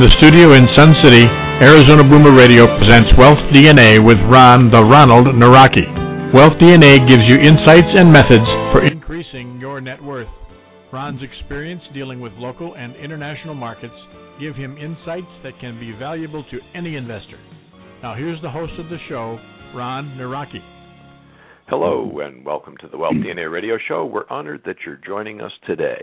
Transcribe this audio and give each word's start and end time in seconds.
From 0.00 0.08
the 0.08 0.16
studio 0.16 0.56
in 0.56 0.64
Sun 0.74 0.96
City, 1.04 1.28
Arizona 1.60 2.02
Boomer 2.02 2.32
Radio 2.32 2.64
presents 2.78 3.12
Wealth 3.18 3.36
DNA 3.52 4.02
with 4.02 4.16
Ron 4.32 4.70
the 4.70 4.82
Ronald 4.82 5.26
Nawrocki. 5.26 6.32
Wealth 6.32 6.54
DNA 6.54 7.06
gives 7.06 7.20
you 7.28 7.36
insights 7.36 7.92
and 7.92 8.10
methods 8.10 8.48
for 8.72 8.82
increasing 8.82 9.60
your 9.60 9.78
net 9.82 10.02
worth. 10.02 10.26
Ron's 10.90 11.20
experience 11.22 11.82
dealing 11.92 12.18
with 12.18 12.32
local 12.36 12.76
and 12.76 12.96
international 12.96 13.52
markets 13.52 13.92
give 14.40 14.56
him 14.56 14.78
insights 14.78 15.28
that 15.42 15.60
can 15.60 15.78
be 15.78 15.92
valuable 15.98 16.44
to 16.44 16.58
any 16.74 16.96
investor. 16.96 17.38
Now 18.02 18.14
here's 18.14 18.40
the 18.40 18.50
host 18.50 18.72
of 18.78 18.88
the 18.88 18.96
show, 19.06 19.38
Ron 19.76 20.16
Nawrocki. 20.16 20.64
Hello 21.68 22.20
and 22.20 22.42
welcome 22.42 22.74
to 22.80 22.88
the 22.88 22.96
Wealth 22.96 23.16
DNA 23.16 23.52
Radio 23.52 23.76
Show. 23.86 24.06
We're 24.06 24.28
honored 24.30 24.62
that 24.64 24.76
you're 24.86 24.98
joining 25.06 25.42
us 25.42 25.52
today. 25.66 26.00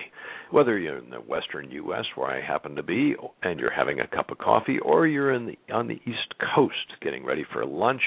Whether 0.49 0.79
you're 0.79 0.99
in 0.99 1.09
the 1.09 1.17
western 1.17 1.69
U.S., 1.71 2.05
where 2.15 2.29
I 2.29 2.45
happen 2.45 2.75
to 2.75 2.83
be, 2.83 3.15
and 3.43 3.59
you're 3.59 3.71
having 3.71 3.99
a 3.99 4.07
cup 4.07 4.31
of 4.31 4.37
coffee, 4.37 4.79
or 4.79 5.05
you're 5.05 5.33
in 5.33 5.45
the, 5.45 5.73
on 5.73 5.87
the 5.87 5.99
East 6.05 6.33
Coast 6.55 6.75
getting 7.01 7.25
ready 7.25 7.45
for 7.51 7.65
lunch, 7.65 8.01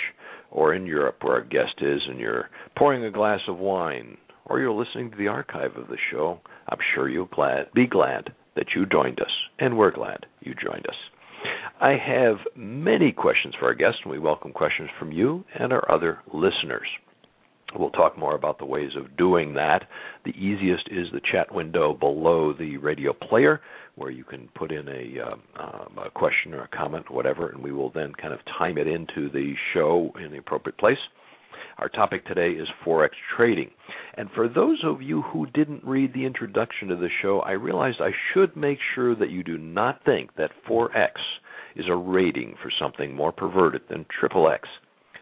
or 0.50 0.74
in 0.74 0.86
Europe 0.86 1.18
where 1.22 1.34
our 1.34 1.44
guest 1.44 1.74
is 1.80 2.00
and 2.08 2.18
you're 2.18 2.48
pouring 2.76 3.04
a 3.04 3.10
glass 3.10 3.40
of 3.48 3.58
wine, 3.58 4.16
or 4.46 4.58
you're 4.58 4.72
listening 4.72 5.10
to 5.10 5.16
the 5.16 5.28
archive 5.28 5.76
of 5.76 5.88
the 5.88 5.98
show, 6.10 6.40
I'm 6.68 6.78
sure 6.94 7.08
you'll 7.08 7.26
glad, 7.26 7.72
be 7.74 7.86
glad 7.86 8.32
that 8.56 8.66
you 8.74 8.86
joined 8.86 9.20
us, 9.20 9.30
and 9.58 9.76
we're 9.76 9.92
glad 9.92 10.26
you 10.40 10.54
joined 10.54 10.86
us. 10.88 10.96
I 11.80 11.90
have 11.90 12.36
many 12.56 13.12
questions 13.12 13.54
for 13.58 13.66
our 13.66 13.74
guests, 13.74 14.00
and 14.02 14.12
we 14.12 14.18
welcome 14.18 14.52
questions 14.52 14.90
from 14.98 15.12
you 15.12 15.44
and 15.58 15.72
our 15.72 15.90
other 15.90 16.18
listeners. 16.32 16.86
We'll 17.78 17.90
talk 17.90 18.18
more 18.18 18.34
about 18.34 18.58
the 18.58 18.64
ways 18.64 18.90
of 18.96 19.16
doing 19.16 19.54
that. 19.54 19.84
The 20.24 20.32
easiest 20.32 20.88
is 20.90 21.06
the 21.12 21.20
chat 21.32 21.54
window 21.54 21.94
below 21.94 22.52
the 22.52 22.76
radio 22.78 23.12
player, 23.12 23.60
where 23.94 24.10
you 24.10 24.24
can 24.24 24.48
put 24.54 24.72
in 24.72 24.88
a, 24.88 25.20
uh, 25.20 25.62
um, 25.62 25.98
a 26.04 26.10
question 26.10 26.52
or 26.52 26.62
a 26.62 26.68
comment, 26.68 27.06
or 27.10 27.16
whatever, 27.16 27.48
and 27.48 27.62
we 27.62 27.72
will 27.72 27.90
then 27.90 28.12
kind 28.20 28.34
of 28.34 28.40
time 28.58 28.76
it 28.76 28.86
into 28.86 29.30
the 29.30 29.54
show 29.72 30.12
in 30.22 30.32
the 30.32 30.38
appropriate 30.38 30.78
place. 30.78 30.98
Our 31.78 31.88
topic 31.88 32.26
today 32.26 32.50
is 32.50 32.68
Forex 32.84 33.10
trading. 33.36 33.70
And 34.14 34.28
for 34.34 34.48
those 34.48 34.82
of 34.84 35.00
you 35.00 35.22
who 35.22 35.46
didn't 35.46 35.84
read 35.84 36.12
the 36.12 36.26
introduction 36.26 36.88
to 36.88 36.96
the 36.96 37.08
show, 37.22 37.40
I 37.40 37.52
realized 37.52 37.98
I 38.00 38.10
should 38.34 38.56
make 38.56 38.78
sure 38.94 39.14
that 39.14 39.30
you 39.30 39.42
do 39.42 39.56
not 39.56 40.04
think 40.04 40.34
that 40.36 40.50
Forex 40.68 41.12
is 41.76 41.86
a 41.88 41.94
rating 41.94 42.56
for 42.62 42.70
something 42.80 43.14
more 43.14 43.32
perverted 43.32 43.82
than 43.88 44.04
Triple 44.18 44.50
X. 44.50 44.68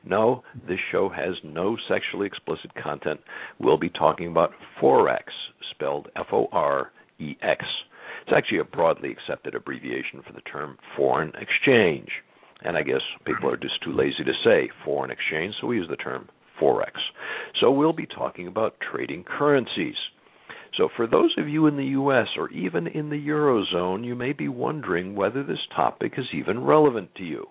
No, 0.08 0.42
this 0.66 0.78
show 0.90 1.10
has 1.10 1.34
no 1.44 1.76
sexually 1.86 2.26
explicit 2.26 2.72
content. 2.82 3.20
We'll 3.58 3.76
be 3.76 3.90
talking 3.90 4.28
about 4.28 4.52
Forex, 4.80 5.24
spelled 5.70 6.08
F 6.16 6.28
O 6.32 6.48
R 6.50 6.92
E 7.18 7.36
X. 7.42 7.62
It's 8.22 8.32
actually 8.34 8.60
a 8.60 8.64
broadly 8.64 9.10
accepted 9.10 9.54
abbreviation 9.54 10.22
for 10.26 10.32
the 10.32 10.40
term 10.40 10.78
foreign 10.96 11.32
exchange. 11.38 12.08
And 12.62 12.76
I 12.76 12.82
guess 12.82 13.02
people 13.26 13.50
are 13.50 13.58
just 13.58 13.82
too 13.84 13.92
lazy 13.92 14.24
to 14.24 14.32
say 14.42 14.70
foreign 14.82 15.10
exchange, 15.10 15.54
so 15.60 15.66
we 15.66 15.76
use 15.76 15.88
the 15.90 15.96
term 15.96 16.28
Forex. 16.60 16.92
So 17.60 17.70
we'll 17.70 17.92
be 17.92 18.06
talking 18.06 18.46
about 18.48 18.76
trading 18.80 19.24
currencies. 19.24 19.94
So, 20.76 20.88
for 20.96 21.06
those 21.06 21.34
of 21.38 21.48
you 21.48 21.66
in 21.66 21.76
the 21.76 21.84
U.S. 21.86 22.28
or 22.36 22.50
even 22.50 22.86
in 22.86 23.10
the 23.10 23.28
Eurozone, 23.28 24.04
you 24.04 24.14
may 24.14 24.32
be 24.32 24.48
wondering 24.48 25.14
whether 25.14 25.42
this 25.42 25.66
topic 25.74 26.14
is 26.16 26.26
even 26.32 26.62
relevant 26.62 27.14
to 27.16 27.24
you. 27.24 27.46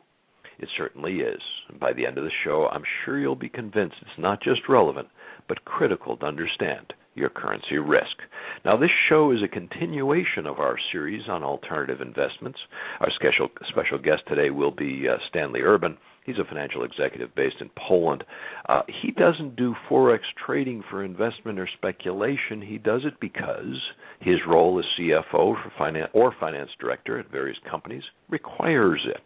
It 0.59 0.69
certainly 0.77 1.17
is. 1.17 1.41
And 1.69 1.79
by 1.79 1.93
the 1.93 2.05
end 2.05 2.17
of 2.17 2.23
the 2.23 2.31
show, 2.43 2.67
I'm 2.71 2.83
sure 3.03 3.19
you'll 3.19 3.35
be 3.35 3.49
convinced 3.49 3.95
it's 4.01 4.17
not 4.17 4.41
just 4.41 4.61
relevant, 4.69 5.07
but 5.47 5.65
critical 5.65 6.17
to 6.17 6.25
understand 6.25 6.93
your 7.17 7.29
currency 7.29 7.77
risk. 7.77 8.17
Now, 8.63 8.77
this 8.77 8.91
show 9.09 9.31
is 9.31 9.39
a 9.43 9.47
continuation 9.47 10.45
of 10.45 10.59
our 10.59 10.77
series 10.91 11.27
on 11.27 11.43
alternative 11.43 11.99
investments. 11.99 12.59
Our 12.99 13.09
special, 13.15 13.49
special 13.69 13.97
guest 13.97 14.21
today 14.27 14.51
will 14.51 14.71
be 14.71 15.07
uh, 15.09 15.17
Stanley 15.29 15.61
Urban. 15.61 15.97
He's 16.25 16.37
a 16.37 16.43
financial 16.43 16.83
executive 16.83 17.33
based 17.35 17.55
in 17.61 17.69
Poland. 17.87 18.23
Uh, 18.67 18.81
he 19.01 19.11
doesn't 19.11 19.55
do 19.55 19.73
forex 19.89 20.19
trading 20.45 20.83
for 20.89 21.03
investment 21.03 21.57
or 21.57 21.69
speculation. 21.77 22.61
He 22.61 22.77
does 22.77 23.01
it 23.05 23.13
because 23.21 23.81
his 24.19 24.35
role 24.47 24.77
as 24.77 24.85
CFO 24.99 25.55
finance 25.77 26.11
or 26.13 26.35
finance 26.37 26.69
director 26.79 27.17
at 27.17 27.31
various 27.31 27.57
companies 27.69 28.03
requires 28.29 29.07
it. 29.07 29.21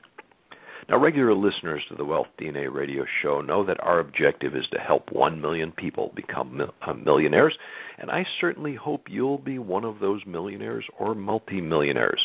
Now, 0.89 0.97
regular 0.97 1.35
listeners 1.35 1.83
to 1.89 1.95
the 1.95 2.05
Wealth 2.05 2.27
DNA 2.39 2.73
radio 2.73 3.05
show 3.21 3.41
know 3.41 3.63
that 3.65 3.79
our 3.81 3.99
objective 3.99 4.55
is 4.55 4.65
to 4.73 4.79
help 4.79 5.11
1 5.11 5.39
million 5.39 5.71
people 5.71 6.11
become 6.15 6.59
uh, 6.59 6.93
millionaires, 6.93 7.55
and 7.99 8.09
I 8.09 8.25
certainly 8.39 8.75
hope 8.75 9.03
you'll 9.07 9.37
be 9.37 9.59
one 9.59 9.85
of 9.85 9.99
those 9.99 10.25
millionaires 10.25 10.85
or 10.99 11.13
multimillionaires 11.13 12.21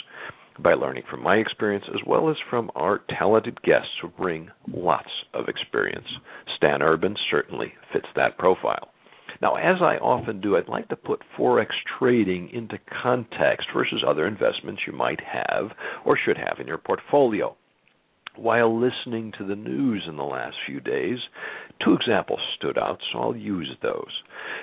by 0.59 0.73
learning 0.73 1.03
from 1.11 1.23
my 1.23 1.37
experience 1.37 1.85
as 1.95 2.01
well 2.07 2.31
as 2.31 2.37
from 2.49 2.71
our 2.75 3.03
talented 3.19 3.61
guests 3.63 3.93
who 4.01 4.09
bring 4.09 4.49
lots 4.73 5.11
of 5.35 5.49
experience. 5.49 6.07
Stan 6.57 6.81
Urban 6.81 7.15
certainly 7.31 7.75
fits 7.93 8.09
that 8.17 8.39
profile. 8.39 8.89
Now, 9.43 9.57
as 9.57 9.83
I 9.83 9.99
often 9.99 10.41
do, 10.41 10.57
I'd 10.57 10.67
like 10.67 10.89
to 10.89 10.97
put 10.97 11.23
Forex 11.39 11.67
trading 11.99 12.49
into 12.55 12.79
context 13.03 13.69
versus 13.75 14.03
other 14.07 14.27
investments 14.27 14.81
you 14.87 14.95
might 14.95 15.21
have 15.21 15.73
or 16.07 16.17
should 16.17 16.39
have 16.39 16.59
in 16.59 16.67
your 16.67 16.79
portfolio 16.79 17.55
while 18.37 18.79
listening 18.79 19.33
to 19.39 19.47
the 19.47 19.57
news 19.57 20.05
in 20.09 20.17
the 20.17 20.25
last 20.25 20.57
few 20.67 20.81
days, 20.81 21.19
two 21.85 21.95
examples 21.95 22.41
stood 22.57 22.79
out, 22.79 22.99
so 23.13 23.21
I'll 23.21 23.37
use 23.37 23.77
those. 23.83 24.23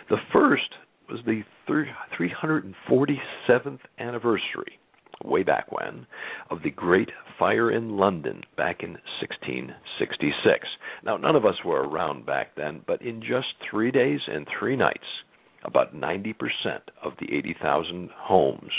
The 0.09 0.17
first 0.31 0.69
was 1.09 1.19
the 1.25 1.43
347th 1.69 3.79
anniversary, 3.99 4.79
way 5.23 5.43
back 5.43 5.71
when, 5.71 6.07
of 6.49 6.63
the 6.63 6.71
Great 6.71 7.09
Fire 7.37 7.71
in 7.71 7.97
London 7.97 8.41
back 8.57 8.83
in 8.83 8.91
1666. 9.21 10.67
Now, 11.05 11.17
none 11.17 11.35
of 11.35 11.45
us 11.45 11.55
were 11.65 11.87
around 11.87 12.25
back 12.25 12.55
then, 12.55 12.81
but 12.85 13.01
in 13.01 13.21
just 13.21 13.47
three 13.69 13.91
days 13.91 14.19
and 14.27 14.47
three 14.59 14.75
nights, 14.75 14.99
about 15.65 15.95
90% 15.95 16.33
of 17.03 17.13
the 17.19 17.33
80,000 17.33 18.09
homes, 18.15 18.71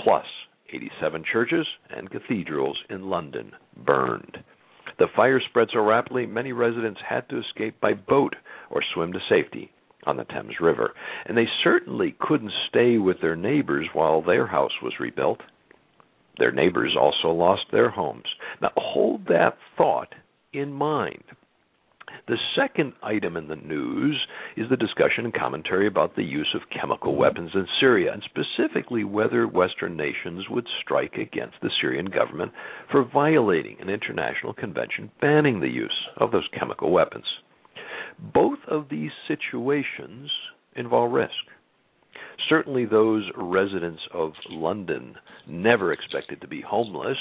plus 0.00 0.26
87 0.72 1.24
churches 1.30 1.66
and 1.90 2.10
cathedrals 2.10 2.78
in 2.90 3.08
London 3.10 3.52
burned. 3.76 4.38
The 4.98 5.08
fire 5.14 5.40
spread 5.48 5.68
so 5.72 5.80
rapidly, 5.80 6.26
many 6.26 6.52
residents 6.52 7.00
had 7.06 7.28
to 7.28 7.38
escape 7.38 7.80
by 7.80 7.94
boat 7.94 8.36
or 8.70 8.82
swim 8.94 9.12
to 9.12 9.18
safety 9.28 9.70
on 10.06 10.16
the 10.16 10.24
Thames 10.24 10.60
River. 10.60 10.92
And 11.26 11.36
they 11.36 11.48
certainly 11.62 12.14
couldn't 12.20 12.52
stay 12.68 12.98
with 12.98 13.20
their 13.20 13.36
neighbors 13.36 13.88
while 13.92 14.22
their 14.22 14.46
house 14.46 14.72
was 14.82 15.00
rebuilt. 15.00 15.40
Their 16.38 16.52
neighbors 16.52 16.96
also 16.98 17.28
lost 17.28 17.62
their 17.72 17.90
homes. 17.90 18.26
Now, 18.60 18.72
hold 18.76 19.26
that 19.26 19.56
thought 19.76 20.14
in 20.52 20.72
mind 20.72 21.24
the 22.26 22.38
second 22.56 22.94
item 23.02 23.36
in 23.36 23.48
the 23.48 23.56
news 23.56 24.26
is 24.56 24.68
the 24.70 24.78
discussion 24.78 25.26
and 25.26 25.34
commentary 25.34 25.86
about 25.86 26.16
the 26.16 26.22
use 26.22 26.54
of 26.54 26.70
chemical 26.70 27.16
weapons 27.16 27.50
in 27.54 27.66
Syria, 27.78 28.12
and 28.14 28.22
specifically 28.22 29.04
whether 29.04 29.46
Western 29.46 29.94
nations 29.96 30.48
would 30.48 30.66
strike 30.80 31.14
against 31.14 31.56
the 31.60 31.70
Syrian 31.80 32.06
government 32.06 32.52
for 32.90 33.04
violating 33.04 33.76
an 33.80 33.90
international 33.90 34.54
convention 34.54 35.10
banning 35.20 35.60
the 35.60 35.68
use 35.68 36.08
of 36.16 36.32
those 36.32 36.48
chemical 36.58 36.90
weapons. 36.90 37.26
Both 38.18 38.60
of 38.68 38.88
these 38.88 39.10
situations 39.28 40.30
involve 40.76 41.12
risk. 41.12 41.32
Certainly, 42.48 42.86
those 42.86 43.30
residents 43.36 44.02
of 44.14 44.32
London 44.48 45.16
never 45.46 45.92
expected 45.92 46.40
to 46.40 46.48
be 46.48 46.62
homeless 46.62 47.18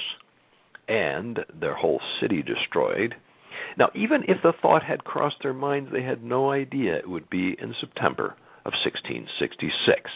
and 0.87 1.39
their 1.59 1.75
whole 1.75 2.01
city 2.21 2.41
destroyed 2.41 3.15
now, 3.77 3.89
even 3.95 4.23
if 4.27 4.37
the 4.43 4.53
thought 4.61 4.83
had 4.83 5.03
crossed 5.03 5.37
their 5.41 5.53
minds, 5.53 5.89
they 5.91 6.03
had 6.03 6.23
no 6.23 6.51
idea 6.51 6.97
it 6.97 7.09
would 7.09 7.29
be 7.29 7.55
in 7.59 7.73
September 7.79 8.35
of 8.65 8.73
1666. 8.85 10.09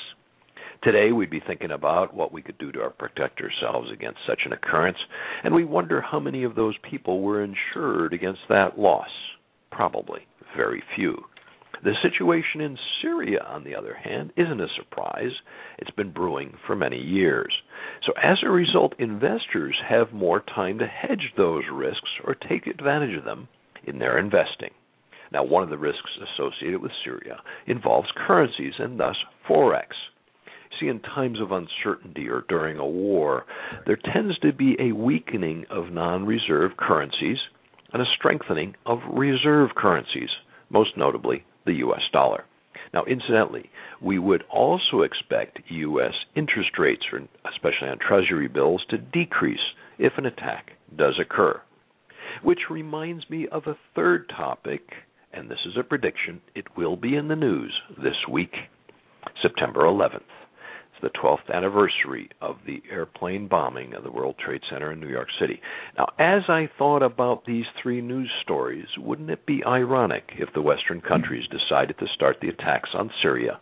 Today, 0.83 1.11
we'd 1.11 1.31
be 1.31 1.41
thinking 1.45 1.71
about 1.71 2.13
what 2.13 2.31
we 2.31 2.41
could 2.41 2.57
do 2.59 2.71
to 2.71 2.89
protect 2.97 3.41
ourselves 3.41 3.89
against 3.91 4.19
such 4.27 4.41
an 4.45 4.53
occurrence, 4.53 4.97
and 5.43 5.53
we 5.53 5.65
wonder 5.65 6.01
how 6.01 6.19
many 6.19 6.43
of 6.43 6.55
those 6.55 6.75
people 6.89 7.21
were 7.21 7.43
insured 7.43 8.13
against 8.13 8.41
that 8.49 8.77
loss. 8.77 9.09
Probably 9.71 10.21
very 10.55 10.83
few. 10.95 11.17
The 11.83 11.93
situation 12.01 12.61
in 12.61 12.77
Syria, 13.01 13.43
on 13.47 13.63
the 13.63 13.75
other 13.75 13.93
hand, 13.93 14.33
isn't 14.35 14.61
a 14.61 14.67
surprise. 14.75 15.31
It's 15.77 15.91
been 15.91 16.11
brewing 16.11 16.57
for 16.65 16.75
many 16.75 16.97
years. 16.97 17.53
So, 18.05 18.13
as 18.21 18.37
a 18.43 18.49
result, 18.49 18.93
investors 18.97 19.77
have 19.87 20.11
more 20.11 20.39
time 20.39 20.79
to 20.79 20.87
hedge 20.87 21.33
those 21.37 21.63
risks 21.71 22.09
or 22.23 22.35
take 22.35 22.65
advantage 22.65 23.15
of 23.17 23.25
them 23.25 23.47
in 23.85 23.99
their 23.99 24.17
investing. 24.17 24.71
Now, 25.31 25.43
one 25.43 25.63
of 25.63 25.69
the 25.69 25.77
risks 25.77 26.09
associated 26.33 26.81
with 26.81 26.91
Syria 27.03 27.41
involves 27.67 28.09
currencies 28.25 28.73
and 28.79 28.99
thus 28.99 29.17
Forex. 29.47 29.89
See, 30.79 30.87
in 30.87 30.99
times 30.99 31.39
of 31.41 31.51
uncertainty 31.51 32.27
or 32.27 32.43
during 32.49 32.77
a 32.77 32.85
war, 32.85 33.45
there 33.85 33.97
tends 34.13 34.37
to 34.39 34.53
be 34.53 34.75
a 34.79 34.93
weakening 34.93 35.65
of 35.69 35.91
non 35.91 36.25
reserve 36.25 36.77
currencies 36.77 37.37
and 37.93 38.01
a 38.01 38.05
strengthening 38.17 38.75
of 38.85 38.99
reserve 39.11 39.71
currencies, 39.75 40.29
most 40.69 40.97
notably 40.97 41.43
the 41.67 41.75
U.S. 41.75 42.01
dollar. 42.11 42.45
Now, 42.93 43.03
incidentally, 43.05 43.69
we 44.01 44.17
would 44.17 44.43
also 44.49 45.01
expect 45.01 45.59
U.S. 45.69 46.13
interest 46.35 46.71
rates, 46.79 47.03
especially 47.53 47.89
on 47.89 47.99
Treasury 47.99 48.47
bills, 48.47 48.83
to 48.89 48.97
decrease 48.97 49.59
if 49.99 50.13
an 50.17 50.25
attack 50.25 50.71
does 50.97 51.19
occur. 51.21 51.61
Which 52.41 52.69
reminds 52.69 53.29
me 53.29 53.47
of 53.51 53.63
a 53.67 53.77
third 53.95 54.31
topic, 54.35 54.81
and 55.33 55.49
this 55.49 55.59
is 55.65 55.73
a 55.77 55.83
prediction. 55.83 56.41
It 56.55 56.65
will 56.77 56.95
be 56.95 57.15
in 57.15 57.27
the 57.27 57.35
news 57.35 57.73
this 57.97 58.27
week, 58.31 58.53
September 59.41 59.81
11th. 59.81 60.21
It's 60.97 61.13
the 61.13 61.19
12th 61.19 61.53
anniversary 61.53 62.29
of 62.41 62.55
the 62.65 62.81
airplane 62.89 63.47
bombing 63.47 63.93
of 63.93 64.03
the 64.03 64.11
World 64.11 64.35
Trade 64.43 64.61
Center 64.69 64.91
in 64.91 64.99
New 64.99 65.09
York 65.09 65.27
City. 65.39 65.61
Now, 65.97 66.07
as 66.17 66.43
I 66.47 66.69
thought 66.77 67.03
about 67.03 67.45
these 67.45 67.65
three 67.81 68.01
news 68.01 68.31
stories, 68.41 68.87
wouldn't 68.97 69.29
it 69.29 69.45
be 69.45 69.63
ironic 69.65 70.23
if 70.39 70.49
the 70.53 70.61
Western 70.61 71.01
countries 71.01 71.43
decided 71.49 71.97
to 71.99 72.07
start 72.15 72.37
the 72.41 72.49
attacks 72.49 72.89
on 72.95 73.11
Syria 73.21 73.59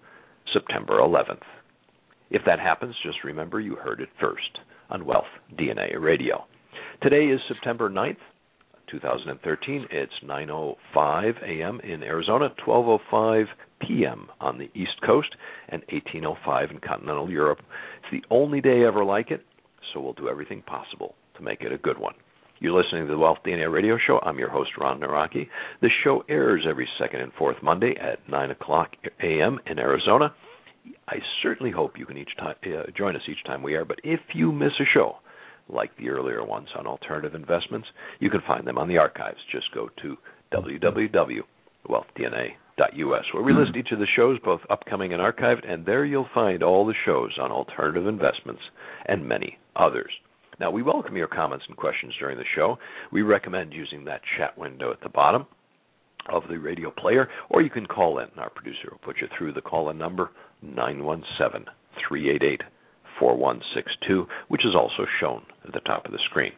September 0.53 0.99
11th? 0.99 1.41
If 2.29 2.43
that 2.45 2.59
happens, 2.59 2.95
just 3.03 3.23
remember 3.23 3.59
you 3.59 3.75
heard 3.75 3.99
it 3.99 4.09
first 4.19 4.59
on 4.89 5.05
Wealth 5.05 5.25
DNA 5.59 5.99
Radio. 5.99 6.45
Today 7.01 7.25
is 7.25 7.41
September 7.49 7.89
9th, 7.89 8.17
2013. 8.89 9.87
It's 9.91 10.13
9:05 10.23 11.43
a.m. 11.43 11.81
in 11.81 12.01
Arizona, 12.03 12.49
12:05 12.65 13.45
p.m. 13.79 14.27
on 14.39 14.57
the 14.57 14.69
East 14.73 15.01
Coast, 15.05 15.35
and 15.69 15.83
18:05 15.87 16.71
in 16.71 16.79
continental 16.79 17.29
Europe. 17.29 17.59
It's 17.99 18.11
the 18.11 18.35
only 18.35 18.61
day 18.61 18.83
ever 18.85 19.03
like 19.03 19.31
it, 19.31 19.45
so 19.93 19.99
we'll 19.99 20.13
do 20.13 20.29
everything 20.29 20.61
possible 20.61 21.15
to 21.35 21.43
make 21.43 21.61
it 21.61 21.71
a 21.71 21.77
good 21.77 21.97
one. 21.97 22.15
You're 22.59 22.81
listening 22.81 23.05
to 23.05 23.11
the 23.11 23.17
Wealth 23.17 23.39
DNA 23.45 23.71
Radio 23.71 23.97
Show. 23.97 24.19
I'm 24.23 24.39
your 24.39 24.49
host, 24.49 24.71
Ron 24.79 25.01
Nawrocki. 25.01 25.47
The 25.81 25.89
show 26.03 26.23
airs 26.29 26.65
every 26.67 26.87
second 26.97 27.19
and 27.19 27.33
fourth 27.33 27.57
Monday 27.61 27.95
at 27.99 28.27
9 28.29 28.51
o'clock 28.51 28.91
a.m. 29.21 29.59
in 29.65 29.77
Arizona. 29.77 30.33
I 31.07 31.17
certainly 31.43 31.71
hope 31.71 31.97
you 31.97 32.05
can 32.05 32.17
each 32.17 32.35
time 32.37 32.55
uh, 32.63 32.83
join 32.97 33.15
us 33.15 33.21
each 33.29 33.43
time 33.45 33.61
we 33.61 33.73
air. 33.73 33.83
But 33.83 33.99
if 34.03 34.21
you 34.33 34.51
miss 34.51 34.71
a 34.79 34.85
show, 34.93 35.17
like 35.67 35.95
the 35.97 36.09
earlier 36.09 36.45
ones 36.45 36.69
on 36.77 36.87
alternative 36.87 37.35
investments, 37.35 37.87
you 38.19 38.29
can 38.29 38.41
find 38.47 38.65
them 38.65 38.77
on 38.77 38.87
the 38.87 38.97
archives. 38.97 39.39
Just 39.51 39.73
go 39.73 39.89
to 40.01 40.17
www.wealthdna.us, 42.79 43.25
where 43.33 43.43
we 43.43 43.53
list 43.53 43.75
each 43.77 43.91
of 43.91 43.99
the 43.99 44.07
shows, 44.15 44.39
both 44.43 44.61
upcoming 44.69 45.13
and 45.13 45.21
archived, 45.21 45.69
and 45.69 45.85
there 45.85 46.05
you'll 46.05 46.27
find 46.33 46.63
all 46.63 46.85
the 46.85 46.93
shows 47.05 47.31
on 47.39 47.51
alternative 47.51 48.07
investments 48.07 48.61
and 49.07 49.27
many 49.27 49.57
others. 49.75 50.11
Now, 50.59 50.71
we 50.71 50.81
welcome 50.81 51.17
your 51.17 51.27
comments 51.27 51.65
and 51.67 51.77
questions 51.77 52.13
during 52.19 52.37
the 52.37 52.45
show. 52.55 52.77
We 53.11 53.21
recommend 53.21 53.73
using 53.73 54.05
that 54.05 54.21
chat 54.37 54.57
window 54.57 54.91
at 54.91 55.01
the 55.01 55.09
bottom 55.09 55.45
of 56.31 56.43
the 56.49 56.57
radio 56.57 56.91
player, 56.91 57.27
or 57.49 57.61
you 57.61 57.69
can 57.69 57.85
call 57.85 58.19
in. 58.19 58.27
Our 58.37 58.49
producer 58.49 58.89
will 58.89 58.99
put 59.03 59.17
you 59.21 59.27
through 59.37 59.53
the 59.53 59.61
call 59.61 59.89
in 59.89 59.97
number 59.97 60.31
917 60.61 61.65
388 62.07 62.61
4162, 63.19 64.25
which 64.47 64.65
is 64.65 64.75
also 64.75 65.05
shown 65.19 65.43
at 65.65 65.73
the 65.73 65.79
top 65.81 66.05
of 66.05 66.11
the 66.11 66.19
screen. 66.29 66.51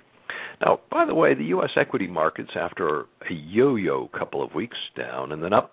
Now, 0.62 0.80
by 0.92 1.06
the 1.06 1.14
way, 1.14 1.36
the 1.36 1.46
U.S. 1.46 1.70
equity 1.76 2.08
markets, 2.08 2.52
after 2.56 3.02
a 3.02 3.34
yo 3.34 3.76
yo 3.76 4.10
couple 4.18 4.44
of 4.44 4.56
weeks 4.56 4.78
down 4.96 5.32
and 5.32 5.44
then 5.44 5.54
up, 5.54 5.72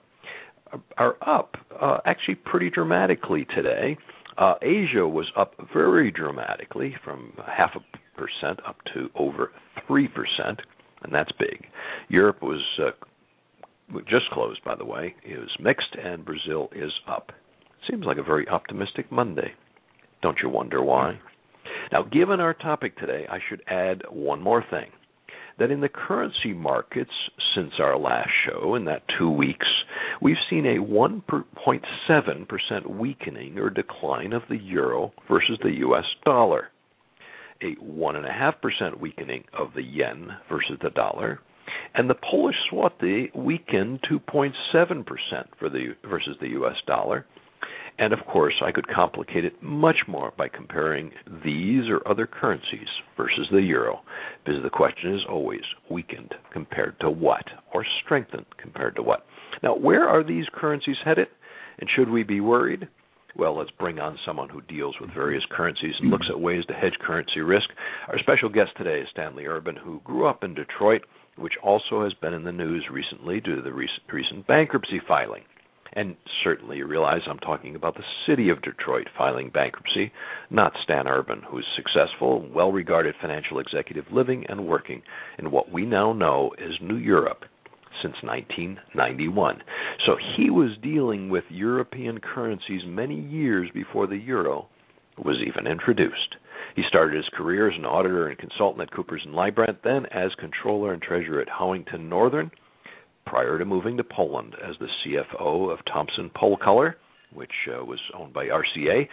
are 0.99 1.17
up 1.27 1.57
uh, 1.81 1.99
actually 2.05 2.37
pretty 2.37 2.71
dramatically 2.71 3.47
today. 3.55 3.97
Uh, 4.37 4.55
Asia 4.63 5.07
was 5.07 5.31
up 5.37 5.55
very 5.73 6.11
dramatically 6.11 6.95
from 7.05 7.33
half 7.47 7.71
a 7.77 7.81
percent 8.17 8.61
up 8.67 8.77
to 8.93 9.09
over 9.15 9.53
3%, 9.89 10.09
and 11.03 11.13
that's 11.13 11.31
big. 11.39 11.67
Europe 12.09 12.43
was 12.43 12.63
uh, 12.81 12.91
just 14.09 14.29
closed, 14.33 14.63
by 14.65 14.75
the 14.75 14.85
way. 14.85 15.15
It 15.25 15.39
was 15.39 15.51
mixed, 15.61 15.95
and 16.03 16.25
Brazil 16.25 16.69
is 16.75 16.93
up. 17.09 17.33
Seems 17.89 18.07
like 18.07 18.19
a 18.19 18.23
very 18.23 18.49
optimistic 18.49 19.11
Monday. 19.13 19.53
Don't 20.23 20.39
you 20.43 20.49
wonder 20.49 20.83
why? 20.83 21.19
Now, 21.93 22.03
given 22.03 22.41
our 22.41 22.55
topic 22.55 22.97
today, 22.97 23.27
I 23.31 23.39
should 23.49 23.63
add 23.69 24.03
one 24.11 24.41
more 24.41 24.65
thing. 24.71 24.91
That 25.59 25.71
in 25.71 25.81
the 25.81 25.89
currency 25.89 26.53
markets 26.53 27.13
since 27.55 27.73
our 27.79 27.97
last 27.97 28.31
show, 28.47 28.75
in 28.75 28.87
that 28.87 29.03
two 29.19 29.31
weeks, 29.31 29.67
we've 30.25 30.37
seen 30.51 30.67
a 30.67 30.83
1.7% 30.83 32.99
weakening 32.99 33.57
or 33.59 33.71
decline 33.71 34.33
of 34.33 34.43
the 34.49 34.57
euro 34.57 35.13
versus 35.29 35.57
the 35.63 35.75
US 35.87 36.07
dollar, 36.25 36.71
a 37.63 37.77
1.5% 37.77 38.99
weakening 38.99 39.45
of 39.53 39.69
the 39.77 39.83
yen 39.83 40.31
versus 40.49 40.79
the 40.83 40.91
dollar, 40.91 41.39
and 41.95 42.11
the 42.11 42.17
Polish 42.31 42.57
zloty 42.73 43.33
weakened 43.37 44.01
2.7% 44.11 45.05
for 45.59 45.69
the 45.69 45.95
versus 46.09 46.37
the 46.41 46.49
US 46.61 46.77
dollar, 46.87 47.27
and 47.99 48.13
of 48.13 48.19
course, 48.27 48.55
I 48.65 48.73
could 48.73 48.89
complicate 48.89 49.45
it 49.45 49.63
much 49.63 49.99
more 50.09 50.33
by 50.37 50.49
comparing 50.49 51.13
these 51.45 51.89
or 51.89 52.07
other 52.07 52.27
currencies 52.27 52.89
versus 53.17 53.47
the 53.53 53.63
euro, 53.63 54.01
because 54.45 54.63
the 54.63 54.71
question 54.71 55.15
is 55.15 55.21
always 55.29 55.63
weakened 55.91 56.35
compared 56.53 56.99
to 57.01 57.11
what, 57.11 57.45
or 57.73 57.85
strengthened 58.05 58.47
compared 58.61 58.97
to 58.97 59.03
what. 59.03 59.27
Now, 59.63 59.77
where 59.77 60.09
are 60.09 60.25
these 60.25 60.47
currencies 60.53 60.97
headed, 61.05 61.29
and 61.79 61.89
should 61.95 62.11
we 62.11 62.25
be 62.25 62.41
worried? 62.41 62.89
Well, 63.37 63.57
let's 63.59 63.71
bring 63.79 63.99
on 63.99 64.19
someone 64.25 64.49
who 64.49 64.61
deals 64.63 64.95
with 65.01 65.13
various 65.13 65.43
currencies 65.51 65.95
and 66.01 66.11
looks 66.11 66.27
at 66.31 66.39
ways 66.39 66.65
to 66.67 66.75
hedge 66.75 66.95
currency 67.01 67.41
risk. 67.41 67.69
Our 68.09 68.19
special 68.19 68.49
guest 68.49 68.71
today 68.77 69.01
is 69.01 69.09
Stanley 69.11 69.47
Urban, 69.47 69.75
who 69.77 70.01
grew 70.05 70.27
up 70.27 70.45
in 70.45 70.55
Detroit, 70.55 71.03
which 71.37 71.55
also 71.63 72.05
has 72.05 72.15
been 72.15 72.33
in 72.33 72.45
the 72.45 72.53
news 72.53 72.87
recently 72.93 73.41
due 73.41 73.57
to 73.57 73.63
the 73.63 73.73
recent 73.73 74.47
bankruptcy 74.47 75.01
filing. 75.09 75.43
And 75.93 76.17
certainly 76.43 76.79
you 76.79 76.87
realize 76.87 77.21
I'm 77.29 77.39
talking 77.39 77.77
about 77.77 77.95
the 77.95 78.03
city 78.27 78.49
of 78.49 78.63
Detroit 78.63 79.07
filing 79.17 79.51
bankruptcy, 79.51 80.13
not 80.51 80.73
Stan 80.83 81.07
Urban, 81.07 81.43
who's 81.49 81.67
successful, 81.77 82.49
well 82.53 82.73
regarded 82.73 83.15
financial 83.21 83.61
executive 83.61 84.07
living 84.13 84.45
and 84.49 84.67
working 84.67 85.03
in 85.39 85.51
what 85.51 85.71
we 85.71 85.87
now 85.87 86.13
know 86.13 86.51
as 86.59 86.81
New 86.81 86.97
Europe 86.97 87.45
since 88.03 88.17
1991. 88.23 89.63
So 90.05 90.17
he 90.37 90.51
was 90.51 90.77
dealing 90.83 91.31
with 91.31 91.45
European 91.49 92.19
currencies 92.19 92.83
many 92.85 93.21
years 93.21 93.71
before 93.73 94.07
the 94.07 94.17
euro 94.17 94.67
was 95.17 95.37
even 95.47 95.71
introduced. 95.71 96.37
He 96.75 96.83
started 96.89 97.17
his 97.17 97.29
career 97.35 97.71
as 97.71 97.79
an 97.79 97.85
auditor 97.85 98.29
and 98.29 98.39
consultant 98.39 98.83
at 98.83 98.95
Coopers 98.95 99.23
and 99.25 99.35
Lybrand, 99.35 99.79
then 99.85 100.07
as 100.07 100.35
controller 100.41 100.93
and 100.93 101.01
treasurer 101.01 101.41
at 101.41 101.49
Howington 101.49 102.09
Northern, 102.09 102.51
prior 103.27 103.59
to 103.59 103.65
moving 103.65 103.97
to 103.97 104.05
Poland 104.05 104.55
as 104.63 104.77
the 104.79 104.89
CFO 105.05 105.73
of 105.73 105.79
Thomson 105.93 106.31
Polkolor, 106.35 106.95
which 107.35 107.51
uh, 107.69 107.85
was 107.85 107.99
owned 108.17 108.33
by 108.33 108.47
RCA, 108.47 109.09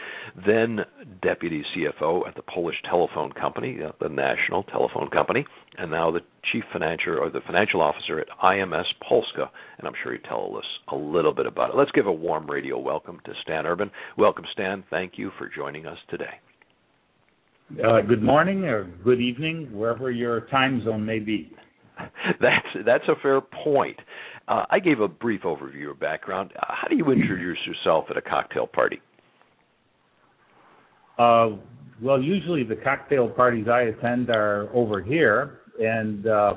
then 0.45 0.79
deputy 1.21 1.63
CFO 1.75 2.27
at 2.27 2.35
the 2.35 2.43
Polish 2.43 2.75
Telephone 2.89 3.31
Company, 3.31 3.79
uh, 3.83 3.91
the 3.99 4.09
national 4.09 4.63
telephone 4.63 5.09
company, 5.09 5.45
and 5.77 5.89
now 5.89 6.11
the 6.11 6.19
chief 6.51 6.63
financial 6.71 7.17
or 7.19 7.29
the 7.29 7.41
financial 7.45 7.81
officer 7.81 8.19
at 8.19 8.27
IMS 8.43 8.85
Polska. 9.07 9.49
And 9.77 9.87
I'm 9.87 9.93
sure 10.03 10.13
he'll 10.13 10.21
tell 10.21 10.57
us 10.57 10.65
a 10.89 10.95
little 10.95 11.33
bit 11.33 11.47
about 11.47 11.71
it. 11.71 11.77
Let's 11.77 11.91
give 11.91 12.07
a 12.07 12.11
warm 12.11 12.49
radio 12.49 12.77
welcome 12.77 13.19
to 13.25 13.33
Stan 13.41 13.65
Urban. 13.65 13.89
Welcome, 14.17 14.45
Stan. 14.53 14.83
Thank 14.89 15.13
you 15.17 15.31
for 15.37 15.49
joining 15.53 15.85
us 15.85 15.97
today. 16.09 16.39
Uh, 17.83 18.01
good 18.01 18.21
morning 18.21 18.65
or 18.65 18.83
good 18.83 19.21
evening, 19.21 19.69
wherever 19.71 20.11
your 20.11 20.41
time 20.47 20.83
zone 20.83 21.05
may 21.05 21.19
be. 21.19 21.49
that's 22.41 22.85
that's 22.85 23.07
a 23.07 23.15
fair 23.21 23.41
point. 23.41 23.97
Uh, 24.47 24.65
I 24.69 24.79
gave 24.79 24.99
a 24.99 25.07
brief 25.07 25.41
overview 25.41 25.91
of 25.91 25.99
background. 25.99 26.51
Uh, 26.55 26.65
how 26.69 26.87
do 26.87 26.95
you 26.95 27.09
introduce 27.11 27.59
yourself 27.65 28.05
at 28.09 28.17
a 28.17 28.21
cocktail 28.21 28.67
party? 28.67 28.99
Uh, 31.17 31.57
well, 32.01 32.21
usually 32.21 32.63
the 32.63 32.75
cocktail 32.75 33.29
parties 33.29 33.67
I 33.71 33.83
attend 33.83 34.29
are 34.29 34.69
over 34.73 35.01
here, 35.01 35.59
and 35.79 36.25
uh, 36.25 36.53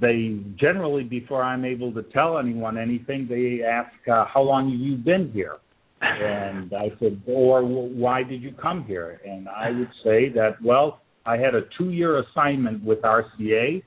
they 0.00 0.40
generally, 0.58 1.02
before 1.02 1.42
I'm 1.42 1.64
able 1.64 1.92
to 1.94 2.02
tell 2.04 2.38
anyone 2.38 2.78
anything, 2.78 3.26
they 3.28 3.64
ask, 3.64 3.90
uh, 4.08 4.26
"How 4.32 4.42
long 4.42 4.70
have 4.70 4.80
you 4.80 4.96
been 4.96 5.30
here?" 5.32 5.58
And 6.00 6.72
I 6.72 6.92
said, 7.00 7.20
"Or 7.26 7.64
why 7.64 8.22
did 8.22 8.42
you 8.42 8.52
come 8.52 8.84
here?" 8.84 9.20
And 9.26 9.48
I 9.48 9.70
would 9.70 9.90
say 10.04 10.28
that, 10.30 10.62
well, 10.62 11.00
I 11.26 11.36
had 11.36 11.54
a 11.54 11.62
two-year 11.76 12.18
assignment 12.20 12.84
with 12.84 13.02
RCA 13.02 13.82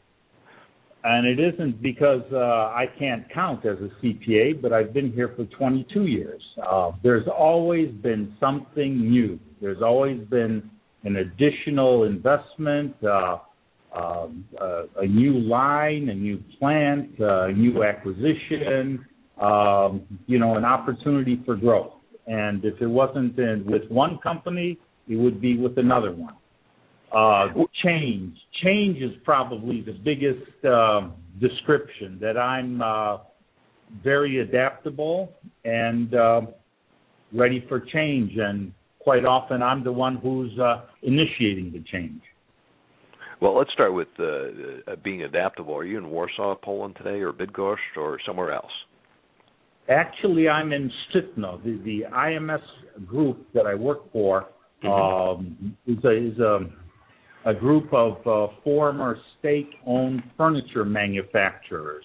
and 1.03 1.25
it 1.25 1.39
isn't 1.39 1.81
because 1.81 2.23
uh, 2.31 2.37
I 2.37 2.85
can't 2.97 3.29
count 3.33 3.65
as 3.65 3.77
a 3.77 3.89
CPA, 4.03 4.61
but 4.61 4.73
I've 4.73 4.93
been 4.93 5.11
here 5.11 5.33
for 5.35 5.45
22 5.45 6.05
years. 6.05 6.41
Uh, 6.65 6.91
there's 7.03 7.27
always 7.27 7.91
been 7.95 8.35
something 8.39 9.09
new. 9.09 9.39
There's 9.61 9.81
always 9.81 10.19
been 10.27 10.69
an 11.03 11.17
additional 11.17 12.03
investment, 12.03 12.95
uh, 13.03 13.37
um, 13.95 14.45
uh, 14.59 14.83
a 14.97 15.07
new 15.07 15.39
line, 15.39 16.09
a 16.09 16.13
new 16.13 16.43
plant, 16.59 17.11
uh, 17.21 17.45
a 17.45 17.53
new 17.53 17.83
acquisition, 17.83 19.05
um, 19.41 20.01
you 20.25 20.39
know, 20.39 20.55
an 20.55 20.65
opportunity 20.65 21.41
for 21.45 21.55
growth. 21.55 21.93
And 22.25 22.65
if 22.65 22.81
it 22.81 22.87
wasn't 22.87 23.37
in, 23.39 23.63
with 23.65 23.89
one 23.89 24.19
company, 24.21 24.77
it 25.07 25.15
would 25.15 25.39
be 25.39 25.57
with 25.57 25.77
another 25.77 26.11
one. 26.11 26.33
Uh, 27.11 27.47
change. 27.83 28.37
Change 28.63 28.97
is 28.97 29.11
probably 29.23 29.81
the 29.81 29.93
biggest 29.93 30.65
uh, 30.65 31.07
description 31.39 32.17
that 32.19 32.37
I'm 32.37 32.81
uh, 32.81 33.17
very 34.03 34.39
adaptable 34.41 35.31
and 35.63 36.13
uh, 36.13 36.41
ready 37.33 37.65
for 37.69 37.79
change. 37.79 38.33
And 38.37 38.73
quite 38.99 39.25
often, 39.25 39.61
I'm 39.61 39.83
the 39.83 39.91
one 39.91 40.17
who's 40.17 40.57
uh, 40.59 40.81
initiating 41.03 41.71
the 41.71 41.83
change. 41.91 42.21
Well, 43.39 43.55
let's 43.55 43.71
start 43.71 43.93
with 43.93 44.07
uh, 44.19 44.95
being 45.03 45.23
adaptable. 45.23 45.75
Are 45.75 45.85
you 45.85 45.99
in 45.99 46.09
Warsaw, 46.09 46.55
Poland 46.55 46.95
today, 46.97 47.21
or 47.21 47.31
Bydgoszcz, 47.31 47.95
or 47.95 48.19
somewhere 48.25 48.51
else? 48.51 48.71
Actually, 49.89 50.49
I'm 50.49 50.73
in 50.73 50.91
Szczytno. 51.13 51.63
The, 51.63 51.79
the 51.85 52.01
IMS 52.11 52.61
group 53.05 53.47
that 53.53 53.65
I 53.65 53.75
work 53.75 54.11
for 54.11 54.47
mm-hmm. 54.83 54.89
um, 54.89 55.77
is 55.85 56.03
a, 56.03 56.11
is 56.11 56.39
a, 56.39 56.59
a 57.47 57.53
group 57.53 57.87
of 57.93 58.17
uh, 58.27 58.53
former 58.61 59.17
state-owned 59.39 60.21
furniture 60.35 60.83
manufacturers, 60.83 62.03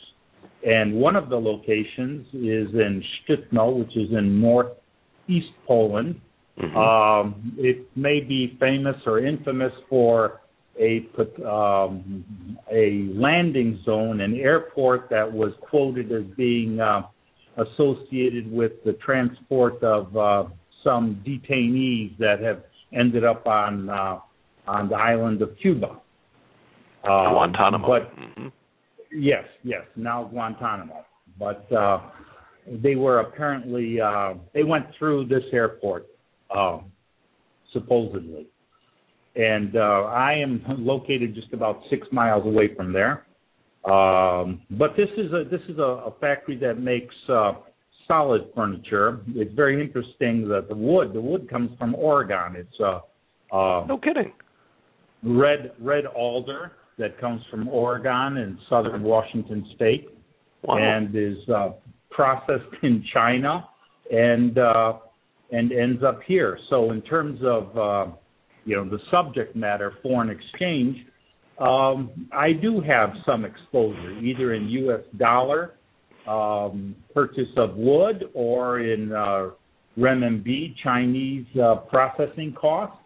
and 0.64 0.94
one 0.94 1.16
of 1.16 1.28
the 1.28 1.36
locations 1.36 2.24
is 2.28 2.68
in 2.72 3.02
Szczytno, 3.28 3.80
which 3.80 3.96
is 3.96 4.08
in 4.12 4.40
northeast 4.40 5.52
Poland. 5.66 6.20
Mm-hmm. 6.60 6.76
Um, 6.76 7.56
it 7.58 7.88
may 7.96 8.20
be 8.20 8.56
famous 8.60 8.94
or 9.04 9.18
infamous 9.18 9.72
for 9.88 10.42
a 10.80 11.04
um, 11.44 12.24
a 12.72 13.08
landing 13.14 13.80
zone, 13.84 14.20
an 14.20 14.34
airport 14.34 15.10
that 15.10 15.30
was 15.30 15.52
quoted 15.68 16.12
as 16.12 16.22
being 16.36 16.78
uh, 16.78 17.02
associated 17.56 18.50
with 18.50 18.72
the 18.84 18.92
transport 19.04 19.82
of 19.82 20.16
uh, 20.16 20.44
some 20.84 21.22
detainees 21.26 22.16
that 22.18 22.40
have 22.40 22.62
ended 22.92 23.24
up 23.24 23.46
on 23.46 23.90
uh, 23.90 24.18
on 24.66 24.88
the 24.88 24.96
island 24.96 25.42
of 25.42 25.56
Cuba. 25.60 25.90
Um, 27.04 27.34
Guantanamo. 27.34 27.88
But 27.88 28.16
mm-hmm. 28.16 28.48
yes, 29.12 29.44
yes, 29.64 29.82
now 29.96 30.24
Guantanamo. 30.24 31.04
But 31.38 31.70
uh, 31.72 32.00
they 32.82 32.94
were 32.94 33.20
apparently 33.20 34.00
uh, 34.00 34.34
they 34.54 34.62
went 34.62 34.86
through 34.98 35.26
this 35.26 35.42
airport 35.52 36.06
uh, 36.54 36.78
supposedly, 37.72 38.46
and 39.34 39.76
uh, 39.76 40.04
I 40.04 40.34
am 40.34 40.62
located 40.78 41.34
just 41.34 41.52
about 41.52 41.80
six 41.90 42.06
miles 42.12 42.46
away 42.46 42.74
from 42.74 42.92
there. 42.92 43.26
Um, 43.84 44.62
but 44.70 44.96
this 44.96 45.08
is 45.16 45.32
a 45.32 45.44
this 45.50 45.62
is 45.68 45.78
a, 45.78 45.82
a 45.82 46.14
factory 46.20 46.56
that 46.58 46.78
makes 46.78 47.14
uh, 47.28 47.54
solid 48.06 48.42
furniture. 48.54 49.20
It's 49.34 49.52
very 49.54 49.82
interesting 49.82 50.48
that 50.48 50.68
the 50.68 50.76
wood 50.76 51.12
the 51.12 51.20
wood 51.20 51.50
comes 51.50 51.70
from 51.78 51.96
Oregon. 51.96 52.54
It's 52.54 52.80
uh, 52.80 53.00
uh, 53.52 53.84
no 53.86 53.98
kidding. 53.98 54.32
Red 55.22 55.72
red 55.80 56.06
alder 56.06 56.72
that 56.98 57.18
comes 57.20 57.42
from 57.50 57.68
Oregon 57.68 58.38
and 58.38 58.58
southern 58.68 59.02
Washington 59.02 59.66
State, 59.74 60.08
wow. 60.62 60.76
and 60.78 61.14
is 61.14 61.38
uh, 61.48 61.70
processed 62.10 62.74
in 62.82 63.04
China 63.12 63.68
and 64.10 64.58
uh, 64.58 64.94
and 65.50 65.72
ends 65.72 66.02
up 66.02 66.20
here. 66.26 66.58
So 66.70 66.90
in 66.90 67.02
terms 67.02 67.40
of 67.44 67.76
uh, 67.76 68.12
you 68.64 68.76
know 68.76 68.88
the 68.88 68.98
subject 69.10 69.54
matter, 69.54 69.94
foreign 70.02 70.30
exchange 70.30 70.96
um, 71.58 72.28
I 72.32 72.52
do 72.52 72.80
have 72.80 73.10
some 73.26 73.44
exposure, 73.44 74.18
either 74.20 74.54
in 74.54 74.68
U.S. 74.68 75.02
dollar 75.16 75.74
um, 76.26 76.96
purchase 77.14 77.48
of 77.56 77.76
wood 77.76 78.24
or 78.34 78.80
in 78.80 79.12
uh, 79.12 79.50
renminbi, 79.98 80.74
Chinese 80.82 81.46
uh, 81.62 81.76
processing 81.76 82.54
costs 82.58 82.96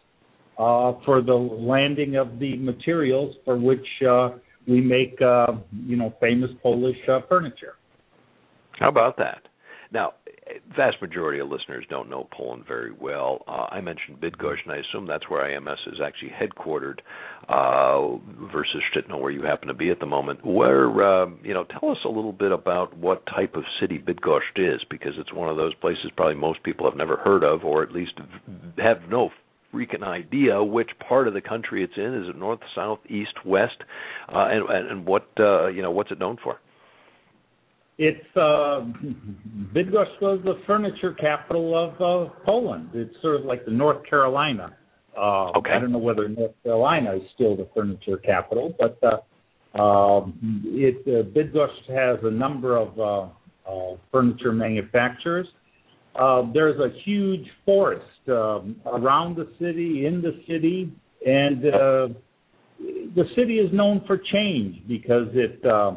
for 0.57 1.23
the 1.23 1.35
landing 1.35 2.17
of 2.17 2.39
the 2.39 2.57
materials 2.57 3.35
for 3.45 3.57
which 3.59 3.87
uh, 4.09 4.31
we 4.67 4.81
make, 4.81 5.21
uh, 5.23 5.53
you 5.85 5.97
know, 5.97 6.15
famous 6.21 6.51
Polish 6.63 6.97
uh, 7.09 7.21
furniture. 7.29 7.75
How 8.79 8.89
about 8.89 9.17
that? 9.19 9.43
Now, 9.93 10.15
vast 10.77 11.01
majority 11.01 11.39
of 11.39 11.49
listeners 11.49 11.85
don't 11.89 12.11
know 12.11 12.29
Poland 12.37 12.65
very 12.67 12.93
well. 12.93 13.45
Uh, 13.47 13.67
I 13.71 13.81
mentioned 13.81 14.21
Bydgoszcz, 14.21 14.65
and 14.65 14.73
I 14.73 14.79
assume 14.79 15.07
that's 15.07 15.29
where 15.29 15.49
IMS 15.49 15.77
is 15.87 16.01
actually 16.05 16.31
headquartered, 16.31 16.99
uh, 17.49 18.19
versus 18.53 18.83
Szczytno, 18.93 19.21
where 19.21 19.31
you 19.31 19.43
happen 19.43 19.69
to 19.69 19.75
be 19.75 19.91
at 19.91 20.01
the 20.01 20.07
moment. 20.07 20.45
Where, 20.45 20.89
uh, 21.03 21.27
you 21.43 21.55
know, 21.55 21.65
tell 21.65 21.91
us 21.91 21.99
a 22.05 22.09
little 22.09 22.33
bit 22.33 22.53
about 22.53 22.97
what 22.97 23.25
type 23.27 23.55
of 23.55 23.63
city 23.81 23.99
Bydgoszcz 23.99 24.75
is, 24.75 24.81
because 24.91 25.13
it's 25.19 25.33
one 25.33 25.49
of 25.49 25.57
those 25.57 25.75
places 25.77 26.11
probably 26.17 26.35
most 26.35 26.63
people 26.65 26.89
have 26.89 26.99
never 26.99 27.17
heard 27.17 27.45
of, 27.45 27.65
or 27.65 27.83
at 27.83 27.93
least 27.93 28.13
have 28.79 29.09
no 29.09 29.31
freaking 29.73 30.03
idea 30.03 30.63
which 30.63 30.91
part 31.09 31.29
of 31.29 31.35
the 31.35 31.41
country 31.41 31.83
it's 31.85 31.93
in. 31.97 32.23
Is 32.23 32.29
it 32.29 32.37
north, 32.37 32.61
south, 32.75 33.01
east, 33.09 33.45
west, 33.45 33.77
uh, 34.29 34.49
and, 34.51 34.91
and 34.91 35.07
what 35.07 35.29
uh, 35.39 35.69
you 35.69 35.83
know 35.83 35.91
what's 35.91 36.11
it 36.11 36.19
known 36.19 36.37
for? 36.43 36.59
It's 37.99 38.27
uh, 38.37 38.85
Bydgoszcz 39.75 40.21
was 40.21 40.41
the 40.45 40.61
furniture 40.67 41.15
capital 41.15 41.77
of 41.77 41.95
uh, 41.95 42.31
Poland. 42.45 42.91
It's 42.93 43.15
sort 43.23 43.37
of 43.37 43.47
like 43.47 43.65
the 43.65 43.71
North 43.71 44.05
Carolina. 44.09 44.77
Uh, 45.17 45.51
okay. 45.57 45.71
I 45.71 45.79
don't 45.79 45.93
know 45.93 45.99
whether 45.99 46.29
North 46.29 46.53
Carolina 46.63 47.17
is 47.17 47.23
still 47.35 47.57
the 47.57 47.67
furniture 47.75 48.19
capital, 48.19 48.75
but 48.79 48.99
uh, 49.03 49.81
um, 49.81 50.63
it 50.67 50.97
uh, 51.07 51.27
Bydgoszcz 51.31 51.89
has 51.89 52.19
a 52.23 52.31
number 52.31 52.77
of 52.77 52.99
uh, 53.01 53.71
uh, 53.71 53.97
furniture 54.13 54.53
manufacturers. 54.53 55.47
Uh, 56.19 56.43
there's 56.53 56.79
a 56.81 56.89
huge 57.05 57.47
forest 57.65 58.05
um, 58.29 58.77
around 58.87 59.37
the 59.37 59.49
city, 59.59 60.07
in 60.07 60.23
the 60.23 60.41
city, 60.47 60.93
and 61.27 61.67
uh, 61.67 62.09
the 63.15 63.25
city 63.37 63.55
is 63.59 63.73
known 63.73 64.03
for 64.07 64.19
change 64.33 64.77
because 64.89 65.29
it. 65.35 65.65
Uh, 65.65 65.93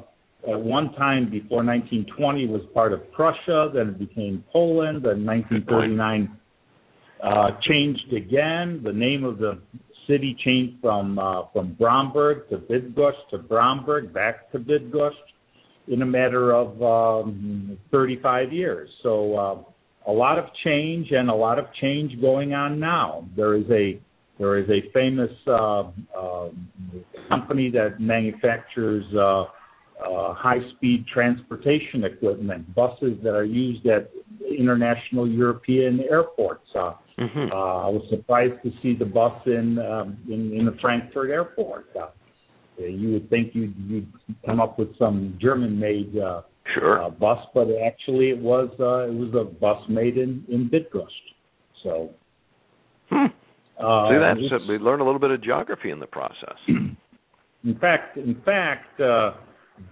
at 0.48 0.58
one 0.58 0.94
time 0.94 1.30
before 1.30 1.66
1920 1.66 2.48
was 2.48 2.62
part 2.74 2.94
of 2.94 3.12
Prussia, 3.12 3.70
then 3.74 3.90
it 3.90 4.00
became 4.00 4.42
Poland, 4.54 5.04
then 5.04 5.26
1939 5.26 6.38
uh, 7.22 7.48
changed 7.68 8.14
again. 8.14 8.82
The 8.84 8.94
name 8.94 9.26
of 9.26 9.38
the 9.38 9.60
city 10.08 10.38
changed 10.46 10.78
from 10.82 11.20
uh, 11.20 11.48
from 11.52 11.74
Bromberg 11.74 12.50
to 12.50 12.58
Bydgoszcz 12.58 13.30
to 13.32 13.38
Bromberg 13.38 14.14
back 14.14 14.50
to 14.54 14.60
Bydgoszcz 14.60 15.12
in 15.90 16.02
a 16.02 16.06
matter 16.06 16.54
of 16.54 16.82
um, 16.82 17.78
35 17.92 18.54
years. 18.54 18.90
So 19.04 19.66
a 20.10 20.12
lot 20.12 20.40
of 20.40 20.46
change 20.66 21.12
and 21.12 21.30
a 21.30 21.36
lot 21.36 21.60
of 21.60 21.66
change 21.80 22.20
going 22.20 22.54
on 22.54 22.80
now. 22.80 23.28
There 23.36 23.56
is 23.56 23.70
a 23.70 24.02
there 24.40 24.58
is 24.58 24.70
a 24.70 24.90
famous 24.94 25.32
uh, 25.48 25.84
uh, 26.18 26.50
company 27.28 27.70
that 27.72 28.00
manufactures 28.00 29.04
uh, 29.14 29.42
uh, 29.42 30.34
high-speed 30.34 31.06
transportation 31.14 32.06
equipment, 32.06 32.74
buses 32.74 33.18
that 33.22 33.34
are 33.36 33.44
used 33.44 33.86
at 33.86 34.10
international 34.58 35.28
European 35.28 36.00
airports. 36.10 36.66
Uh, 36.74 36.94
mm-hmm. 37.20 37.52
uh, 37.52 37.88
I 37.88 37.90
was 37.90 38.04
surprised 38.10 38.64
to 38.64 38.72
see 38.82 38.96
the 38.96 39.06
bus 39.06 39.34
in 39.46 39.78
um, 39.80 40.18
in, 40.28 40.54
in 40.58 40.66
the 40.66 40.76
Frankfurt 40.82 41.30
airport. 41.30 41.88
Uh, 41.96 42.08
you 42.78 43.12
would 43.12 43.30
think 43.30 43.54
you'd, 43.54 43.76
you'd 43.90 44.08
come 44.46 44.62
up 44.62 44.80
with 44.80 44.98
some 44.98 45.38
German-made 45.42 46.18
uh, 46.18 46.44
sure. 46.74 47.04
uh, 47.04 47.10
bus, 47.10 47.40
but 47.54 47.68
actually 47.86 48.30
it 48.30 48.40
was 48.40 48.70
uh, 48.80 49.10
it 49.10 49.14
was 49.14 49.34
a 49.34 49.44
bus 49.44 49.82
made 49.90 50.18
in 50.18 50.44
in 50.50 50.70
Bydgoszcz. 50.70 51.08
So. 51.84 52.10
Hmm. 53.10 53.26
Uh, 53.80 54.10
See, 54.10 54.18
that's 54.20 54.68
we 54.68 54.78
learn 54.78 55.00
a 55.00 55.06
little 55.06 55.20
bit 55.20 55.32
of 55.32 55.42
geography 55.42 55.90
in 55.90 56.00
the 56.00 56.06
process. 56.06 56.58
in 56.68 57.78
fact, 57.80 58.18
in 58.18 58.42
fact, 58.44 59.00
uh, 59.00 59.32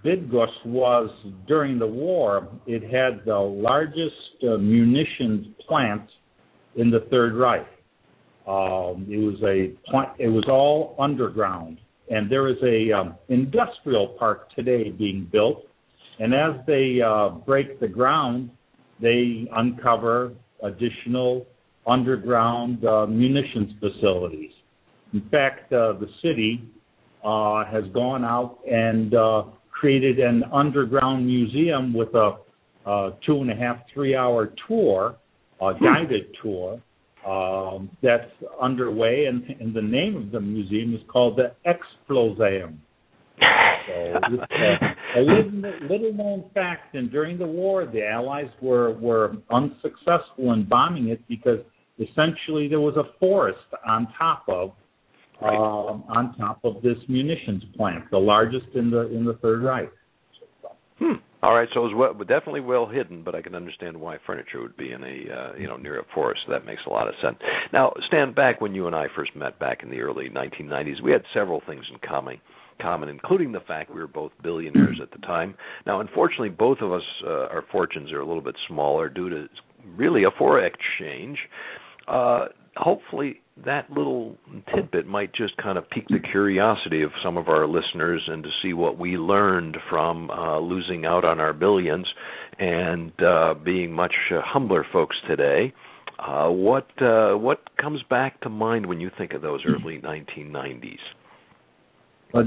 Bydgoszcz 0.04 0.66
was 0.66 1.10
during 1.46 1.78
the 1.78 1.86
war. 1.86 2.48
It 2.66 2.82
had 2.82 3.24
the 3.24 3.38
largest 3.38 4.14
uh, 4.42 4.58
munitions 4.58 5.46
plant 5.66 6.02
in 6.76 6.90
the 6.90 7.00
Third 7.10 7.34
Reich. 7.34 7.66
Um, 8.46 9.06
it 9.10 9.18
was 9.18 9.36
a 9.42 9.74
plant. 9.90 10.10
it 10.18 10.28
was 10.28 10.44
all 10.48 10.96
underground, 10.98 11.78
and 12.10 12.30
there 12.30 12.48
is 12.48 12.56
a 12.62 12.92
um, 12.92 13.14
industrial 13.28 14.16
park 14.18 14.50
today 14.54 14.90
being 14.90 15.28
built. 15.30 15.64
And 16.18 16.34
as 16.34 16.64
they 16.66 16.98
uh, 17.04 17.30
break 17.46 17.80
the 17.80 17.88
ground, 17.88 18.50
they 19.00 19.48
uncover 19.52 20.32
additional 20.62 21.46
underground 21.86 22.84
uh, 22.84 23.06
munitions 23.06 23.72
facilities. 23.80 24.50
In 25.12 25.22
fact, 25.30 25.72
uh, 25.72 25.94
the 25.94 26.08
city 26.22 26.62
uh, 27.24 27.64
has 27.64 27.84
gone 27.94 28.24
out 28.24 28.58
and 28.70 29.14
uh, 29.14 29.44
created 29.70 30.18
an 30.18 30.44
underground 30.52 31.26
museum 31.26 31.94
with 31.94 32.14
a, 32.14 32.36
a 32.86 33.10
two 33.24 33.40
and 33.40 33.50
a 33.50 33.54
half, 33.54 33.78
three 33.94 34.14
hour 34.14 34.52
tour, 34.66 35.16
a 35.60 35.72
hmm. 35.72 35.84
guided 35.84 36.26
tour 36.42 36.80
um, 37.26 37.90
that's 38.02 38.30
underway, 38.60 39.26
and, 39.26 39.44
and 39.60 39.74
the 39.74 39.82
name 39.82 40.16
of 40.16 40.30
the 40.30 40.40
museum 40.40 40.94
is 40.94 41.00
called 41.08 41.38
the 41.38 41.52
Exploseum. 41.66 42.78
So 43.88 44.20
a, 45.18 45.22
a 45.22 45.24
little, 45.24 45.88
little 45.88 46.12
known 46.12 46.50
fact, 46.54 46.94
and 46.94 47.10
during 47.10 47.38
the 47.38 47.46
war, 47.46 47.86
the 47.86 48.06
Allies 48.06 48.50
were 48.60 48.92
were 48.94 49.36
unsuccessful 49.50 50.52
in 50.52 50.66
bombing 50.68 51.08
it 51.08 51.20
because 51.28 51.58
essentially 51.98 52.68
there 52.68 52.80
was 52.80 52.96
a 52.96 53.18
forest 53.18 53.58
on 53.86 54.08
top 54.18 54.44
of 54.48 54.72
right. 55.40 55.54
um, 55.54 56.04
on 56.08 56.34
top 56.36 56.60
of 56.64 56.82
this 56.82 56.96
munitions 57.08 57.62
plant, 57.76 58.04
the 58.10 58.18
largest 58.18 58.66
in 58.74 58.90
the 58.90 59.08
in 59.14 59.24
the 59.24 59.34
Third 59.34 59.62
Reich. 59.62 59.90
Hmm. 60.98 61.14
All 61.40 61.54
right, 61.54 61.68
so 61.72 61.86
it 61.86 61.94
was 61.94 62.14
well, 62.16 62.26
definitely 62.26 62.60
well 62.60 62.86
hidden, 62.86 63.22
but 63.22 63.36
I 63.36 63.42
can 63.42 63.54
understand 63.54 63.96
why 63.96 64.16
furniture 64.26 64.60
would 64.60 64.76
be 64.76 64.90
in 64.90 65.04
a 65.04 65.06
uh, 65.06 65.56
you 65.56 65.68
know 65.68 65.76
near 65.76 66.00
a 66.00 66.04
forest. 66.12 66.40
So 66.46 66.52
that 66.52 66.66
makes 66.66 66.82
a 66.86 66.90
lot 66.90 67.06
of 67.06 67.14
sense. 67.22 67.36
Now, 67.72 67.92
Stan 68.08 68.34
back 68.34 68.60
when 68.60 68.74
you 68.74 68.88
and 68.88 68.96
I 68.96 69.06
first 69.14 69.36
met 69.36 69.58
back 69.60 69.84
in 69.84 69.90
the 69.90 70.00
early 70.00 70.28
1990s. 70.30 71.00
We 71.02 71.12
had 71.12 71.22
several 71.32 71.62
things 71.64 71.84
in 71.92 71.98
common, 72.06 72.40
common, 72.80 73.08
including 73.08 73.52
the 73.52 73.60
fact 73.60 73.90
we 73.92 74.00
were 74.00 74.06
both 74.06 74.32
billionaires 74.42 74.98
at 75.02 75.10
the 75.10 75.18
time. 75.26 75.54
Now, 75.86 76.00
unfortunately, 76.00 76.50
both 76.50 76.78
of 76.80 76.92
us 76.92 77.02
uh, 77.26 77.46
our 77.48 77.64
fortunes 77.70 78.12
are 78.12 78.20
a 78.20 78.26
little 78.26 78.42
bit 78.42 78.56
smaller 78.66 79.08
due 79.08 79.28
to 79.30 79.48
really 79.96 80.24
a 80.24 80.30
forex 80.30 80.72
change. 80.98 81.38
Uh, 82.06 82.46
hopefully 82.76 83.40
that 83.64 83.90
little 83.90 84.36
tidbit 84.74 85.06
might 85.06 85.34
just 85.34 85.56
kind 85.56 85.76
of 85.76 85.88
pique 85.90 86.08
the 86.08 86.20
curiosity 86.30 87.02
of 87.02 87.10
some 87.24 87.36
of 87.36 87.48
our 87.48 87.66
listeners 87.66 88.22
and 88.28 88.42
to 88.42 88.48
see 88.62 88.72
what 88.72 88.98
we 88.98 89.16
learned 89.16 89.76
from 89.90 90.30
uh, 90.30 90.58
losing 90.58 91.04
out 91.04 91.24
on 91.24 91.40
our 91.40 91.52
billions 91.52 92.06
and 92.58 93.12
uh, 93.22 93.54
being 93.64 93.92
much 93.92 94.14
uh, 94.30 94.40
humbler 94.44 94.86
folks 94.92 95.16
today. 95.28 95.72
Uh, 96.18 96.48
what 96.48 96.88
uh, 97.00 97.34
what 97.34 97.60
comes 97.80 98.02
back 98.10 98.40
to 98.40 98.48
mind 98.48 98.86
when 98.86 99.00
you 99.00 99.10
think 99.16 99.32
of 99.32 99.42
those 99.42 99.60
early 99.66 100.00
1990s? 100.00 100.98
Well, 102.32 102.44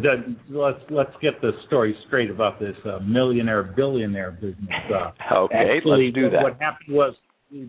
let's 0.50 0.80
let's 0.92 1.14
get 1.22 1.42
the 1.42 1.52
story 1.68 1.96
straight 2.08 2.30
about 2.30 2.60
this 2.60 2.76
uh, 2.86 3.00
millionaire 3.00 3.64
billionaire 3.64 4.32
business. 4.32 4.70
okay, 5.32 5.78
actually, 5.78 6.06
let's 6.06 6.16
do 6.16 6.30
that. 6.30 6.44
What 6.44 6.62
happened 6.62 6.96
was 6.96 7.16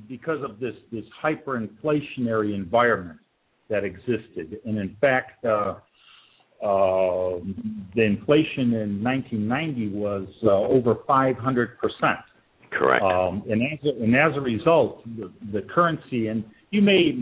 because 0.08 0.42
of 0.44 0.60
this 0.60 0.74
this 0.90 1.04
hyperinflationary 1.24 2.54
environment 2.54 3.18
that 3.70 3.84
existed, 3.84 4.58
and 4.66 4.78
in 4.78 4.94
fact, 5.00 5.42
uh, 5.44 5.76
uh, 6.62 7.40
the 7.96 8.02
inflation 8.02 8.74
in 8.74 9.02
1990 9.02 9.88
was 9.88 10.28
uh, 10.44 10.50
over 10.50 10.96
500 11.06 11.78
percent. 11.78 12.18
Correct. 12.70 13.02
Um, 13.02 13.42
and 13.48 13.62
as 13.62 13.78
a, 13.84 14.02
and 14.02 14.14
as 14.14 14.36
a 14.36 14.40
result, 14.40 15.04
the, 15.16 15.30
the 15.52 15.62
currency 15.74 16.28
and 16.28 16.44
you 16.72 16.80
may 16.80 17.14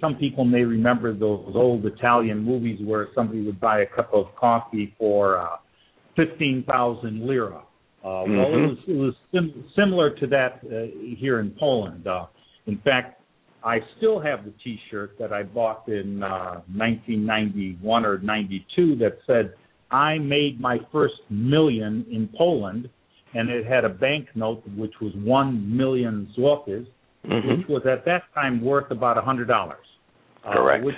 some 0.00 0.16
people 0.16 0.44
may 0.44 0.62
remember 0.62 1.14
those 1.14 1.52
old 1.54 1.86
Italian 1.86 2.42
movies 2.42 2.80
where 2.84 3.08
somebody 3.14 3.40
would 3.46 3.60
buy 3.60 3.82
a 3.82 3.86
cup 3.86 4.12
of 4.12 4.26
coffee 4.38 4.94
for 4.98 5.38
uh, 5.38 5.56
fifteen 6.16 6.64
thousand 6.68 7.26
lira. 7.26 7.62
Uh, 8.02 8.08
mm-hmm. 8.08 8.36
Well, 8.36 8.46
it 8.46 8.50
mm-hmm. 8.50 8.66
was 8.66 8.78
it 8.88 8.92
was 8.92 9.14
sim- 9.32 9.64
similar 9.76 10.10
to 10.16 10.26
that 10.26 10.60
uh, 10.64 11.14
here 11.16 11.38
in 11.38 11.54
Poland. 11.58 12.06
Uh, 12.06 12.26
in 12.66 12.80
fact, 12.80 13.22
I 13.62 13.78
still 13.96 14.18
have 14.20 14.44
the 14.44 14.52
T-shirt 14.64 15.16
that 15.20 15.32
I 15.32 15.44
bought 15.44 15.86
in 15.86 16.22
uh, 16.22 16.60
1991 16.74 18.04
or 18.04 18.18
92 18.18 18.96
that 18.96 19.18
said 19.26 19.54
I 19.92 20.18
made 20.18 20.60
my 20.60 20.78
first 20.90 21.14
million 21.30 22.04
in 22.10 22.28
Poland, 22.36 22.88
and 23.34 23.48
it 23.50 23.66
had 23.66 23.84
a 23.84 23.88
banknote 23.88 24.64
which 24.76 24.94
was 25.00 25.12
one 25.16 25.76
million 25.76 26.32
zlotys, 26.36 26.86
mm-hmm. 27.26 27.48
which 27.48 27.68
was 27.68 27.82
at 27.90 28.04
that 28.04 28.22
time 28.34 28.62
worth 28.64 28.90
about 28.90 29.18
a 29.18 29.22
hundred 29.22 29.48
dollars. 29.48 29.86
Correct. 30.42 30.82
Uh, 30.82 30.86
which 30.86 30.94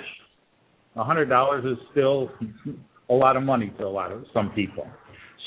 a 0.95 1.03
hundred 1.03 1.25
dollars 1.25 1.65
is 1.65 1.77
still 1.91 2.29
a 3.09 3.13
lot 3.13 3.35
of 3.35 3.43
money 3.43 3.73
to 3.77 3.85
a 3.85 3.89
lot 3.89 4.11
of 4.11 4.25
some 4.33 4.51
people. 4.51 4.87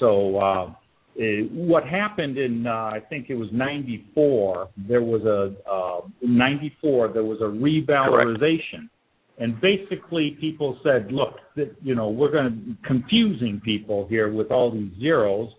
So. 0.00 0.38
Uh, 0.38 0.74
uh, 1.18 1.22
what 1.50 1.84
happened 1.84 2.36
in 2.36 2.66
uh, 2.66 2.70
I 2.70 3.00
think 3.08 3.30
it 3.30 3.34
was 3.36 3.48
'94. 3.50 4.68
There 4.86 5.00
was 5.00 5.22
a 5.24 5.54
uh, 5.70 6.08
94. 6.20 7.08
There 7.14 7.24
was 7.24 7.38
a 7.40 7.44
revalorization, 7.44 8.60
Correct. 8.70 8.90
and 9.38 9.58
basically 9.62 10.36
people 10.38 10.78
said, 10.84 11.10
"Look, 11.10 11.36
that, 11.56 11.74
you 11.82 11.94
know, 11.94 12.10
we're 12.10 12.30
going 12.30 12.76
to 12.82 12.86
confusing 12.86 13.62
people 13.64 14.06
here 14.08 14.30
with 14.30 14.50
all 14.50 14.70
these 14.70 14.92
zeros, 15.00 15.50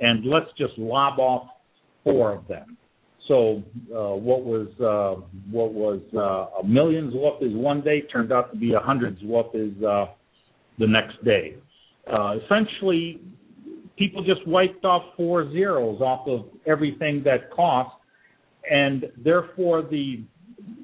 and 0.00 0.24
let's 0.24 0.50
just 0.58 0.76
lob 0.78 1.20
off 1.20 1.46
four 2.02 2.32
of 2.32 2.48
them." 2.48 2.76
So 3.28 3.62
uh, 3.90 4.16
what 4.16 4.44
was 4.44 4.68
uh, 4.80 5.22
what 5.50 5.72
was 5.72 6.00
uh, 6.14 6.60
a 6.60 6.66
million 6.66 7.10
zlotys 7.10 7.54
one 7.56 7.80
day 7.80 8.02
turned 8.02 8.32
out 8.32 8.52
to 8.52 8.58
be 8.58 8.74
a 8.74 8.80
hundred 8.80 9.18
zlotys 9.20 9.82
uh, 9.82 10.12
the 10.78 10.86
next 10.86 11.24
day. 11.24 11.56
Uh, 12.12 12.36
essentially, 12.44 13.20
people 13.96 14.22
just 14.22 14.46
wiped 14.46 14.84
off 14.84 15.02
four 15.16 15.50
zeros 15.52 16.00
off 16.02 16.28
of 16.28 16.46
everything 16.66 17.22
that 17.24 17.50
cost, 17.50 17.96
and 18.70 19.06
therefore 19.16 19.82
the 19.82 20.22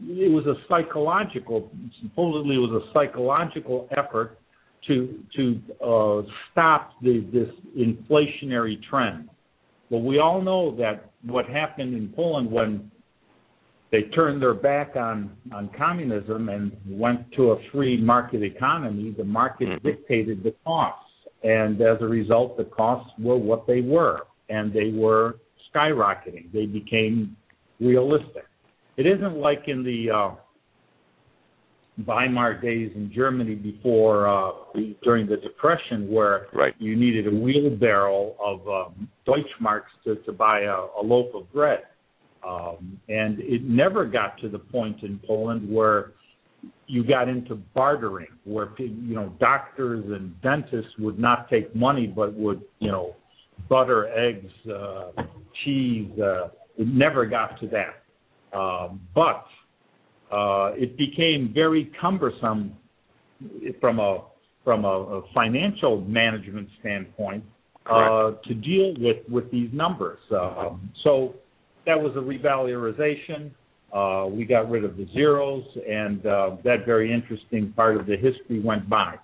it 0.02 0.30
was 0.30 0.46
a 0.46 0.54
psychological 0.68 1.70
supposedly 2.02 2.56
it 2.56 2.58
was 2.58 2.82
a 2.82 2.92
psychological 2.94 3.86
effort 3.96 4.38
to 4.86 5.22
to 5.36 5.60
uh, 5.84 6.22
stop 6.50 6.92
this 7.02 7.48
inflationary 7.76 8.82
trend. 8.88 9.28
Well, 9.90 10.02
we 10.02 10.18
all 10.18 10.40
know 10.40 10.74
that 10.76 11.10
what 11.22 11.46
happened 11.46 11.94
in 11.94 12.12
Poland 12.14 12.50
when 12.50 12.90
they 13.92 14.02
turned 14.14 14.40
their 14.40 14.54
back 14.54 14.94
on 14.96 15.36
on 15.52 15.68
communism 15.76 16.48
and 16.48 16.76
went 16.88 17.30
to 17.32 17.50
a 17.52 17.56
free 17.72 18.00
market 18.00 18.42
economy, 18.42 19.14
the 19.16 19.24
market 19.24 19.68
mm-hmm. 19.68 19.86
dictated 19.86 20.42
the 20.42 20.54
costs 20.64 21.10
and 21.42 21.80
as 21.80 21.98
a 22.00 22.06
result, 22.06 22.56
the 22.56 22.64
costs 22.64 23.10
were 23.18 23.36
what 23.36 23.66
they 23.66 23.80
were, 23.80 24.26
and 24.48 24.72
they 24.72 24.92
were 24.94 25.36
skyrocketing. 25.72 26.52
They 26.52 26.66
became 26.66 27.36
realistic. 27.78 28.44
It 28.96 29.06
isn't 29.06 29.36
like 29.36 29.64
in 29.66 29.82
the 29.82 30.10
uh, 30.10 30.30
Weimar 32.06 32.60
days 32.60 32.92
in 32.94 33.12
Germany 33.14 33.54
before 33.54 34.28
uh, 34.28 34.52
during 35.02 35.26
the 35.26 35.36
Depression, 35.36 36.10
where 36.10 36.46
right. 36.52 36.74
you 36.78 36.96
needed 36.96 37.26
a 37.26 37.30
wheelbarrow 37.30 38.34
of 38.42 38.68
um, 38.68 39.08
Deutschmarks 39.26 39.90
to, 40.04 40.16
to 40.16 40.32
buy 40.32 40.60
a, 40.60 40.76
a 41.00 41.02
loaf 41.02 41.34
of 41.34 41.52
bread. 41.52 41.80
Um, 42.46 42.98
and 43.08 43.38
it 43.40 43.64
never 43.64 44.06
got 44.06 44.40
to 44.40 44.48
the 44.48 44.58
point 44.58 45.02
in 45.02 45.20
Poland 45.26 45.70
where 45.70 46.12
you 46.86 47.04
got 47.04 47.28
into 47.28 47.54
bartering 47.74 48.28
where 48.44 48.70
you 48.78 49.14
know 49.14 49.32
doctors 49.40 50.04
and 50.06 50.40
dentists 50.42 50.92
would 50.98 51.18
not 51.18 51.48
take 51.48 51.74
money 51.74 52.06
but 52.06 52.34
would 52.34 52.62
you 52.80 52.90
know 52.90 53.14
butter 53.68 54.08
eggs 54.08 54.50
uh 54.68 55.10
cheese 55.64 56.10
uh 56.18 56.48
it 56.76 56.88
never 56.88 57.26
got 57.26 57.58
to 57.60 57.68
that 57.68 58.58
um 58.58 59.00
but 59.14 59.44
it 60.76 60.96
became 60.96 61.52
very 61.54 61.90
cumbersome 62.00 62.76
from 63.80 63.98
a 63.98 64.24
from 64.64 64.84
a, 64.84 65.22
financial 65.34 66.02
management 66.02 66.68
standpoint 66.80 67.42
uh 67.86 68.32
to 68.46 68.54
deal 68.54 68.94
with 68.98 69.18
with 69.28 69.50
these 69.50 69.70
numbers. 69.72 70.18
Um 70.32 70.90
so 71.02 71.34
that 71.86 72.00
was 72.00 72.12
a 72.16 72.20
revalorization. 72.20 73.50
Uh, 73.92 74.26
we 74.26 74.44
got 74.44 74.70
rid 74.70 74.84
of 74.84 74.96
the 74.96 75.06
zeros, 75.12 75.64
and 75.88 76.24
uh, 76.24 76.56
that 76.62 76.86
very 76.86 77.12
interesting 77.12 77.72
part 77.72 77.96
of 77.96 78.06
the 78.06 78.16
history 78.16 78.60
went 78.60 78.88
by. 78.88 79.16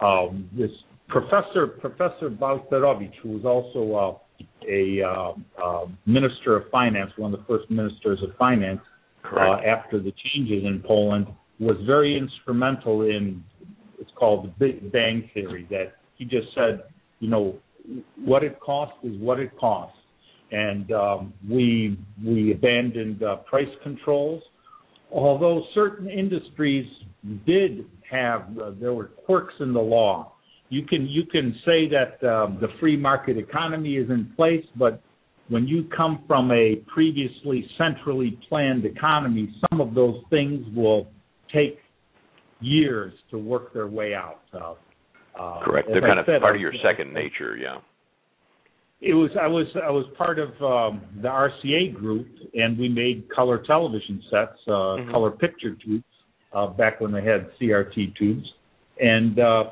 Um, 0.00 0.48
this 0.56 0.70
professor, 1.08 1.66
Professor 1.66 2.30
Balcerowicz, 2.30 3.14
who 3.22 3.30
was 3.30 3.44
also 3.44 4.20
uh, 4.40 4.44
a 4.68 5.02
uh, 5.02 5.32
uh, 5.62 5.86
minister 6.06 6.56
of 6.56 6.70
finance, 6.70 7.10
one 7.16 7.34
of 7.34 7.40
the 7.40 7.46
first 7.46 7.70
ministers 7.70 8.22
of 8.22 8.36
finance 8.36 8.80
uh, 9.32 9.56
after 9.66 9.98
the 9.98 10.12
changes 10.24 10.64
in 10.64 10.82
Poland, 10.86 11.26
was 11.58 11.76
very 11.86 12.16
instrumental 12.16 13.02
in 13.02 13.42
it's 13.98 14.10
called 14.16 14.46
the 14.46 14.52
Big 14.58 14.92
Bang 14.92 15.30
theory. 15.32 15.66
That 15.70 15.94
he 16.16 16.24
just 16.24 16.48
said, 16.54 16.84
you 17.20 17.28
know, 17.28 17.56
what 18.24 18.42
it 18.42 18.58
costs 18.60 18.96
is 19.04 19.16
what 19.20 19.38
it 19.38 19.56
costs 19.58 19.96
and 20.54 20.90
um, 20.92 21.34
we 21.48 21.98
we 22.24 22.52
abandoned 22.52 23.22
uh, 23.22 23.36
price 23.36 23.68
controls. 23.82 24.42
Although 25.10 25.62
certain 25.74 26.08
industries 26.08 26.86
did 27.46 27.86
have 28.10 28.42
uh, 28.58 28.70
there 28.80 28.94
were 28.94 29.06
quirks 29.26 29.54
in 29.60 29.72
the 29.72 29.80
law. 29.80 30.32
You 30.68 30.84
can 30.86 31.06
you 31.06 31.24
can 31.24 31.54
say 31.64 31.88
that 31.88 32.26
um, 32.26 32.58
the 32.60 32.68
free 32.80 32.96
market 32.96 33.36
economy 33.36 33.96
is 33.96 34.08
in 34.10 34.32
place, 34.36 34.64
but 34.76 35.02
when 35.48 35.66
you 35.68 35.84
come 35.96 36.24
from 36.26 36.50
a 36.50 36.76
previously 36.86 37.68
centrally 37.76 38.38
planned 38.48 38.84
economy, 38.84 39.54
some 39.68 39.80
of 39.80 39.94
those 39.94 40.22
things 40.30 40.64
will 40.74 41.08
take 41.52 41.78
years 42.60 43.12
to 43.30 43.38
work 43.38 43.72
their 43.74 43.88
way 43.88 44.14
out. 44.14 44.40
Uh, 44.54 45.64
Correct. 45.64 45.88
They're 45.90 46.00
kind 46.00 46.18
of 46.18 46.26
part 46.26 46.54
of 46.54 46.60
your 46.60 46.72
second 46.82 47.12
nature, 47.12 47.56
yeah. 47.56 47.78
It 49.00 49.12
was 49.12 49.30
I 49.38 49.46
was 49.48 49.66
I 49.86 49.90
was 49.90 50.06
part 50.16 50.38
of 50.38 50.48
um, 50.62 51.02
the 51.20 51.28
RCA 51.28 51.94
group, 51.94 52.26
and 52.54 52.78
we 52.78 52.88
made 52.88 53.28
color 53.28 53.62
television 53.66 54.22
sets, 54.30 54.56
uh, 54.66 54.70
mm-hmm. 54.70 55.10
color 55.10 55.30
picture 55.30 55.76
tubes, 55.84 56.04
uh, 56.54 56.68
back 56.68 57.02
when 57.02 57.12
they 57.12 57.22
had 57.22 57.50
CRT 57.60 58.16
tubes, 58.16 58.46
and 58.98 59.38
uh, 59.38 59.64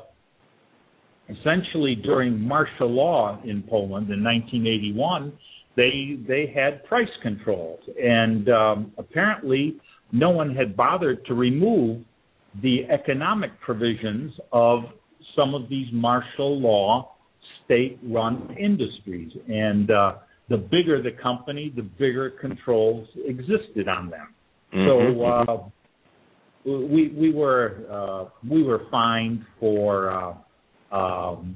essentially 1.29 1.95
during 1.95 2.39
martial 2.39 2.91
law 2.91 3.39
in 3.43 3.63
Poland 3.63 4.11
in 4.11 4.23
1981, 4.23 5.33
they 5.75 6.19
they 6.27 6.51
had 6.53 6.83
price 6.85 7.07
controls, 7.21 7.79
and 8.01 8.49
um, 8.49 8.91
apparently 8.97 9.77
no 10.11 10.29
one 10.29 10.55
had 10.55 10.77
bothered 10.77 11.25
to 11.25 11.33
remove 11.33 12.03
the 12.61 12.85
economic 12.91 13.51
provisions 13.61 14.31
of 14.51 14.83
some 15.35 15.55
of 15.55 15.69
these 15.69 15.87
martial 15.91 16.59
law 16.59 17.15
state-run 17.65 18.55
industries, 18.59 19.31
and 19.47 19.89
uh, 19.89 20.13
the 20.49 20.57
bigger 20.57 21.01
the 21.01 21.11
company, 21.21 21.73
the 21.75 21.81
bigger 21.81 22.29
controls 22.29 23.07
existed 23.25 23.87
on 23.87 24.09
them. 24.09 24.27
Mhm. 24.73 24.85
So 24.87 25.23
uh, 25.23 25.69
we 26.65 27.09
we 27.09 27.31
were 27.33 27.83
uh, 27.89 28.25
we 28.47 28.63
were 28.63 28.83
fined 28.91 29.45
for 29.59 30.11
uh, 30.91 30.95
um, 30.95 31.55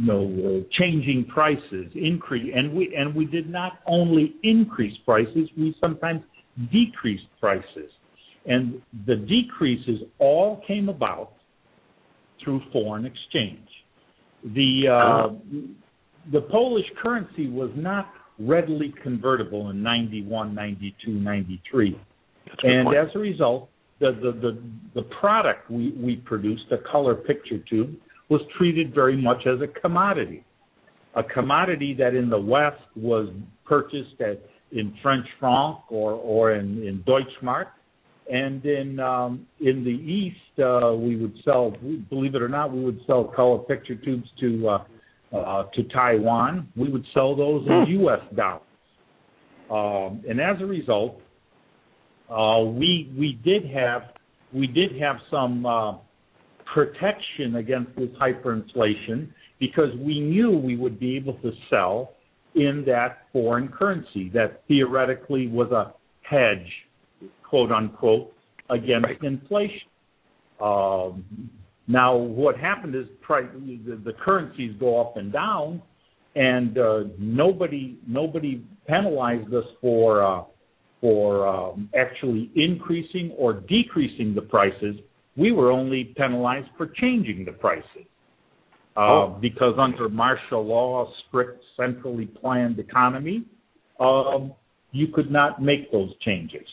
you 0.00 0.06
know 0.06 0.64
changing 0.78 1.26
prices, 1.26 1.90
increase, 1.94 2.52
and 2.54 2.72
we 2.72 2.94
and 2.96 3.14
we 3.14 3.26
did 3.26 3.50
not 3.50 3.80
only 3.86 4.34
increase 4.42 4.96
prices, 5.04 5.48
we 5.56 5.74
sometimes 5.80 6.22
decreased 6.72 7.24
prices, 7.40 7.90
and 8.46 8.80
the 9.06 9.16
decreases 9.16 10.00
all 10.18 10.62
came 10.66 10.88
about 10.88 11.32
through 12.42 12.60
foreign 12.72 13.04
exchange. 13.04 13.68
The 14.54 14.88
uh, 14.88 15.34
the 16.32 16.42
Polish 16.42 16.86
currency 17.02 17.48
was 17.48 17.70
not 17.76 18.08
readily 18.38 18.94
convertible 19.02 19.70
in 19.70 19.82
91, 19.82 20.54
92, 20.54 21.10
93. 21.10 21.90
That's 22.46 22.58
a 22.58 22.62
good 22.62 22.70
And 22.70 22.86
point. 22.86 22.96
as 22.96 23.08
a 23.14 23.18
result, 23.18 23.68
the, 24.00 24.12
the, 24.12 24.32
the, 24.32 24.62
the 24.94 25.02
product 25.20 25.70
we, 25.70 25.92
we 25.92 26.16
produced, 26.16 26.62
the 26.70 26.82
color 26.90 27.14
picture 27.14 27.58
tube, 27.68 27.94
was 28.30 28.40
treated 28.56 28.94
very 28.94 29.20
much 29.20 29.46
as 29.46 29.60
a 29.60 29.66
commodity. 29.80 30.44
A 31.16 31.22
commodity 31.22 31.94
that 31.98 32.14
in 32.14 32.30
the 32.30 32.38
West 32.38 32.80
was 32.96 33.28
purchased 33.66 34.20
at, 34.20 34.40
in 34.70 34.94
French 35.02 35.26
franc 35.40 35.78
or, 35.90 36.12
or 36.12 36.54
in, 36.54 36.86
in 36.86 37.02
Deutschmark. 37.02 37.66
And 38.32 38.64
in 38.64 39.00
um, 39.00 39.44
in 39.60 39.82
the 39.82 39.90
East, 39.90 40.60
uh, 40.60 40.94
we 40.94 41.16
would 41.16 41.34
sell, 41.44 41.74
believe 42.10 42.36
it 42.36 42.42
or 42.42 42.48
not, 42.48 42.72
we 42.72 42.84
would 42.84 43.00
sell 43.04 43.24
color 43.24 43.58
picture 43.58 43.96
tubes 43.96 44.28
to 44.38 44.68
uh, 44.68 44.84
uh, 45.36 45.64
to 45.74 45.82
Taiwan. 45.84 46.68
We 46.76 46.90
would 46.90 47.04
sell 47.12 47.34
those 47.34 47.66
in 47.66 47.86
U.S. 48.02 48.20
dollars. 48.36 48.62
Um, 49.68 50.22
and 50.28 50.40
as 50.40 50.60
a 50.60 50.64
result, 50.64 51.20
uh, 52.30 52.60
we 52.60 53.12
we 53.18 53.32
did 53.44 53.68
have 53.70 54.02
we 54.52 54.68
did 54.68 55.00
have 55.00 55.16
some 55.28 55.66
uh, 55.66 55.94
protection 56.72 57.56
against 57.56 57.94
this 57.96 58.08
hyperinflation 58.20 59.28
because 59.58 59.88
we 59.98 60.20
knew 60.20 60.50
we 60.50 60.76
would 60.76 60.98
be 60.98 61.16
able 61.16 61.34
to 61.34 61.52
sell 61.68 62.14
in 62.54 62.84
that 62.86 63.26
foreign 63.32 63.68
currency 63.68 64.30
that 64.34 64.62
theoretically 64.66 65.46
was 65.46 65.70
a 65.70 65.92
hedge, 66.22 66.70
quote 67.48 67.70
unquote, 67.70 68.32
against 68.70 69.06
Right. 69.06 69.22
inflation. 69.22 69.88
Um, 70.60 71.50
now, 71.86 72.16
what 72.16 72.56
happened 72.56 72.94
is 72.94 73.06
the, 73.28 74.00
the 74.04 74.12
currencies 74.24 74.76
go 74.78 75.00
up 75.00 75.16
and 75.16 75.32
down, 75.32 75.82
and 76.36 76.78
uh, 76.78 77.04
nobody 77.18 77.98
nobody 78.06 78.62
penalized 78.86 79.52
us 79.52 79.64
for 79.80 80.22
uh, 80.22 80.44
for 81.00 81.48
um, 81.48 81.90
actually 81.98 82.50
increasing 82.54 83.32
or 83.36 83.54
decreasing 83.54 84.34
the 84.34 84.42
prices. 84.42 84.96
We 85.36 85.52
were 85.52 85.70
only 85.70 86.14
penalized 86.16 86.68
for 86.76 86.86
changing 86.86 87.44
the 87.44 87.52
prices. 87.52 88.06
Uh, 88.96 89.00
Oh. 89.00 89.38
Because 89.40 89.74
under 89.78 90.08
martial 90.08 90.64
law, 90.66 91.10
strict 91.28 91.62
centrally 91.76 92.26
planned 92.26 92.78
economy, 92.78 93.44
um, 94.00 94.52
you 94.92 95.06
could 95.08 95.30
not 95.30 95.62
make 95.62 95.90
those 95.92 96.10
changes. 96.24 96.66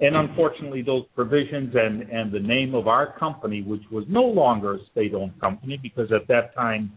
And 0.00 0.16
unfortunately, 0.16 0.82
those 0.82 1.04
provisions 1.14 1.74
and, 1.76 2.02
and 2.10 2.32
the 2.32 2.40
name 2.40 2.74
of 2.74 2.88
our 2.88 3.16
company, 3.18 3.62
which 3.62 3.82
was 3.90 4.04
no 4.08 4.22
longer 4.22 4.74
a 4.74 4.78
state-owned 4.90 5.40
company, 5.40 5.78
because 5.80 6.10
at 6.12 6.26
that 6.28 6.54
time, 6.56 6.92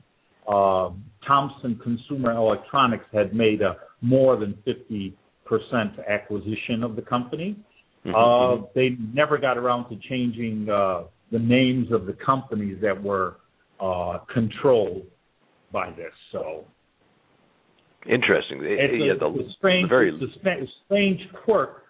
uh, 0.47 0.89
Thomson 1.27 1.79
Consumer 1.83 2.31
Electronics 2.31 3.05
had 3.13 3.33
made 3.33 3.61
a 3.61 3.77
more 4.01 4.37
than 4.37 4.57
50% 4.65 5.13
acquisition 6.07 6.83
of 6.83 6.95
the 6.95 7.01
company. 7.01 7.55
Mhm. 8.05 8.13
Uh, 8.13 8.65
they 8.75 8.89
never 9.13 9.37
got 9.37 9.57
around 9.57 9.89
to 9.89 9.97
changing 10.07 10.69
uh, 10.69 11.03
the 11.31 11.39
names 11.39 11.91
of 11.91 12.05
the 12.05 12.13
companies 12.13 12.77
that 12.81 13.01
were 13.01 13.37
uh, 13.79 14.19
controlled 14.31 15.03
by 15.71 15.89
this. 15.91 16.13
So 16.31 16.65
Interesting. 18.07 18.59
it's 18.61 18.93
a, 18.93 18.97
yeah, 18.97 19.13
the, 19.19 19.39
it's 19.39 19.49
a 19.49 19.53
strange, 19.57 19.89
very 19.89 20.09
a 20.09 20.65
strange 20.85 21.19
quirk, 21.43 21.83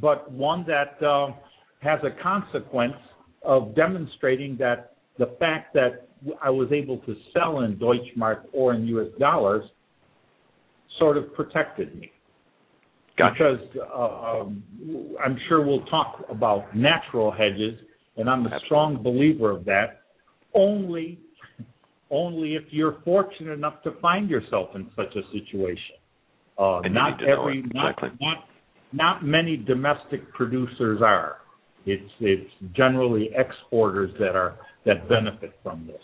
but 0.00 0.30
one 0.30 0.64
that 0.68 1.04
uh, 1.04 1.32
has 1.80 1.98
a 2.04 2.22
consequence 2.22 2.94
of 3.42 3.74
demonstrating 3.74 4.56
that 4.58 4.94
the 5.18 5.34
fact 5.40 5.74
that 5.74 6.08
I 6.42 6.50
was 6.50 6.70
able 6.72 6.98
to 6.98 7.16
sell 7.32 7.60
in 7.60 7.76
Deutschmark 7.76 8.42
or 8.52 8.74
in 8.74 8.86
U.S. 8.88 9.08
dollars 9.18 9.64
sort 10.98 11.16
of 11.16 11.34
protected 11.34 11.98
me. 11.98 12.10
Gotcha. 13.18 13.58
Because 13.58 13.88
uh, 13.94 14.40
um, 14.40 14.62
I'm 15.24 15.38
sure 15.48 15.64
we'll 15.64 15.84
talk 15.86 16.24
about 16.28 16.74
natural 16.76 17.30
hedges, 17.30 17.78
and 18.16 18.28
I'm 18.28 18.46
a 18.46 18.60
strong 18.64 19.02
believer 19.02 19.50
of 19.50 19.64
that. 19.66 20.02
Only, 20.54 21.18
only 22.10 22.54
if 22.54 22.64
you're 22.70 22.98
fortunate 23.04 23.52
enough 23.52 23.82
to 23.82 23.92
find 24.00 24.30
yourself 24.30 24.70
in 24.74 24.88
such 24.96 25.14
a 25.16 25.22
situation. 25.32 25.96
Uh, 26.58 26.80
you 26.84 26.90
not 26.90 27.18
need 27.18 27.26
to 27.26 27.26
know 27.26 27.40
every, 27.40 27.58
it, 27.58 27.74
not, 27.74 27.90
exactly. 27.90 28.18
not, 28.20 28.44
not 28.92 29.24
many 29.24 29.56
domestic 29.56 30.32
producers 30.32 31.02
are. 31.02 31.36
It's 31.84 32.10
it's 32.18 32.50
generally 32.74 33.30
exporters 33.36 34.10
that 34.18 34.34
are 34.34 34.56
that 34.86 35.08
benefit 35.08 35.52
from 35.62 35.86
this. 35.86 36.02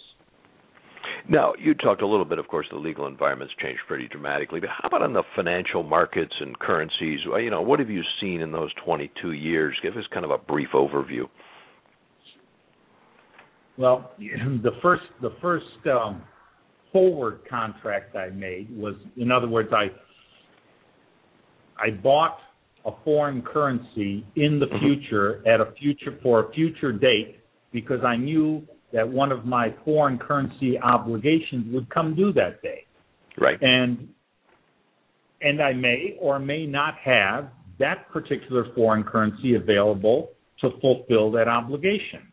Now, 1.29 1.55
you 1.59 1.75
talked 1.75 2.03
a 2.03 2.07
little 2.07 2.25
bit, 2.25 2.39
of 2.39 2.49
course, 2.49 2.67
the 2.71 2.79
legal 2.79 3.07
environment's 3.07 3.55
changed 3.63 3.81
pretty 3.87 4.09
dramatically, 4.09 4.61
but 4.61 4.71
how 4.71 4.89
about 4.89 5.03
on 5.03 5.13
the 5.13 5.23
financial 5.37 5.83
markets 5.83 6.35
and 6.41 6.59
currencies? 6.59 7.21
You 7.25 7.51
know, 7.51 7.63
what 7.63 7.79
have 7.79 7.91
you 7.91 8.03
seen 8.21 8.41
in 8.41 8.51
those 8.51 8.71
22 8.85 9.33
years? 9.33 9.77
Give 9.83 9.97
us 9.97 10.05
kind 10.13 10.25
of 10.25 10.31
a 10.33 10.39
brief 10.39 10.69
overview. 10.75 11.29
Well, 13.79 14.13
the 14.19 14.73
first 14.83 15.03
the 15.21 15.33
first 15.41 15.65
um, 15.87 16.23
forward 16.93 17.41
contract 17.49 18.17
I 18.17 18.29
made 18.31 18.77
was, 18.77 18.95
in 19.17 19.31
other 19.31 19.49
words, 19.49 19.71
I 19.73 19.87
I 21.81 21.91
bought 21.91 22.39
a 22.85 22.91
foreign 23.05 23.43
currency 23.43 24.27
in 24.37 24.59
the 24.59 24.67
Mhm. 24.67 24.81
future 24.81 25.43
at 25.47 25.61
a 25.61 25.73
future 25.79 26.19
for 26.23 26.41
a 26.41 26.53
future 26.53 26.93
date 26.93 27.39
because 27.73 28.03
I 28.05 28.17
knew 28.17 28.67
that 28.93 29.09
one 29.09 29.33
of 29.33 29.45
my 29.45 29.75
foreign 29.85 30.19
currency 30.19 30.79
obligations 30.79 31.73
would 31.73 31.89
come 31.91 32.15
due 32.15 32.33
that 32.33 32.63
day 32.63 32.85
Right. 33.39 33.61
and 33.63 34.09
and 35.41 35.61
I 35.61 35.73
may 35.73 36.17
or 36.21 36.39
may 36.39 36.67
not 36.67 36.95
have 37.03 37.49
that 37.79 38.09
particular 38.13 38.67
foreign 38.75 39.03
currency 39.03 39.55
available 39.55 40.31
to 40.61 40.71
fulfill 40.81 41.33
that 41.33 41.49
obligation. 41.49 42.29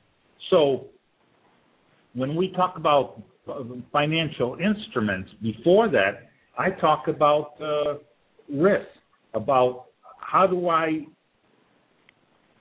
So 0.51 0.87
when 2.13 2.35
we 2.35 2.51
talk 2.51 2.75
about 2.77 3.23
uh, 3.47 3.63
financial 3.91 4.57
instruments, 4.63 5.31
before 5.41 5.89
that, 5.89 6.29
I 6.57 6.69
talk 6.69 7.07
about 7.07 7.53
uh, 7.59 7.95
risk, 8.47 8.85
about 9.33 9.85
how 10.19 10.45
do 10.45 10.69
I 10.69 11.07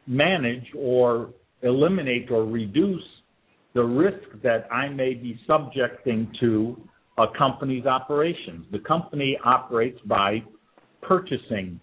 manage 0.06 0.64
or 0.74 1.30
eliminate 1.62 2.30
or 2.30 2.44
reduce 2.46 3.02
the 3.78 3.84
risk 3.84 4.42
that 4.42 4.66
I 4.72 4.88
may 4.88 5.14
be 5.14 5.38
subjecting 5.46 6.32
to 6.40 6.76
a 7.16 7.26
company's 7.38 7.86
operations. 7.86 8.66
The 8.72 8.80
company 8.80 9.38
operates 9.44 10.00
by 10.04 10.42
purchasing 11.00 11.78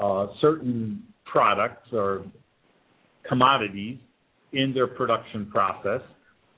uh, 0.00 0.26
certain 0.40 1.00
products 1.26 1.92
or 1.92 2.24
commodities 3.28 3.98
in 4.52 4.74
their 4.74 4.88
production 4.88 5.46
process 5.46 6.00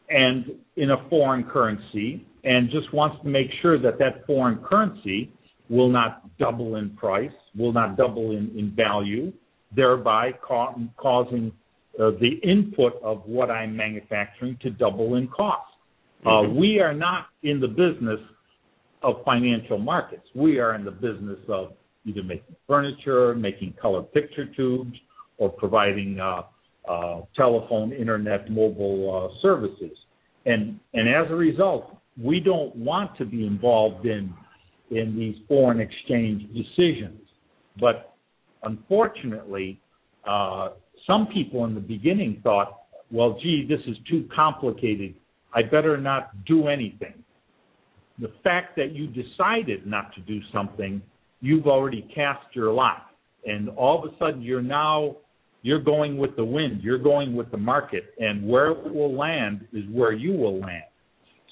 and 0.09 0.47
in 0.77 0.93
a 0.93 1.09
foreign 1.11 1.45
currency 1.45 2.25
and 2.45 2.71
just 2.71 2.91
wants 2.95 3.23
to 3.23 3.29
make 3.29 3.49
sure 3.61 3.79
that 3.79 3.99
that 3.99 4.27
foreign 4.27 4.65
currency 4.65 5.31
will 5.69 5.91
not 5.91 6.23
double 6.39 6.77
in 6.77 6.89
price, 6.97 7.31
will 7.55 7.75
not 7.75 7.99
double 7.99 8.31
in, 8.31 8.73
value, 8.75 9.31
thereby 9.77 10.33
ca- 10.41 10.73
causing 10.97 11.53
uh, 12.01 12.13
the 12.21 12.41
input 12.43 12.95
of 13.03 13.23
what 13.27 13.51
I'm 13.51 13.77
manufacturing 13.77 14.57
to 14.63 14.71
double 14.71 15.17
in 15.17 15.29
cost. 15.29 15.67
Uh, 16.25 16.43
Mhm. 16.43 16.55
we 16.55 16.81
are 16.81 16.95
not 16.95 17.29
in 17.43 17.61
the 17.61 17.69
business 17.69 18.21
of 19.03 19.23
financial 19.25 19.79
markets. 19.79 20.27
We 20.35 20.59
are 20.59 20.75
in 20.75 20.85
the 20.85 20.91
business 20.91 21.39
of 21.49 21.73
either 22.05 22.23
making 22.23 22.57
furniture, 22.67 23.35
making 23.35 23.75
color 23.75 24.03
picture 24.03 24.47
tubes, 24.47 24.99
or 25.39 25.51
providing 25.51 26.21
uh, 26.21 26.43
uh, 26.89 27.23
telephone, 27.35 27.93
internet, 27.93 28.51
mobile 28.51 29.33
uh, 29.33 29.41
services. 29.41 29.97
And 30.47 30.81
and 30.95 31.09
as 31.09 31.31
a 31.31 31.35
result, 31.35 31.97
we 32.17 32.41
don't 32.41 32.75
want 32.77 33.17
to 33.19 33.25
be 33.25 33.47
involved 33.47 34.07
in 34.07 34.33
in 34.91 35.17
these 35.17 35.37
foreign 35.49 35.81
exchange 35.81 36.43
decisions. 36.55 37.21
But 37.79 38.15
unfortunately, 38.63 39.81
uh, 40.27 40.71
some 41.07 41.27
people 41.27 41.65
in 41.65 41.75
the 41.75 41.81
beginning 41.81 42.41
thought, 42.43 42.83
well, 43.11 43.39
gee, 43.43 43.67
this 43.69 43.81
is 43.87 43.97
too 44.09 44.29
complicated. 44.35 45.15
I 45.53 45.63
better 45.63 45.97
not 45.97 46.45
do 46.45 46.69
anything. 46.69 47.15
the 48.21 48.31
fact 48.45 48.77
that 48.77 48.93
you 48.93 49.07
decided 49.07 49.87
not 49.87 50.15
to 50.15 50.21
do 50.21 50.41
something, 50.53 51.03
you've 51.41 51.67
already 51.67 52.09
cast 52.15 52.45
your 52.55 52.73
lot, 52.73 53.07
and 53.47 53.71
all 53.71 54.05
of 54.05 54.13
a 54.13 54.17
sudden 54.19 54.43
you're 54.43 54.63
now 54.63 55.17
you're 55.63 55.81
going 55.81 56.17
with 56.17 56.37
the 56.37 56.45
wind, 56.45 56.83
you're 56.83 56.99
going 56.99 57.35
with 57.35 57.51
the 57.51 57.57
market, 57.57 58.15
and 58.19 58.47
where 58.47 58.71
it 58.71 58.95
will 58.95 59.15
land 59.15 59.67
is 59.75 59.85
where 59.93 60.13
you 60.13 60.33
will 60.33 60.59
land. 60.59 60.85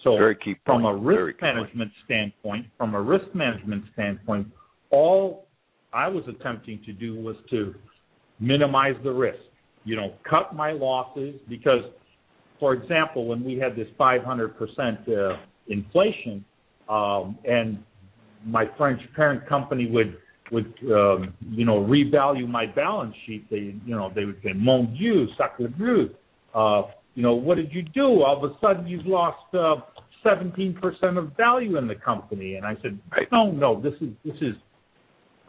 So 0.02 0.16
from 0.64 0.84
a 0.86 0.96
risk 0.96 1.42
management 1.42 1.90
standpoint, 2.04 2.66
from 2.78 2.94
a 2.94 3.02
risk 3.02 3.26
management 3.34 3.84
standpoint, 3.92 4.46
all 4.90 5.46
I 5.92 6.08
was 6.08 6.24
attempting 6.28 6.80
to 6.86 6.92
do 6.92 7.20
was 7.20 7.36
to 7.50 7.74
minimize 8.40 8.94
the 9.02 9.12
risk. 9.12 9.38
You 9.84 9.96
know, 9.96 10.14
cut 10.28 10.54
my 10.54 10.72
losses 10.72 11.40
because, 11.48 11.82
for 12.60 12.74
example, 12.74 13.26
when 13.26 13.42
we 13.44 13.56
had 13.56 13.76
this 13.76 13.88
500% 13.98 15.08
uh, 15.08 15.36
inflation, 15.68 16.44
um, 16.88 17.38
and 17.44 17.78
my 18.44 18.64
French 18.76 19.00
parent 19.14 19.46
company 19.48 19.90
would 19.90 20.16
would 20.50 20.72
um, 20.90 21.34
you 21.50 21.66
know 21.66 21.80
revalue 21.80 22.48
my 22.48 22.64
balance 22.64 23.14
sheet. 23.26 23.48
They 23.50 23.74
you 23.84 23.94
know 23.94 24.10
they 24.14 24.24
would 24.24 24.40
say, 24.42 24.52
"Mon 24.54 24.94
Dieu, 24.94 25.26
sacre 25.36 25.68
bleu." 25.68 26.10
Uh, 26.54 26.82
you 27.14 27.22
know, 27.22 27.34
what 27.34 27.56
did 27.56 27.72
you 27.72 27.82
do? 27.82 28.22
All 28.22 28.42
of 28.42 28.50
a 28.50 28.54
sudden, 28.60 28.86
you've 28.86 29.04
lost 29.04 29.52
uh, 29.52 29.76
17% 30.24 30.78
of 31.18 31.36
value 31.36 31.76
in 31.76 31.86
the 31.86 31.94
company. 31.94 32.54
And 32.54 32.64
I 32.64 32.76
said, 32.82 32.98
no, 33.32 33.50
no, 33.50 33.80
this 33.80 33.94
is 34.00 34.10
this 34.24 34.36
is 34.40 34.54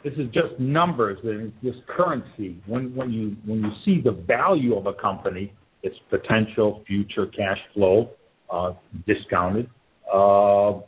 this 0.04 0.14
is 0.14 0.28
just 0.34 0.60
numbers 0.60 1.20
and 1.24 1.52
it's 1.64 1.76
just 1.76 1.88
currency. 1.88 2.62
When 2.66 2.96
when 2.96 3.12
you 3.12 3.36
when 3.46 3.60
you 3.60 3.72
see 3.86 4.02
the 4.02 4.12
value 4.12 4.76
of 4.76 4.86
a 4.86 4.94
company, 4.94 5.54
its 5.84 5.96
potential 6.10 6.84
future 6.88 7.28
cash 7.28 7.60
flow 7.74 8.12
uh, 8.50 8.74
discounted, 9.06 9.70
uh, 10.14 10.80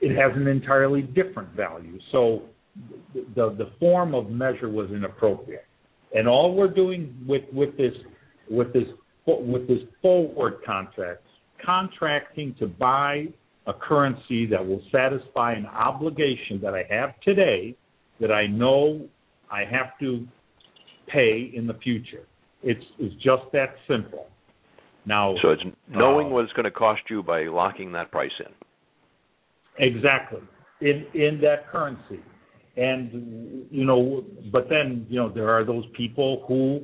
it 0.00 0.16
has 0.16 0.36
an 0.36 0.46
entirely 0.46 1.02
different 1.02 1.50
value. 1.54 1.98
So 2.10 2.42
the 3.14 3.54
the 3.56 3.70
form 3.78 4.14
of 4.14 4.30
measure 4.30 4.68
was 4.68 4.90
inappropriate. 4.90 5.64
And 6.14 6.28
all 6.28 6.54
we're 6.54 6.72
doing 6.72 7.14
with 7.26 7.44
with 7.52 7.76
this 7.76 7.94
with 8.50 8.72
this 8.72 8.88
with 9.26 9.66
this 9.66 9.80
forward 10.02 10.56
contract, 10.64 11.22
contracting 11.64 12.54
to 12.58 12.66
buy 12.66 13.28
a 13.66 13.72
currency 13.72 14.44
that 14.46 14.66
will 14.66 14.82
satisfy 14.90 15.52
an 15.52 15.66
obligation 15.66 16.60
that 16.60 16.74
I 16.74 16.84
have 16.90 17.18
today 17.20 17.76
that 18.20 18.32
I 18.32 18.46
know 18.46 19.06
I 19.50 19.60
have 19.60 19.98
to 20.00 20.26
pay 21.08 21.50
in 21.54 21.66
the 21.66 21.74
future. 21.74 22.26
It's 22.62 22.84
it's 22.98 23.14
just 23.16 23.42
that 23.52 23.74
simple. 23.88 24.26
Now, 25.04 25.34
so 25.42 25.50
it's 25.50 25.62
knowing 25.88 26.28
uh, 26.28 26.30
what 26.30 26.44
it's 26.44 26.52
going 26.52 26.64
to 26.64 26.70
cost 26.70 27.02
you 27.10 27.22
by 27.24 27.42
locking 27.44 27.90
that 27.92 28.12
price 28.12 28.30
in. 28.38 29.84
Exactly 29.84 30.40
in 30.82 31.06
in 31.14 31.40
that 31.40 31.70
currency, 31.70 32.20
and 32.76 33.66
you 33.70 33.84
know, 33.84 34.24
but 34.50 34.68
then 34.68 35.06
you 35.08 35.16
know 35.16 35.28
there 35.32 35.50
are 35.50 35.64
those 35.64 35.84
people 35.96 36.44
who 36.48 36.80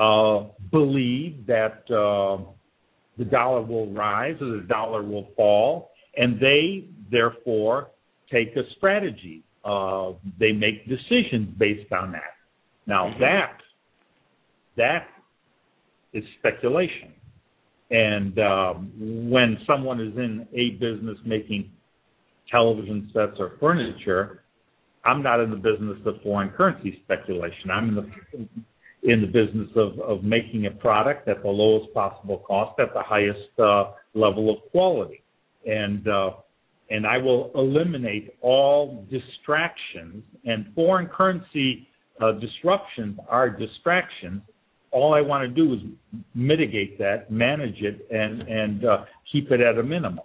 uh, 0.00 0.46
believe 0.70 1.46
that 1.46 1.82
uh, 1.90 2.42
the 3.18 3.24
dollar 3.24 3.62
will 3.62 3.90
rise 3.92 4.36
or 4.40 4.58
the 4.58 4.66
dollar 4.68 5.02
will 5.02 5.28
fall, 5.34 5.90
and 6.16 6.38
they 6.38 6.88
therefore 7.10 7.88
take 8.30 8.54
a 8.56 8.62
strategy. 8.76 9.42
Uh, 9.64 10.12
they 10.38 10.52
make 10.52 10.88
decisions 10.88 11.48
based 11.58 11.92
on 11.92 12.12
that. 12.12 12.34
Now 12.86 13.08
mm-hmm. 13.08 13.20
that 13.20 13.58
that 14.76 15.06
is 16.12 16.24
speculation, 16.38 17.12
and 17.90 18.38
um, 18.38 18.92
when 19.30 19.58
someone 19.66 20.00
is 20.00 20.16
in 20.16 20.46
a 20.54 20.70
business 20.70 21.18
making 21.26 21.70
television 22.50 23.10
sets 23.12 23.36
or 23.38 23.52
furniture, 23.60 24.42
I'm 25.04 25.22
not 25.22 25.40
in 25.40 25.50
the 25.50 25.56
business 25.56 25.98
of 26.06 26.22
foreign 26.22 26.50
currency 26.50 27.00
speculation. 27.04 27.70
I'm 27.70 27.88
in 27.90 27.94
the 27.96 28.10
in 29.02 29.22
the 29.22 29.26
business 29.26 29.68
of, 29.76 29.98
of 30.00 30.22
making 30.22 30.66
a 30.66 30.70
product 30.70 31.26
at 31.26 31.42
the 31.42 31.48
lowest 31.48 31.92
possible 31.94 32.38
cost 32.46 32.78
at 32.78 32.92
the 32.92 33.02
highest 33.02 33.58
uh, 33.58 33.92
level 34.14 34.50
of 34.50 34.70
quality. 34.70 35.22
And 35.66 36.06
uh, 36.06 36.30
and 36.90 37.06
I 37.06 37.18
will 37.18 37.50
eliminate 37.54 38.34
all 38.40 39.06
distractions 39.10 40.24
and 40.44 40.66
foreign 40.74 41.06
currency 41.06 41.88
uh, 42.20 42.32
disruptions 42.32 43.18
are 43.28 43.48
distractions. 43.48 44.42
All 44.90 45.14
I 45.14 45.20
want 45.20 45.42
to 45.42 45.48
do 45.48 45.72
is 45.72 45.80
mitigate 46.34 46.98
that, 46.98 47.30
manage 47.30 47.80
it, 47.80 48.06
and 48.10 48.42
and 48.42 48.84
uh, 48.84 49.04
keep 49.30 49.50
it 49.52 49.60
at 49.60 49.78
a 49.78 49.82
minimum. 49.82 50.20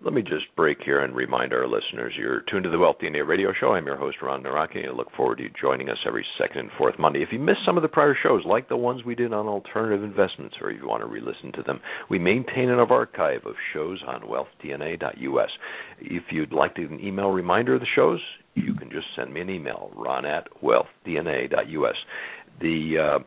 Let 0.00 0.14
me 0.14 0.22
just 0.22 0.54
break 0.54 0.78
here 0.84 1.00
and 1.00 1.14
remind 1.14 1.52
our 1.52 1.66
listeners 1.66 2.14
you're 2.16 2.42
tuned 2.42 2.62
to 2.62 2.70
the 2.70 2.78
Wealth 2.78 2.98
DNA 3.02 3.26
radio 3.26 3.52
show. 3.58 3.72
I'm 3.72 3.84
your 3.84 3.96
host, 3.96 4.18
Ron 4.22 4.44
Nawrocki, 4.44 4.78
and 4.78 4.90
I 4.90 4.92
look 4.92 5.10
forward 5.16 5.38
to 5.38 5.42
you 5.42 5.50
joining 5.60 5.88
us 5.88 5.98
every 6.06 6.24
second 6.38 6.60
and 6.60 6.70
fourth 6.78 6.96
Monday. 7.00 7.20
If 7.20 7.30
you 7.32 7.40
missed 7.40 7.66
some 7.66 7.76
of 7.76 7.82
the 7.82 7.88
prior 7.88 8.16
shows, 8.22 8.44
like 8.46 8.68
the 8.68 8.76
ones 8.76 9.04
we 9.04 9.16
did 9.16 9.32
on 9.32 9.48
alternative 9.48 10.04
investments, 10.04 10.54
or 10.60 10.70
if 10.70 10.80
you 10.80 10.86
want 10.86 11.02
to 11.02 11.08
re 11.08 11.20
listen 11.20 11.50
to 11.54 11.64
them, 11.64 11.80
we 12.08 12.16
maintain 12.20 12.68
an 12.68 12.78
archive 12.78 13.44
of 13.44 13.56
shows 13.72 14.00
on 14.06 14.22
wealthdna.us. 14.22 15.50
If 16.00 16.22
you'd 16.30 16.52
like 16.52 16.76
to 16.76 16.82
an 16.84 17.00
email 17.02 17.30
reminder 17.30 17.74
of 17.74 17.80
the 17.80 17.86
shows, 17.96 18.20
you 18.54 18.74
can 18.74 18.90
just 18.90 19.06
send 19.16 19.34
me 19.34 19.40
an 19.40 19.50
email, 19.50 19.90
ron 19.96 20.24
at 20.24 20.46
wealthdna.us. 20.62 21.96
The 22.60 22.94
uh, 22.98 23.18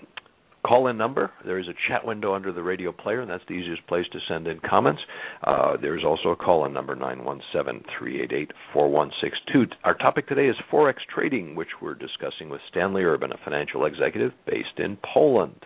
call 0.66 0.88
in 0.88 0.98
number. 0.98 1.32
There 1.46 1.60
is 1.60 1.68
a 1.68 1.74
chat 1.88 2.06
window 2.06 2.34
under 2.34 2.52
the 2.52 2.64
radio 2.64 2.92
player, 2.92 3.22
and 3.22 3.30
that's 3.30 3.44
the 3.48 3.54
easiest 3.54 3.86
place 3.88 4.06
to 4.12 4.20
send 4.28 4.48
in 4.48 4.60
comments. 4.68 5.02
Uh, 5.44 5.78
there's 5.82 6.04
also 6.04 6.30
a 6.30 6.36
call 6.36 6.66
in 6.66 6.74
number 6.74 6.96
917 6.96 7.84
388 7.98 8.52
4162. 8.74 9.76
Our 9.84 9.96
topic 9.96 10.28
today 10.28 10.48
is 10.48 10.56
Forex 10.72 10.96
trading, 11.14 11.56
which 11.56 11.70
we're 11.82 11.96
discussing 11.96 12.50
with 12.50 12.62
Stanley 12.70 13.04
Urban, 13.04 13.32
a 13.32 13.38
financial 13.44 13.86
executive 13.86 14.32
based 14.46 14.78
in 14.78 14.98
Poland. 15.14 15.66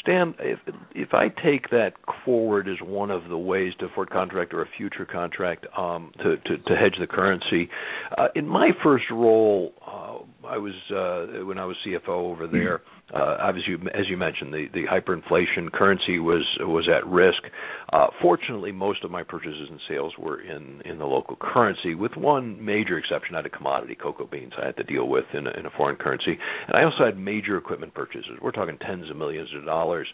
Stan, 0.00 0.34
if 0.40 0.58
if 0.94 1.14
I 1.14 1.28
take 1.28 1.70
that 1.70 1.92
forward 2.24 2.68
as 2.68 2.76
one 2.86 3.10
of 3.10 3.28
the 3.28 3.38
ways 3.38 3.72
to 3.80 3.88
forward 3.88 4.10
contract 4.10 4.52
or 4.52 4.62
a 4.62 4.66
future 4.76 5.06
contract 5.06 5.66
um, 5.76 6.12
to, 6.18 6.36
to, 6.36 6.58
to 6.58 6.76
hedge 6.76 6.96
the 7.00 7.06
currency, 7.06 7.68
uh, 8.18 8.28
in 8.34 8.46
my 8.46 8.70
first 8.82 9.04
role, 9.10 9.72
uh, 9.86 10.46
I 10.46 10.58
was 10.58 10.74
uh, 10.90 11.44
when 11.44 11.58
I 11.58 11.64
was 11.64 11.76
CFO 11.86 12.08
over 12.08 12.46
there. 12.46 12.76
Uh, 12.76 12.95
obviously, 13.14 13.74
as 13.94 14.08
you 14.08 14.16
mentioned, 14.16 14.52
the, 14.52 14.66
the 14.74 14.84
hyperinflation 14.84 15.72
currency 15.72 16.18
was 16.18 16.44
was 16.60 16.88
at 16.88 17.06
risk. 17.06 17.42
Uh, 17.92 18.08
fortunately, 18.20 18.72
most 18.72 19.04
of 19.04 19.10
my 19.10 19.22
purchases 19.22 19.68
and 19.70 19.80
sales 19.88 20.12
were 20.18 20.40
in 20.40 20.82
in 20.84 20.98
the 20.98 21.04
local 21.04 21.36
currency, 21.36 21.94
with 21.94 22.16
one 22.16 22.62
major 22.64 22.98
exception. 22.98 23.34
I 23.34 23.38
had 23.38 23.46
a 23.46 23.50
commodity, 23.50 23.94
cocoa 23.94 24.26
beans, 24.26 24.52
I 24.60 24.66
had 24.66 24.76
to 24.78 24.84
deal 24.84 25.08
with 25.08 25.24
in 25.34 25.46
a, 25.46 25.50
in 25.50 25.66
a 25.66 25.70
foreign 25.76 25.96
currency, 25.96 26.36
and 26.66 26.76
I 26.76 26.82
also 26.82 27.04
had 27.04 27.16
major 27.18 27.56
equipment 27.56 27.94
purchases. 27.94 28.38
We're 28.42 28.52
talking 28.52 28.78
tens 28.78 29.08
of 29.10 29.16
millions 29.16 29.50
of 29.56 29.64
dollars 29.64 30.08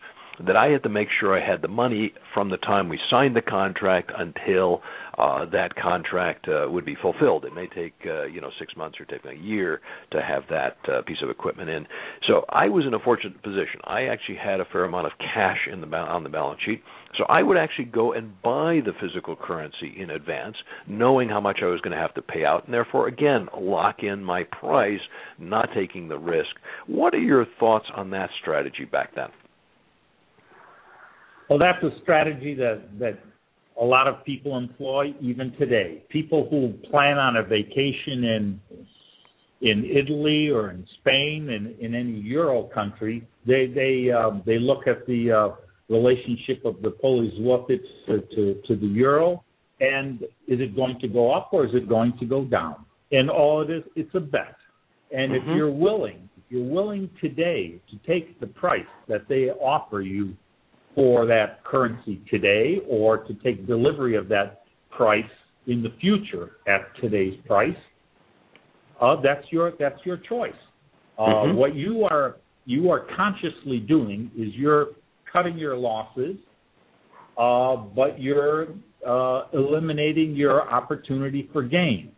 that 0.46 0.56
I 0.56 0.68
had 0.68 0.82
to 0.84 0.88
make 0.88 1.08
sure 1.20 1.38
I 1.38 1.46
had 1.46 1.62
the 1.62 1.68
money 1.68 2.12
from 2.34 2.50
the 2.50 2.56
time 2.58 2.88
we 2.88 2.98
signed 3.10 3.36
the 3.36 3.42
contract 3.42 4.10
until 4.16 4.82
uh, 5.18 5.44
that 5.50 5.74
contract 5.76 6.48
uh, 6.48 6.70
would 6.70 6.84
be 6.84 6.96
fulfilled. 7.00 7.44
It 7.44 7.54
may 7.54 7.66
take 7.66 7.94
uh, 8.06 8.24
you 8.24 8.40
know 8.40 8.50
six 8.58 8.74
months 8.76 8.98
or 8.98 9.04
take 9.04 9.24
a 9.24 9.36
year 9.36 9.80
to 10.10 10.22
have 10.22 10.44
that 10.50 10.76
uh, 10.88 11.02
piece 11.02 11.18
of 11.22 11.30
equipment 11.30 11.68
in. 11.68 11.86
So 12.26 12.44
I 12.48 12.68
was 12.68 12.84
in 12.86 12.94
a 12.94 12.98
fortunate 12.98 13.42
position. 13.42 13.80
I 13.84 14.04
actually 14.04 14.38
had 14.42 14.60
a 14.60 14.64
fair 14.64 14.84
amount 14.84 15.06
of 15.06 15.12
cash 15.18 15.68
in 15.70 15.80
the 15.80 15.96
on 15.96 16.22
the 16.22 16.30
balance 16.30 16.60
sheet. 16.64 16.82
So 17.18 17.24
I 17.28 17.42
would 17.42 17.58
actually 17.58 17.84
go 17.86 18.14
and 18.14 18.40
buy 18.40 18.80
the 18.84 18.92
physical 18.98 19.36
currency 19.36 19.94
in 19.98 20.08
advance, 20.10 20.56
knowing 20.88 21.28
how 21.28 21.40
much 21.40 21.58
I 21.62 21.66
was 21.66 21.80
going 21.82 21.94
to 21.94 22.02
have 22.02 22.14
to 22.14 22.22
pay 22.22 22.46
out, 22.46 22.64
and 22.64 22.72
therefore 22.72 23.08
again 23.08 23.48
lock 23.56 24.02
in 24.02 24.24
my 24.24 24.44
price, 24.44 25.00
not 25.38 25.68
taking 25.74 26.08
the 26.08 26.18
risk. 26.18 26.50
What 26.86 27.14
are 27.14 27.20
your 27.20 27.46
thoughts 27.60 27.86
on 27.94 28.10
that 28.10 28.30
strategy 28.40 28.86
back 28.90 29.14
then? 29.14 29.28
Well, 31.52 31.58
that's 31.58 31.84
a 31.84 31.90
strategy 32.00 32.54
that 32.54 32.80
that 32.98 33.18
a 33.78 33.84
lot 33.84 34.08
of 34.08 34.24
people 34.24 34.56
employ 34.56 35.14
even 35.20 35.52
today. 35.58 36.02
People 36.08 36.48
who 36.48 36.72
plan 36.88 37.18
on 37.18 37.36
a 37.36 37.42
vacation 37.42 38.24
in 38.24 38.60
in 39.60 39.84
Italy 39.84 40.48
or 40.48 40.70
in 40.70 40.86
Spain 41.00 41.50
and 41.50 41.78
in 41.78 41.94
any 41.94 42.18
Euro 42.20 42.70
country, 42.74 43.28
they 43.46 43.66
they 43.66 44.10
um, 44.10 44.42
they 44.46 44.58
look 44.58 44.86
at 44.86 45.06
the 45.06 45.30
uh, 45.30 45.48
relationship 45.90 46.64
of 46.64 46.80
the 46.80 46.92
Polish 46.92 47.34
zloty 47.34 47.78
to, 48.06 48.22
to, 48.34 48.62
to 48.66 48.74
the 48.74 48.86
euro, 48.86 49.44
and 49.78 50.22
is 50.48 50.58
it 50.58 50.74
going 50.74 50.98
to 51.00 51.06
go 51.08 51.32
up 51.32 51.50
or 51.52 51.66
is 51.66 51.74
it 51.74 51.86
going 51.86 52.16
to 52.18 52.24
go 52.24 52.46
down? 52.46 52.76
And 53.10 53.28
all 53.28 53.60
it 53.60 53.68
is, 53.70 53.84
it's 53.94 54.14
a 54.14 54.20
bet. 54.20 54.56
And 55.14 55.32
mm-hmm. 55.32 55.50
if 55.50 55.56
you're 55.58 55.70
willing, 55.70 56.30
if 56.38 56.44
you're 56.48 56.64
willing 56.64 57.10
today 57.20 57.78
to 57.90 57.98
take 58.10 58.40
the 58.40 58.46
price 58.46 58.80
that 59.06 59.28
they 59.28 59.50
offer 59.50 60.00
you 60.00 60.34
for 60.94 61.26
that 61.26 61.64
currency 61.64 62.22
today 62.30 62.78
or 62.88 63.18
to 63.18 63.34
take 63.34 63.66
delivery 63.66 64.16
of 64.16 64.28
that 64.28 64.62
price 64.90 65.24
in 65.66 65.82
the 65.82 65.90
future 66.00 66.52
at 66.66 66.80
today's 67.00 67.38
price, 67.46 67.76
uh, 69.00 69.16
that's 69.22 69.44
your 69.50 69.72
that's 69.78 69.98
your 70.04 70.18
choice. 70.18 70.52
Uh, 71.18 71.22
mm-hmm. 71.22 71.56
What 71.56 71.74
you 71.74 72.04
are 72.04 72.36
you 72.66 72.90
are 72.90 73.06
consciously 73.16 73.78
doing 73.78 74.30
is 74.36 74.48
you're 74.54 74.88
cutting 75.32 75.58
your 75.58 75.76
losses, 75.76 76.36
uh, 77.38 77.76
but 77.76 78.20
you're 78.20 78.68
uh, 79.06 79.46
eliminating 79.52 80.34
your 80.34 80.70
opportunity 80.70 81.48
for 81.52 81.62
gain. 81.62 82.12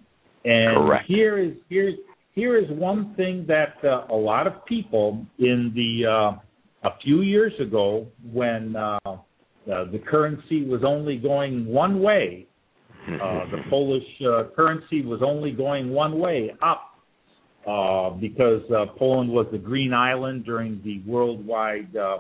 And 0.44 0.76
Correct. 0.76 1.06
here 1.06 1.38
is 1.38 1.52
here's 1.68 1.94
here 2.34 2.58
is 2.58 2.64
one 2.70 3.14
thing 3.14 3.46
that 3.48 3.76
uh, 3.84 4.12
a 4.12 4.16
lot 4.16 4.46
of 4.46 4.64
people 4.66 5.24
in 5.38 5.72
the 5.74 6.06
uh, 6.06 6.38
a 6.84 6.90
few 7.02 7.22
years 7.22 7.52
ago 7.60 8.06
when 8.32 8.76
uh, 8.76 8.98
uh, 9.06 9.18
the 9.66 10.00
currency 10.06 10.64
was 10.64 10.82
only 10.86 11.16
going 11.16 11.66
one 11.66 12.00
way, 12.00 12.46
uh, 13.08 13.10
the 13.50 13.58
Polish 13.70 14.04
uh, 14.22 14.44
currency 14.54 15.04
was 15.04 15.20
only 15.24 15.50
going 15.50 15.90
one 15.90 16.18
way 16.18 16.52
up 16.62 16.90
uh, 17.66 18.10
because 18.10 18.62
uh, 18.70 18.86
Poland 18.98 19.30
was 19.30 19.46
the 19.50 19.58
green 19.58 19.94
island 19.94 20.44
during 20.44 20.80
the 20.84 21.00
worldwide 21.10 21.94
uh, 21.96 22.18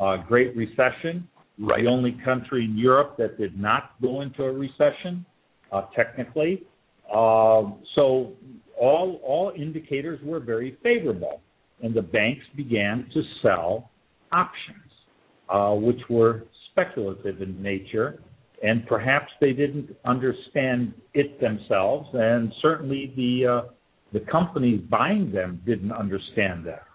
uh, 0.00 0.16
Great 0.26 0.56
Recession. 0.56 1.28
Right. 1.58 1.84
The 1.84 1.90
only 1.90 2.16
country 2.24 2.64
in 2.64 2.76
Europe 2.76 3.16
that 3.18 3.38
did 3.38 3.58
not 3.60 3.90
go 4.00 4.22
into 4.22 4.44
a 4.44 4.52
recession, 4.52 5.26
uh, 5.70 5.82
technically. 5.94 6.64
Um, 7.14 7.82
so 7.94 8.32
all 8.80 9.20
all 9.22 9.52
indicators 9.54 10.18
were 10.24 10.40
very 10.40 10.78
favorable, 10.82 11.42
and 11.82 11.94
the 11.94 12.02
banks 12.02 12.44
began 12.56 13.10
to 13.12 13.22
sell 13.42 13.90
options, 14.32 14.90
uh, 15.48 15.72
which 15.74 16.00
were 16.08 16.44
speculative 16.70 17.42
in 17.42 17.60
nature, 17.62 18.22
and 18.62 18.86
perhaps 18.86 19.32
they 19.40 19.52
didn't 19.52 19.96
understand 20.04 20.92
it 21.14 21.40
themselves, 21.40 22.08
and 22.12 22.52
certainly 22.60 23.12
the 23.16 23.46
uh, 23.46 23.70
the 24.12 24.20
companies 24.20 24.80
buying 24.90 25.30
them 25.32 25.62
didn't 25.64 25.92
understand 25.92 26.66
that. 26.66 26.86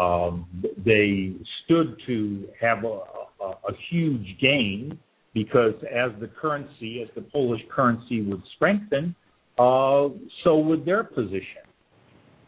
Um, 0.00 0.46
they 0.84 1.34
stood 1.64 1.96
to 2.06 2.48
have 2.60 2.84
a, 2.84 3.00
a, 3.44 3.48
a 3.68 3.72
huge 3.90 4.38
gain 4.40 4.98
because 5.34 5.74
as 5.82 6.10
the 6.20 6.28
currency, 6.40 7.02
as 7.02 7.08
the 7.14 7.22
Polish 7.22 7.60
currency 7.74 8.22
would 8.22 8.42
strengthen, 8.56 9.14
uh, 9.58 10.08
so 10.44 10.58
would 10.58 10.84
their 10.84 11.04
position. 11.04 11.62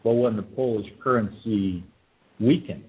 But 0.03 0.13
when 0.13 0.35
the 0.35 0.43
Polish 0.43 0.87
currency 1.03 1.83
weakened, 2.39 2.83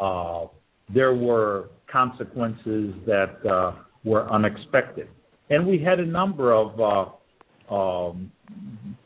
uh, 0.00 0.46
there 0.92 1.14
were 1.14 1.68
consequences 1.90 2.94
that 3.06 3.36
uh, 3.48 3.72
were 4.04 4.30
unexpected. 4.32 5.08
And 5.50 5.66
we 5.66 5.82
had 5.82 6.00
a 6.00 6.06
number 6.06 6.52
of 6.52 6.78
uh, 6.80 7.74
um, 7.74 8.30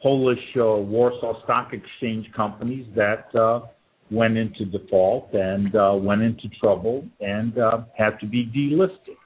Polish 0.02 0.38
uh, 0.56 0.76
Warsaw 0.76 1.42
Stock 1.44 1.72
Exchange 1.72 2.26
companies 2.34 2.86
that 2.96 3.34
uh, 3.34 3.66
went 4.10 4.36
into 4.36 4.64
default 4.64 5.32
and 5.32 5.74
uh, 5.74 5.92
went 5.94 6.22
into 6.22 6.48
trouble 6.60 7.06
and 7.20 7.56
uh, 7.58 7.78
had 7.96 8.18
to 8.20 8.26
be 8.26 8.46
delisted. 8.46 9.16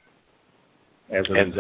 As 1.11 1.25
a 1.31 1.35
result. 1.35 1.57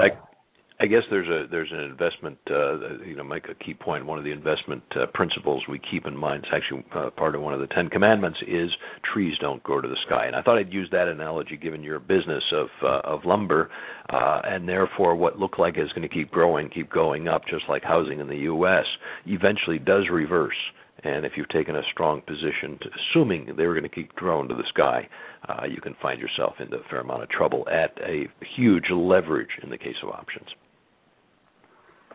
I, 0.80 0.86
guess 0.86 1.02
there's 1.10 1.28
a 1.28 1.48
there's 1.50 1.70
an 1.72 1.80
investment 1.80 2.38
uh, 2.50 2.98
you 3.04 3.16
know 3.16 3.24
make 3.24 3.48
a 3.48 3.54
key 3.54 3.74
point. 3.74 4.06
One 4.06 4.18
of 4.18 4.24
the 4.24 4.30
investment 4.30 4.82
uh, 4.94 5.06
principles 5.14 5.64
we 5.68 5.80
keep 5.90 6.06
in 6.06 6.16
mind. 6.16 6.44
It's 6.44 6.52
actually 6.54 6.84
uh, 6.94 7.10
part 7.10 7.34
of 7.34 7.42
one 7.42 7.54
of 7.54 7.60
the 7.60 7.66
Ten 7.68 7.88
Commandments 7.88 8.38
is 8.46 8.70
trees 9.12 9.34
don't 9.40 9.62
grow 9.62 9.80
to 9.80 9.88
the 9.88 9.96
sky. 10.06 10.26
And 10.26 10.36
I 10.36 10.42
thought 10.42 10.58
I'd 10.58 10.72
use 10.72 10.88
that 10.92 11.08
analogy 11.08 11.56
given 11.56 11.82
your 11.82 11.98
business 11.98 12.44
of 12.52 12.68
uh, 12.82 13.00
of 13.04 13.24
lumber, 13.24 13.70
uh, 14.10 14.40
and 14.44 14.68
therefore 14.68 15.16
what 15.16 15.38
looked 15.38 15.58
like 15.58 15.78
is 15.78 15.90
going 15.94 16.08
to 16.08 16.14
keep 16.14 16.30
growing, 16.30 16.68
keep 16.68 16.90
going 16.90 17.28
up, 17.28 17.42
just 17.48 17.64
like 17.68 17.82
housing 17.82 18.20
in 18.20 18.28
the 18.28 18.38
U.S. 18.38 18.84
eventually 19.26 19.78
does 19.78 20.04
reverse. 20.12 20.56
And 21.04 21.26
if 21.26 21.32
you've 21.36 21.48
taken 21.50 21.76
a 21.76 21.82
strong 21.92 22.22
position, 22.22 22.78
to, 22.80 22.88
assuming 22.88 23.54
they 23.56 23.66
were 23.66 23.74
going 23.74 23.88
to 23.88 23.94
keep 23.94 24.14
growing 24.14 24.48
to 24.48 24.54
the 24.54 24.64
sky, 24.70 25.08
uh, 25.48 25.64
you 25.66 25.80
can 25.80 25.94
find 26.00 26.20
yourself 26.20 26.54
into 26.58 26.76
a 26.76 26.82
fair 26.90 27.00
amount 27.00 27.22
of 27.22 27.28
trouble 27.28 27.66
at 27.70 27.96
a 28.02 28.26
huge 28.56 28.84
leverage 28.90 29.50
in 29.62 29.70
the 29.70 29.78
case 29.78 29.96
of 30.02 30.08
options. 30.08 30.48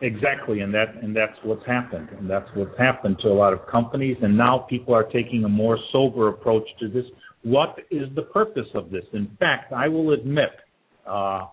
Exactly, 0.02 0.60
and 0.60 0.74
that 0.74 0.96
and 1.00 1.14
that's 1.14 1.36
what's 1.44 1.64
happened, 1.64 2.08
and 2.18 2.28
that's 2.28 2.48
what's 2.54 2.76
happened 2.76 3.18
to 3.22 3.28
a 3.28 3.32
lot 3.32 3.52
of 3.52 3.64
companies. 3.68 4.16
And 4.20 4.36
now 4.36 4.66
people 4.68 4.92
are 4.94 5.04
taking 5.04 5.44
a 5.44 5.48
more 5.48 5.78
sober 5.92 6.28
approach 6.28 6.66
to 6.80 6.88
this. 6.88 7.04
What 7.44 7.78
is 7.92 8.08
the 8.16 8.22
purpose 8.22 8.66
of 8.74 8.90
this? 8.90 9.04
In 9.12 9.30
fact, 9.38 9.72
I 9.72 9.86
will 9.86 10.12
admit, 10.12 10.50
uh, 11.06 11.46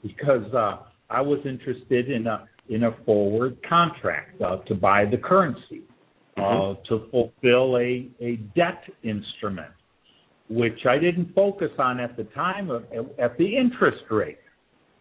because 0.00 0.44
uh, 0.54 0.76
I 1.10 1.20
was 1.20 1.40
interested 1.44 2.08
in 2.08 2.28
a 2.28 2.46
in 2.68 2.84
a 2.84 2.96
forward 3.04 3.58
contract 3.68 4.40
uh, 4.40 4.58
to 4.68 4.76
buy 4.76 5.04
the 5.04 5.16
currency 5.16 5.82
uh, 6.36 6.74
to 6.88 7.08
fulfill 7.10 7.78
a 7.78 8.08
a 8.20 8.36
debt 8.54 8.84
instrument, 9.02 9.72
which 10.48 10.86
I 10.88 10.98
didn't 10.98 11.34
focus 11.34 11.72
on 11.80 11.98
at 11.98 12.16
the 12.16 12.24
time 12.24 12.70
of, 12.70 12.84
at 13.18 13.36
the 13.38 13.56
interest 13.56 14.04
rate 14.08 14.38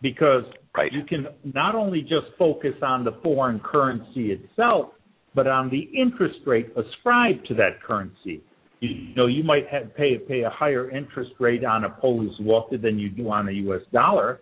because 0.02 0.46
Right. 0.78 0.94
you 0.94 1.04
can 1.04 1.28
not 1.44 1.76
only 1.76 2.02
just 2.02 2.28
focus 2.38 2.74
on 2.82 3.04
the 3.04 3.14
foreign 3.24 3.60
currency 3.60 4.32
itself, 4.32 4.92
but 5.34 5.48
on 5.48 5.70
the 5.70 5.90
interest 6.00 6.40
rate 6.46 6.70
ascribed 6.78 7.48
to 7.48 7.54
that 7.56 7.82
currency. 7.86 8.44
You 8.80 9.16
know, 9.16 9.26
you 9.26 9.44
might 9.44 9.68
have, 9.70 9.96
pay 9.96 10.18
pay 10.20 10.42
a 10.44 10.50
higher 10.50 10.92
interest 10.92 11.32
rate 11.40 11.66
on 11.66 11.84
a 11.84 11.90
Polish 11.90 12.32
zloty 12.40 12.80
than 12.80 13.00
you 13.00 13.10
do 13.10 13.30
on 13.30 13.50
a 13.50 13.52
U.S. 13.52 13.82
dollar, 13.92 14.42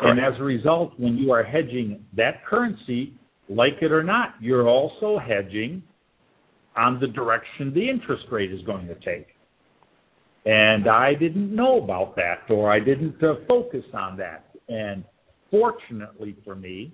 and 0.00 0.18
as 0.18 0.38
a 0.38 0.42
result, 0.42 0.92
when 0.98 1.16
you 1.16 1.30
are 1.32 1.42
hedging 1.42 2.04
that 2.16 2.44
currency, 2.46 3.14
like 3.48 3.74
it 3.82 3.92
or 3.92 4.02
not, 4.02 4.34
you're 4.40 4.68
also 4.68 5.18
hedging 5.18 5.82
on 6.76 7.00
the 7.00 7.06
direction 7.06 7.72
the 7.74 7.88
interest 7.88 8.24
rate 8.30 8.52
is 8.52 8.60
going 8.62 8.86
to 8.86 8.94
take. 8.96 9.28
And 10.44 10.88
I 10.88 11.14
didn't 11.14 11.54
know 11.54 11.82
about 11.82 12.14
that, 12.16 12.42
or 12.50 12.72
I 12.72 12.78
didn't 12.78 13.22
uh, 13.22 13.34
focus 13.48 13.84
on 13.92 14.16
that. 14.18 14.44
And 14.68 15.04
fortunately 15.50 16.36
for 16.44 16.54
me, 16.54 16.92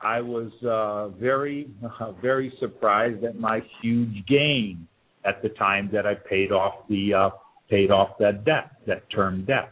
I 0.00 0.20
was 0.20 0.52
uh, 0.64 1.08
very, 1.18 1.68
uh, 2.00 2.12
very 2.22 2.52
surprised 2.60 3.24
at 3.24 3.38
my 3.38 3.60
huge 3.82 4.26
gain 4.26 4.86
at 5.24 5.42
the 5.42 5.48
time 5.50 5.90
that 5.92 6.06
I 6.06 6.14
paid 6.14 6.52
off 6.52 6.86
the 6.88 7.14
uh, 7.14 7.30
paid 7.68 7.90
off 7.90 8.16
that 8.18 8.44
debt, 8.44 8.70
that 8.86 9.10
term 9.10 9.44
debt. 9.44 9.70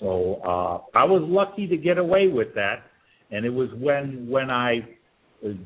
So 0.00 0.40
uh, 0.44 0.98
I 0.98 1.04
was 1.04 1.22
lucky 1.24 1.66
to 1.66 1.76
get 1.76 1.98
away 1.98 2.28
with 2.28 2.54
that, 2.54 2.82
and 3.30 3.44
it 3.44 3.50
was 3.50 3.68
when 3.78 4.28
when 4.28 4.50
I 4.50 4.80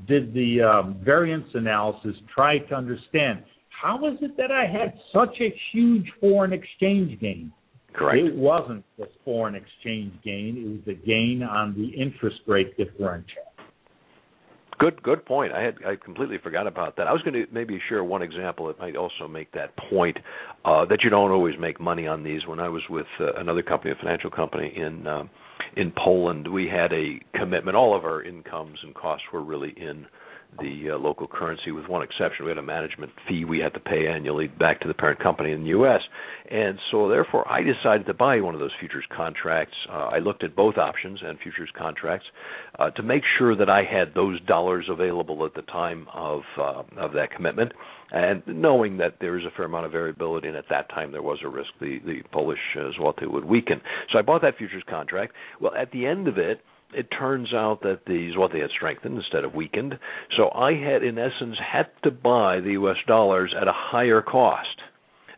did 0.07 0.35
the 0.35 0.62
um, 0.62 1.01
variance 1.03 1.48
analysis, 1.55 2.14
tried 2.33 2.61
to 2.68 2.75
understand 2.75 3.42
how 3.68 4.07
is 4.07 4.18
it 4.20 4.37
that 4.37 4.51
I 4.53 4.66
had 4.66 4.94
such 5.12 5.35
a 5.40 5.55
huge 5.72 6.07
foreign 6.20 6.53
exchange 6.53 7.18
gain. 7.20 7.53
Correct. 7.94 8.26
It 8.26 8.35
wasn't 8.35 8.85
the 8.98 9.09
foreign 9.24 9.55
exchange 9.55 10.12
gain; 10.24 10.57
it 10.57 10.68
was 10.68 10.81
the 10.87 11.07
gain 11.07 11.42
on 11.42 11.74
the 11.74 11.88
interest 11.88 12.40
rate 12.46 12.76
differential. 12.76 13.42
Good, 14.78 15.00
good 15.02 15.24
point. 15.24 15.52
I 15.52 15.62
had 15.62 15.76
I 15.87 15.94
completely 15.94 16.38
forgot 16.42 16.66
about 16.66 16.96
that. 16.96 17.07
I 17.07 17.12
was 17.12 17.22
going 17.22 17.35
to 17.35 17.44
maybe 17.52 17.81
share 17.88 18.02
one 18.02 18.20
example 18.20 18.66
that 18.66 18.81
might 18.81 18.96
also 18.96 19.28
make 19.28 19.52
that 19.52 19.76
point 19.90 20.16
uh, 20.64 20.85
that 20.87 21.05
you 21.05 21.11
don't 21.11 21.31
always 21.31 21.55
make 21.61 21.78
money 21.81 22.07
on 22.09 22.24
these. 22.24 22.40
When 22.48 22.59
I 22.59 22.68
was 22.68 22.83
with 22.90 23.07
uh, 23.20 23.35
another 23.35 23.62
company, 23.62 23.92
a 23.92 23.94
financial 23.94 24.31
company 24.31 24.72
in 24.74 25.07
uh, 25.07 25.24
in 25.76 25.92
Poland, 25.96 26.52
we 26.52 26.66
had 26.66 26.92
a 26.92 27.20
commitment. 27.38 27.76
All 27.76 27.96
of 27.96 28.05
our 28.05 28.22
incomes 28.22 28.78
and 28.83 28.94
costs 28.94 29.26
were 29.33 29.42
really 29.42 29.72
in 29.76 30.07
the 30.60 30.90
uh, 30.90 30.98
local 30.98 31.26
currency, 31.26 31.70
with 31.70 31.86
one 31.86 32.02
exception. 32.02 32.44
We 32.44 32.50
had 32.50 32.58
a 32.58 32.62
management 32.62 33.12
fee 33.28 33.44
we 33.44 33.58
had 33.58 33.72
to 33.74 33.80
pay 33.80 34.06
annually 34.06 34.48
back 34.48 34.80
to 34.80 34.88
the 34.88 34.94
parent 34.94 35.20
company 35.20 35.52
in 35.52 35.62
the 35.62 35.68
U.S. 35.68 36.00
And 36.50 36.78
so, 36.90 37.08
therefore, 37.08 37.50
I 37.50 37.62
decided 37.62 38.06
to 38.06 38.14
buy 38.14 38.40
one 38.40 38.54
of 38.54 38.60
those 38.60 38.72
futures 38.78 39.04
contracts. 39.16 39.74
Uh, 39.88 40.08
I 40.12 40.18
looked 40.18 40.44
at 40.44 40.54
both 40.54 40.76
options 40.76 41.20
and 41.24 41.38
futures 41.40 41.70
contracts 41.76 42.26
uh, 42.78 42.90
to 42.90 43.02
make 43.02 43.22
sure 43.38 43.56
that 43.56 43.70
I 43.70 43.82
had 43.84 44.14
those 44.14 44.40
dollars 44.42 44.86
available 44.90 45.44
at 45.46 45.54
the 45.54 45.62
time 45.62 46.06
of 46.12 46.42
uh, 46.58 46.82
of 46.98 47.12
that 47.12 47.30
commitment, 47.34 47.72
and 48.10 48.42
knowing 48.46 48.98
that 48.98 49.16
there 49.20 49.38
is 49.38 49.44
a 49.44 49.50
fair 49.57 49.64
amount 49.66 49.86
of 49.86 49.92
variability, 49.92 50.48
and 50.48 50.57
at 50.57 50.68
that 50.70 50.88
time 50.90 51.12
there 51.12 51.22
was 51.22 51.38
a 51.44 51.48
risk 51.48 51.70
the 51.80 51.98
the 52.05 52.20
Polish 52.32 52.59
uh, 52.76 52.90
zloty 53.00 53.30
would 53.30 53.44
weaken. 53.44 53.80
So 54.12 54.18
I 54.18 54.22
bought 54.22 54.42
that 54.42 54.59
futures 54.59 54.84
contract. 54.88 55.32
Well, 55.61 55.74
at 55.74 55.90
the 55.92 56.07
end 56.07 56.28
of 56.28 56.36
it 56.36 56.61
it 56.95 57.09
turns 57.16 57.53
out 57.55 57.80
that 57.82 58.01
these 58.07 58.34
the 58.34 58.38
zloty 58.38 58.61
had 58.61 58.70
strengthened 58.70 59.16
instead 59.16 59.45
of 59.45 59.55
weakened. 59.55 59.99
So 60.36 60.51
I 60.55 60.74
had, 60.74 61.03
in 61.03 61.18
essence, 61.18 61.57
had 61.61 61.86
to 62.05 62.11
buy 62.11 62.61
the 62.61 62.72
U.S. 62.72 62.97
dollars 63.07 63.55
at 63.61 63.68
a 63.68 63.72
higher 63.74 64.22
cost 64.22 64.80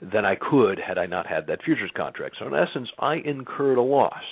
than 0.01 0.25
I 0.25 0.35
could 0.35 0.79
had 0.79 0.99
I 0.99 1.07
not 1.07 1.27
had 1.27 1.47
that 1.47 1.63
futures 1.63 1.91
contract. 1.97 2.37
So 2.39 2.47
in 2.47 2.55
essence, 2.55 2.89
I 2.99 3.17
incurred 3.17 3.79
a 3.79 3.83
loss. 3.83 4.23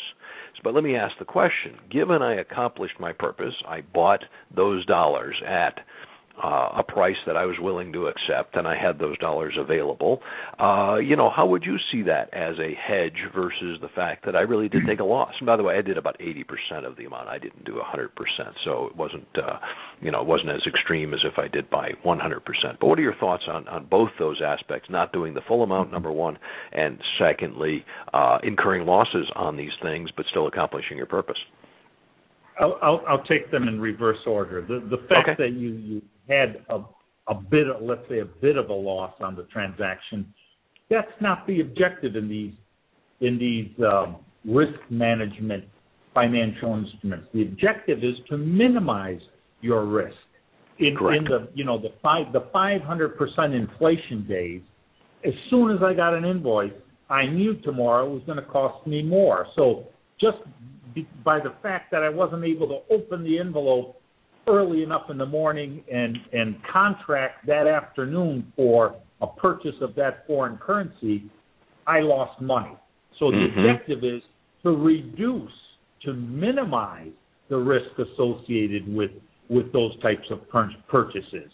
But 0.63 0.75
let 0.75 0.85
me 0.85 0.97
ask 0.97 1.19
the 1.19 1.25
question: 1.25 1.77
Given 1.91 2.23
I 2.23 2.37
accomplished 2.37 3.01
my 3.01 3.13
purpose, 3.13 3.55
I 3.67 3.81
bought 3.81 4.25
those 4.55 4.87
dollars 4.87 5.35
at 5.47 5.81
uh, 6.43 6.71
a 6.79 6.83
price 6.83 7.17
that 7.27 7.37
I 7.37 7.45
was 7.45 7.57
willing 7.61 7.93
to 7.93 8.07
accept, 8.07 8.57
and 8.57 8.67
I 8.67 8.77
had 8.81 8.99
those 8.99 9.19
dollars 9.19 9.55
available. 9.59 10.21
Uh, 10.59 10.97
you 10.97 11.17
know, 11.17 11.31
how 11.35 11.47
would 11.47 11.65
you 11.65 11.77
see 11.91 12.03
that 12.03 12.33
as 12.33 12.57
a 12.59 12.75
hedge 12.75 13.19
versus 13.35 13.79
the 13.81 13.89
fact 13.95 14.25
that 14.27 14.37
I 14.37 14.41
really 14.41 14.69
did 14.69 14.83
take 14.87 15.01
a 15.01 15.05
loss? 15.05 15.35
And 15.39 15.47
by 15.47 15.57
the 15.57 15.63
way, 15.63 15.77
I 15.77 15.83
did 15.83 15.99
about 15.99 16.19
80% 16.19 16.87
of 16.87 16.97
the 16.97 17.05
amount. 17.05 17.29
I 17.29 17.39
didn't 17.39 17.65
do 17.65 17.81
100%, 17.81 18.09
so 18.65 18.87
it 18.87 18.97
wasn't, 18.97 19.27
uh, 19.37 19.59
you 20.01 20.11
know, 20.11 20.21
it 20.21 20.27
wasn't 20.27 20.51
as 20.51 20.63
extreme 20.67 21.15
as 21.15 21.21
if 21.25 21.39
I 21.39 21.49
did 21.49 21.69
buy 21.71 21.91
100%. 22.05 22.41
But 22.81 22.87
what 22.87 22.99
are 22.99 23.03
your 23.03 23.17
thoughts 23.17 23.45
on 23.49 23.69
on 23.69 23.87
both 23.87 24.11
those 24.19 24.41
aspects? 24.45 24.89
Not 24.91 25.13
doing 25.13 25.35
the 25.35 25.43
full 25.47 25.63
amount, 25.63 25.93
number 25.93 26.11
one, 26.11 26.39
and 26.73 26.99
secondly, 27.19 27.85
uh, 28.13 28.39
incurring 28.43 28.87
losses 28.87 29.31
on 29.37 29.57
these 29.57 29.73
things, 29.83 30.11
but 30.17 30.27
still 30.31 30.47
accomplishing 30.47 30.97
your 30.97 31.07
purpose. 31.07 31.39
I'll, 32.61 32.79
I'll, 32.83 33.05
I'll 33.09 33.25
take 33.25 33.51
them 33.51 33.67
in 33.69 33.81
reverse 33.81 34.19
order. 34.27 34.63
The 34.63 34.81
the 34.89 35.03
fact 35.09 35.31
okay. 35.31 35.35
that 35.39 35.53
you 35.53 35.71
you 35.71 36.03
had 36.29 36.65
a 36.69 36.81
a 37.29 37.35
bit 37.35 37.69
of 37.69 37.83
let's 37.83 38.03
say 38.09 38.19
a 38.19 38.25
bit 38.25 38.57
of 38.57 38.69
a 38.69 38.75
loss 38.75 39.15
on 39.21 39.37
the 39.37 39.45
transaction, 39.45 40.33
that's 40.91 41.13
not 41.21 41.47
the 41.47 41.61
objective 41.61 42.17
in 42.17 42.29
these 42.29 42.53
in 43.21 43.39
these 43.39 43.71
um, 43.85 44.17
risk 44.45 44.79
management 44.91 45.65
financial 46.15 46.77
instruments. 46.77 47.29
The 47.33 47.43
objective 47.43 47.99
is 47.99 48.17
to 48.29 48.37
minimize 48.37 49.21
your 49.61 49.87
risk. 49.87 50.17
In, 50.79 50.89
in 50.89 51.25
the 51.25 51.49
you 51.55 51.65
know 51.65 51.81
the 51.81 51.93
five 52.03 52.33
the 52.33 52.47
five 52.53 52.81
hundred 52.83 53.17
percent 53.17 53.55
inflation 53.55 54.27
days, 54.29 54.63
as 55.25 55.35
soon 55.49 55.71
as 55.71 55.83
I 55.83 55.95
got 55.95 56.15
an 56.15 56.25
invoice, 56.25 56.73
I 57.09 57.27
knew 57.27 57.55
tomorrow 57.57 58.09
was 58.09 58.23
going 58.27 58.39
to 58.39 58.45
cost 58.45 58.85
me 58.87 59.03
more. 59.03 59.47
So 59.55 59.85
just 60.21 60.39
by 61.25 61.39
the 61.39 61.55
fact 61.63 61.91
that 61.93 62.03
I 62.03 62.09
wasn't 62.09 62.45
able 62.45 62.69
to 62.69 62.95
open 62.95 63.23
the 63.23 63.39
envelope 63.39 64.02
early 64.49 64.83
enough 64.83 65.11
in 65.11 65.19
the 65.19 65.27
morning 65.27 65.83
and 65.93 66.19
and 66.33 66.57
contract 66.73 67.47
that 67.47 67.67
afternoon 67.67 68.53
for 68.57 68.97
a 69.21 69.27
purchase 69.27 69.75
of 69.81 69.95
that 69.95 70.27
foreign 70.27 70.57
currency, 70.57 71.31
I 71.87 72.01
lost 72.01 72.41
money. 72.41 72.77
So 73.19 73.31
the 73.31 73.37
mm-hmm. 73.37 73.61
objective 73.61 74.05
is 74.05 74.23
to 74.65 74.71
reduce, 74.71 75.53
to 76.05 76.13
minimize 76.13 77.13
the 77.49 77.57
risk 77.57 77.91
associated 77.99 78.93
with 78.93 79.11
with 79.49 79.73
those 79.73 79.99
types 80.01 80.27
of 80.31 80.41
purchases. 80.89 81.51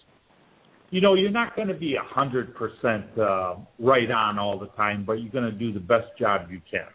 You 0.91 1.03
know, 1.03 1.15
you're 1.15 1.31
not 1.31 1.55
going 1.55 1.69
to 1.69 1.75
be 1.75 1.97
a 1.97 2.15
hundred 2.15 2.55
percent 2.55 3.07
uh, 3.19 3.57
right 3.79 4.11
on 4.11 4.39
all 4.39 4.59
the 4.59 4.69
time, 4.69 5.05
but 5.05 5.15
you're 5.15 5.33
going 5.33 5.51
to 5.51 5.59
do 5.59 5.73
the 5.73 5.81
best 5.81 6.07
job 6.19 6.51
you 6.51 6.63
can. 6.71 6.87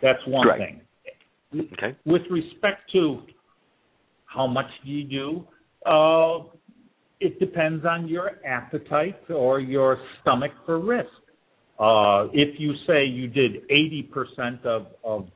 That's 0.00 0.20
one 0.26 0.48
right. 0.48 0.58
thing. 0.58 0.80
Okay. 1.72 1.96
With 2.04 2.22
respect 2.30 2.90
to 2.92 3.22
how 4.36 4.46
much 4.46 4.66
do 4.84 4.90
you 4.90 5.04
do, 5.04 5.46
uh, 5.90 6.44
it 7.20 7.40
depends 7.40 7.84
on 7.86 8.06
your 8.06 8.32
appetite 8.46 9.18
or 9.30 9.60
your 9.60 9.98
stomach 10.20 10.52
for 10.66 10.78
risk. 10.78 11.08
Uh, 11.78 12.28
if 12.32 12.60
you 12.60 12.74
say 12.86 13.04
you 13.04 13.28
did 13.28 13.68
80% 13.68 14.64
of, 14.64 14.86
of, 15.02 15.28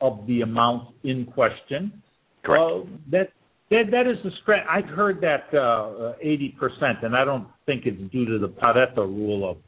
of 0.00 0.26
the 0.26 0.42
amount 0.42 0.94
in 1.04 1.26
question, 1.26 2.02
uh, 2.48 2.90
that, 3.10 3.28
that, 3.70 3.84
that 3.90 4.06
is 4.06 4.16
a 4.24 4.30
stretch. 4.42 4.64
I've 4.68 4.88
heard 4.88 5.20
that 5.20 5.56
uh, 5.56 6.14
80%, 6.24 7.04
and 7.04 7.16
I 7.16 7.24
don't 7.24 7.46
think 7.66 7.82
it's 7.84 8.00
due 8.12 8.26
to 8.26 8.38
the 8.38 8.48
Pareto 8.48 8.98
rule 8.98 9.48
of 9.48 9.58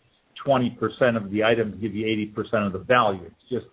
20% 0.47 1.16
of 1.16 1.30
the 1.30 1.45
items 1.45 1.80
give 1.80 1.95
you 1.95 2.07
80% 2.36 2.66
of 2.66 2.72
the 2.72 2.78
value. 2.78 3.24
It's 3.26 3.51
just 3.51 3.66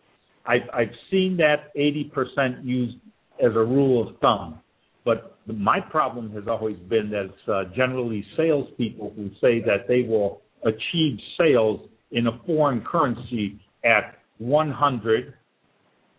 I've, 0.46 0.70
I've 0.74 0.94
seen 1.12 1.38
that 1.38 1.76
80% 1.76 2.64
used 2.64 2.98
as 3.40 3.52
a 3.56 3.60
rule 3.60 4.08
of 4.08 4.18
thumb. 4.20 4.60
But 5.08 5.38
my 5.48 5.80
problem 5.80 6.34
has 6.34 6.44
always 6.50 6.76
been 6.90 7.10
that 7.12 7.28
it's 7.28 7.48
uh, 7.48 7.74
generally 7.74 8.26
salespeople 8.36 9.14
who 9.16 9.30
say 9.40 9.62
that 9.62 9.88
they 9.88 10.02
will 10.02 10.42
achieve 10.66 11.18
sales 11.40 11.80
in 12.12 12.28
a 12.28 12.38
foreign 12.46 12.82
currency 12.82 13.58
at 13.86 14.20
100 14.40 15.34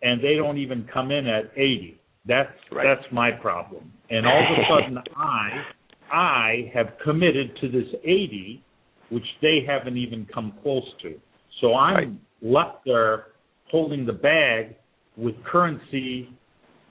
and 0.01 0.23
they 0.23 0.33
don't 0.33 0.57
even 0.57 0.89
come 0.91 1.11
in 1.11 1.27
at 1.27 1.51
80. 1.55 2.01
That's 2.25 2.49
right. 2.71 2.83
that's 2.83 3.13
my 3.13 3.29
problem. 3.29 3.93
And 4.09 4.25
all 4.25 4.39
of 4.39 4.57
a 4.57 4.83
sudden 4.83 4.97
I 5.15 5.65
I 6.11 6.71
have 6.73 6.87
committed 7.03 7.55
to 7.61 7.69
this 7.69 7.93
80 8.03 8.63
which 9.11 9.25
they 9.43 9.59
haven't 9.67 9.97
even 9.97 10.25
come 10.33 10.53
close 10.63 10.91
to. 11.03 11.13
So 11.61 11.75
I'm 11.75 11.95
right. 11.95 12.09
left 12.41 12.85
there 12.87 13.25
holding 13.69 14.07
the 14.07 14.13
bag 14.13 14.75
with 15.15 15.35
currency 15.45 16.33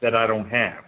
that 0.01 0.15
I 0.15 0.29
don't 0.29 0.49
have. 0.49 0.85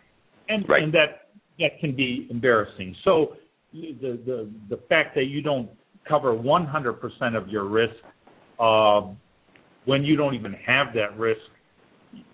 And 0.51 0.69
right. 0.69 0.83
and 0.83 0.93
that 0.93 1.29
that 1.59 1.79
can 1.81 1.95
be 1.95 2.27
embarrassing. 2.31 2.95
So 3.05 3.37
the 3.73 4.19
the 4.27 4.51
the 4.69 4.81
fact 4.89 5.15
that 5.15 5.25
you 5.25 5.43
don't 5.43 5.71
cover 6.09 6.33
100% 6.33 7.37
of 7.37 7.49
your 7.49 7.67
risk 7.67 7.95
uh, 8.59 9.03
when 9.85 10.05
you 10.05 10.17
don't 10.17 10.35
even 10.35 10.53
have 10.67 10.89
that 10.95 11.19
risk, 11.19 11.41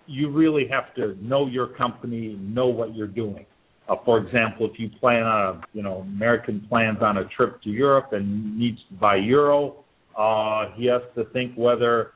you 0.05 0.29
really 0.29 0.67
have 0.67 0.93
to 0.95 1.15
know 1.25 1.47
your 1.47 1.67
company, 1.67 2.37
know 2.41 2.67
what 2.67 2.95
you're 2.95 3.07
doing. 3.07 3.45
Uh, 3.87 3.95
for 4.03 4.17
example, 4.17 4.69
if 4.69 4.77
you 4.79 4.89
plan 4.99 5.23
on, 5.23 5.55
a, 5.55 5.61
you 5.73 5.81
know, 5.81 5.99
American 5.99 6.65
plans 6.67 6.97
on 7.01 7.17
a 7.17 7.25
trip 7.29 7.61
to 7.61 7.69
Europe 7.69 8.09
and 8.11 8.57
needs 8.57 8.79
to 8.89 8.95
buy 8.95 9.15
euro, 9.15 9.83
uh, 10.17 10.65
he 10.75 10.85
has 10.85 11.01
to 11.15 11.23
think 11.31 11.53
whether 11.55 12.11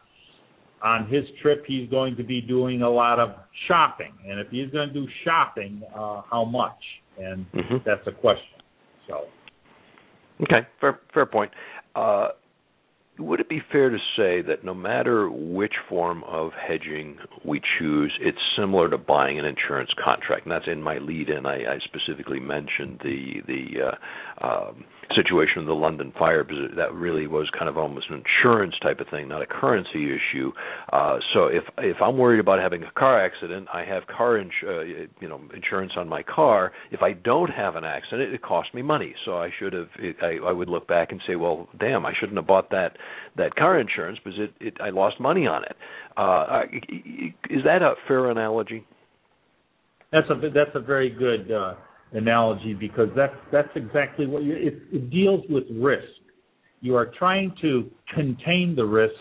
on 0.84 1.08
his 1.08 1.24
trip 1.42 1.64
he's 1.68 1.90
going 1.90 2.16
to 2.16 2.24
be 2.24 2.42
doing 2.42 2.82
a 2.82 2.90
lot 2.90 3.20
of 3.20 3.32
shopping, 3.68 4.14
and 4.28 4.40
if 4.40 4.48
he's 4.50 4.70
going 4.72 4.88
to 4.90 4.94
do 4.94 5.08
shopping, 5.24 5.82
uh, 5.96 6.22
how 6.30 6.46
much? 6.46 6.80
And 7.18 7.46
mm-hmm. 7.52 7.78
that's 7.86 8.06
a 8.08 8.12
question. 8.12 8.62
So. 9.08 9.26
Okay, 10.44 10.68
fair 10.80 11.00
fair 11.14 11.26
point. 11.26 11.52
Uh, 11.96 12.30
would 13.20 13.40
it 13.40 13.50
be 13.50 13.62
fair 13.72 13.90
to 13.90 13.98
say 14.18 14.42
that 14.42 14.64
no 14.64 14.74
matter 14.74 15.30
which 15.30 15.74
form 15.88 16.24
of 16.24 16.52
hedging 16.54 17.18
we 17.46 17.62
choose, 17.78 18.12
it's 18.20 18.38
similar 18.58 18.90
to 18.90 18.98
buying 18.98 19.38
an 19.38 19.46
insurance 19.46 19.92
contract? 20.04 20.46
And 20.46 20.52
that's 20.52 20.68
in 20.68 20.82
my 20.82 20.98
lead-in. 20.98 21.46
I, 21.46 21.74
I 21.74 21.80
specifically 21.84 22.40
mentioned 22.40 23.02
the 23.04 23.42
the 23.46 23.66
uh, 23.92 24.48
um, 24.48 24.86
situation 25.16 25.60
of 25.60 25.66
the 25.66 25.74
London 25.74 26.14
fire 26.18 26.46
that 26.76 26.94
really 26.94 27.28
was 27.28 27.50
kind 27.58 27.70
of 27.70 27.78
almost 27.78 28.08
an 28.10 28.24
insurance 28.24 28.76
type 28.82 29.00
of 29.00 29.08
thing, 29.10 29.28
not 29.28 29.42
a 29.42 29.46
currency 29.46 30.12
issue. 30.12 30.52
Uh, 30.92 31.18
so 31.34 31.46
if 31.46 31.64
if 31.78 31.98
I'm 32.02 32.18
worried 32.18 32.40
about 32.40 32.60
having 32.60 32.84
a 32.84 32.92
car 32.92 33.24
accident, 33.24 33.68
I 33.74 33.84
have 33.86 34.04
car 34.08 34.38
ins- 34.38 34.52
uh, 34.66 34.82
you 34.82 35.30
know 35.30 35.42
insurance 35.54 35.94
on 35.98 36.08
my 36.08 36.24
car. 36.24 36.72
If 36.92 37.02
I 37.02 37.14
don't 37.14 37.50
have 37.50 37.76
an 37.76 37.84
accident, 37.84 38.34
it, 38.34 38.42
costs 38.42 38.74
me 38.74 38.82
money. 38.82 39.14
So 39.26 39.38
I 39.38 39.50
should 39.60 39.74
have. 39.74 39.88
I, 40.22 40.38
I 40.46 40.52
would 40.52 40.70
look 40.70 40.88
back 40.88 41.12
and 41.12 41.22
say, 41.28 41.36
well, 41.36 41.68
damn, 41.80 42.06
I 42.06 42.14
shouldn't 42.20 42.38
have 42.38 42.48
bought 42.48 42.70
that 42.72 42.98
that 43.38 43.56
car 43.56 43.80
insurance 43.80 44.20
because 44.24 44.40
it, 44.40 44.54
it 44.60 44.74
I 44.82 44.90
lost 44.90 45.20
money 45.20 45.48
on 45.48 45.64
it. 45.64 45.76
Uh, 46.18 46.64
is 47.50 47.64
that 47.66 47.82
a 47.82 47.94
fair 48.08 48.30
analogy? 48.30 48.86
That's 50.12 50.30
a 50.30 50.50
that's 50.50 50.76
a 50.76 50.80
very 50.80 51.10
good. 51.10 51.52
Uh 51.52 51.76
analogy 52.14 52.74
because 52.74 53.10
that's 53.16 53.36
that's 53.52 53.70
exactly 53.76 54.28
what 54.28 54.44
you, 54.44 54.54
it, 54.56 54.82
it 54.92 55.10
deals 55.10 55.44
with 55.50 55.64
risk. 55.72 56.08
You 56.82 56.96
are 56.96 57.12
trying 57.18 57.54
to 57.62 57.90
contain 58.14 58.74
the 58.76 58.86
risk 58.86 59.14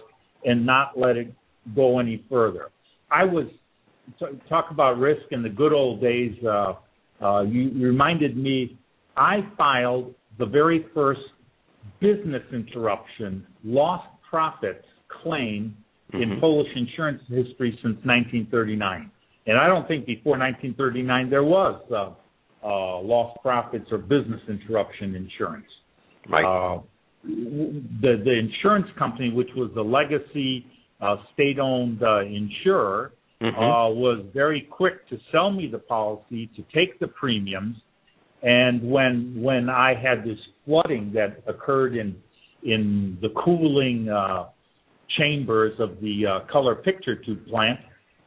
and 0.44 0.64
not 0.64 0.98
let 0.98 1.16
it 1.16 1.32
go 1.74 1.98
any 1.98 2.24
further. 2.28 2.70
I 3.10 3.24
was 3.24 3.46
talk 4.48 4.70
about 4.70 4.98
risk 4.98 5.22
in 5.30 5.42
the 5.42 5.48
good 5.48 5.72
old 5.72 6.00
days. 6.00 6.34
Uh, 6.44 6.74
uh, 7.22 7.42
you, 7.42 7.62
you 7.62 7.86
reminded 7.86 8.36
me. 8.36 8.78
I 9.16 9.40
filed 9.56 10.14
the 10.38 10.46
very 10.46 10.86
first 10.94 11.20
business 12.00 12.42
interruption 12.52 13.46
lost 13.64 14.08
profits 14.28 14.84
claim 15.22 15.76
mm-hmm. 16.12 16.22
in 16.22 16.40
Polish 16.40 16.68
insurance 16.74 17.20
history 17.28 17.78
since 17.82 17.96
1939. 18.04 19.10
And 19.46 19.58
I 19.58 19.66
don't 19.66 19.86
think 19.88 20.06
before 20.06 20.38
1939 20.38 21.30
there 21.30 21.44
was 21.44 21.80
uh, 21.94 22.14
uh, 22.62 22.98
lost 23.00 23.40
profits 23.42 23.86
or 23.90 23.98
business 23.98 24.40
interruption 24.48 25.14
insurance. 25.14 25.66
Right. 26.28 26.44
Uh, 26.44 26.82
the 27.22 28.22
the 28.24 28.38
insurance 28.38 28.86
company, 28.98 29.30
which 29.30 29.50
was 29.54 29.70
the 29.74 29.82
legacy 29.82 30.66
uh, 31.00 31.16
state-owned 31.34 32.02
uh, 32.02 32.20
insurer, 32.20 33.12
mm-hmm. 33.42 33.58
uh, 33.58 33.88
was 33.90 34.24
very 34.32 34.62
quick 34.70 35.08
to 35.08 35.18
sell 35.32 35.50
me 35.50 35.68
the 35.70 35.78
policy 35.78 36.50
to 36.56 36.62
take 36.74 36.98
the 36.98 37.08
premiums. 37.08 37.76
And 38.42 38.90
when 38.90 39.34
when 39.36 39.68
I 39.68 39.94
had 39.94 40.24
this 40.24 40.38
flooding 40.64 41.12
that 41.14 41.42
occurred 41.46 41.94
in 41.94 42.16
in 42.62 43.18
the 43.20 43.28
cooling 43.44 44.08
uh, 44.08 44.46
chambers 45.18 45.72
of 45.78 46.00
the 46.00 46.26
uh, 46.26 46.52
color 46.52 46.74
picture 46.74 47.16
tube 47.16 47.46
plant, 47.46 47.80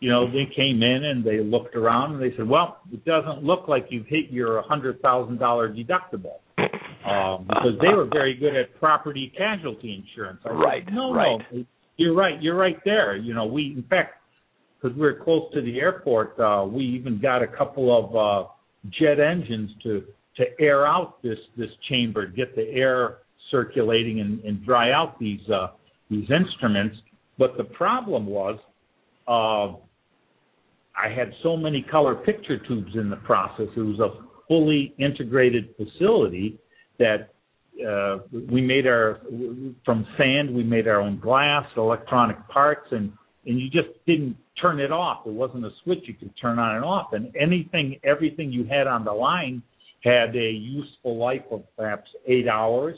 you 0.03 0.09
know, 0.09 0.29
they 0.29 0.53
came 0.53 0.83
in 0.83 1.05
and 1.05 1.23
they 1.23 1.39
looked 1.39 1.77
around 1.77 2.15
and 2.15 2.21
they 2.21 2.35
said, 2.35 2.45
"Well, 2.45 2.81
it 2.91 3.05
doesn't 3.05 3.41
look 3.41 3.69
like 3.69 3.85
you've 3.89 4.05
hit 4.05 4.29
your 4.29 4.61
hundred 4.63 5.01
thousand 5.01 5.39
dollar 5.39 5.73
deductible," 5.73 6.41
um, 7.07 7.45
because 7.47 7.79
they 7.79 7.87
were 7.95 8.09
very 8.11 8.35
good 8.35 8.53
at 8.53 8.77
property 8.81 9.31
casualty 9.37 10.03
insurance. 10.05 10.41
I 10.43 10.49
right. 10.49 10.83
Said, 10.83 10.93
no, 10.93 11.13
right. 11.13 11.39
no, 11.53 11.65
you're 11.95 12.13
right. 12.13 12.41
You're 12.41 12.57
right 12.57 12.75
there. 12.83 13.15
You 13.15 13.33
know, 13.33 13.45
we 13.45 13.75
in 13.77 13.85
fact, 13.89 14.15
because 14.81 14.97
we're 14.97 15.23
close 15.23 15.49
to 15.53 15.61
the 15.61 15.79
airport, 15.79 16.37
uh, 16.37 16.65
we 16.69 16.83
even 16.83 17.21
got 17.21 17.41
a 17.41 17.47
couple 17.47 17.97
of 17.97 18.13
uh, 18.13 18.49
jet 18.99 19.21
engines 19.21 19.71
to 19.83 20.03
to 20.35 20.43
air 20.59 20.85
out 20.85 21.23
this 21.23 21.39
this 21.55 21.69
chamber, 21.87 22.27
get 22.27 22.57
the 22.57 22.69
air 22.73 23.19
circulating 23.51 24.19
and, 24.19 24.43
and 24.43 24.65
dry 24.65 24.91
out 24.91 25.17
these 25.17 25.49
uh, 25.49 25.67
these 26.09 26.29
instruments. 26.29 26.97
But 27.37 27.55
the 27.55 27.63
problem 27.63 28.25
was. 28.25 28.59
Uh, 29.25 29.79
I 30.97 31.09
had 31.09 31.33
so 31.41 31.57
many 31.57 31.81
color 31.81 32.15
picture 32.15 32.57
tubes 32.57 32.91
in 32.95 33.09
the 33.09 33.15
process. 33.17 33.67
It 33.75 33.79
was 33.79 33.99
a 33.99 34.23
fully 34.47 34.93
integrated 34.99 35.73
facility 35.75 36.59
that 36.99 37.33
uh, 37.87 38.19
we 38.51 38.61
made 38.61 38.85
our 38.85 39.21
from 39.83 40.05
sand. 40.17 40.53
We 40.53 40.63
made 40.63 40.87
our 40.87 41.01
own 41.01 41.19
glass, 41.19 41.65
electronic 41.75 42.37
parts, 42.47 42.87
and 42.91 43.11
and 43.45 43.59
you 43.59 43.69
just 43.69 43.89
didn't 44.05 44.37
turn 44.61 44.79
it 44.79 44.91
off. 44.91 45.25
There 45.25 45.33
wasn't 45.33 45.65
a 45.65 45.71
switch 45.83 45.99
you 46.03 46.13
could 46.13 46.31
turn 46.39 46.59
on 46.59 46.75
and 46.75 46.85
off, 46.85 47.13
and 47.13 47.35
anything, 47.35 47.99
everything 48.03 48.51
you 48.51 48.65
had 48.65 48.87
on 48.87 49.03
the 49.03 49.11
line 49.11 49.61
had 50.03 50.35
a 50.35 50.51
useful 50.51 51.17
life 51.17 51.43
of 51.51 51.63
perhaps 51.75 52.09
eight 52.27 52.47
hours. 52.47 52.95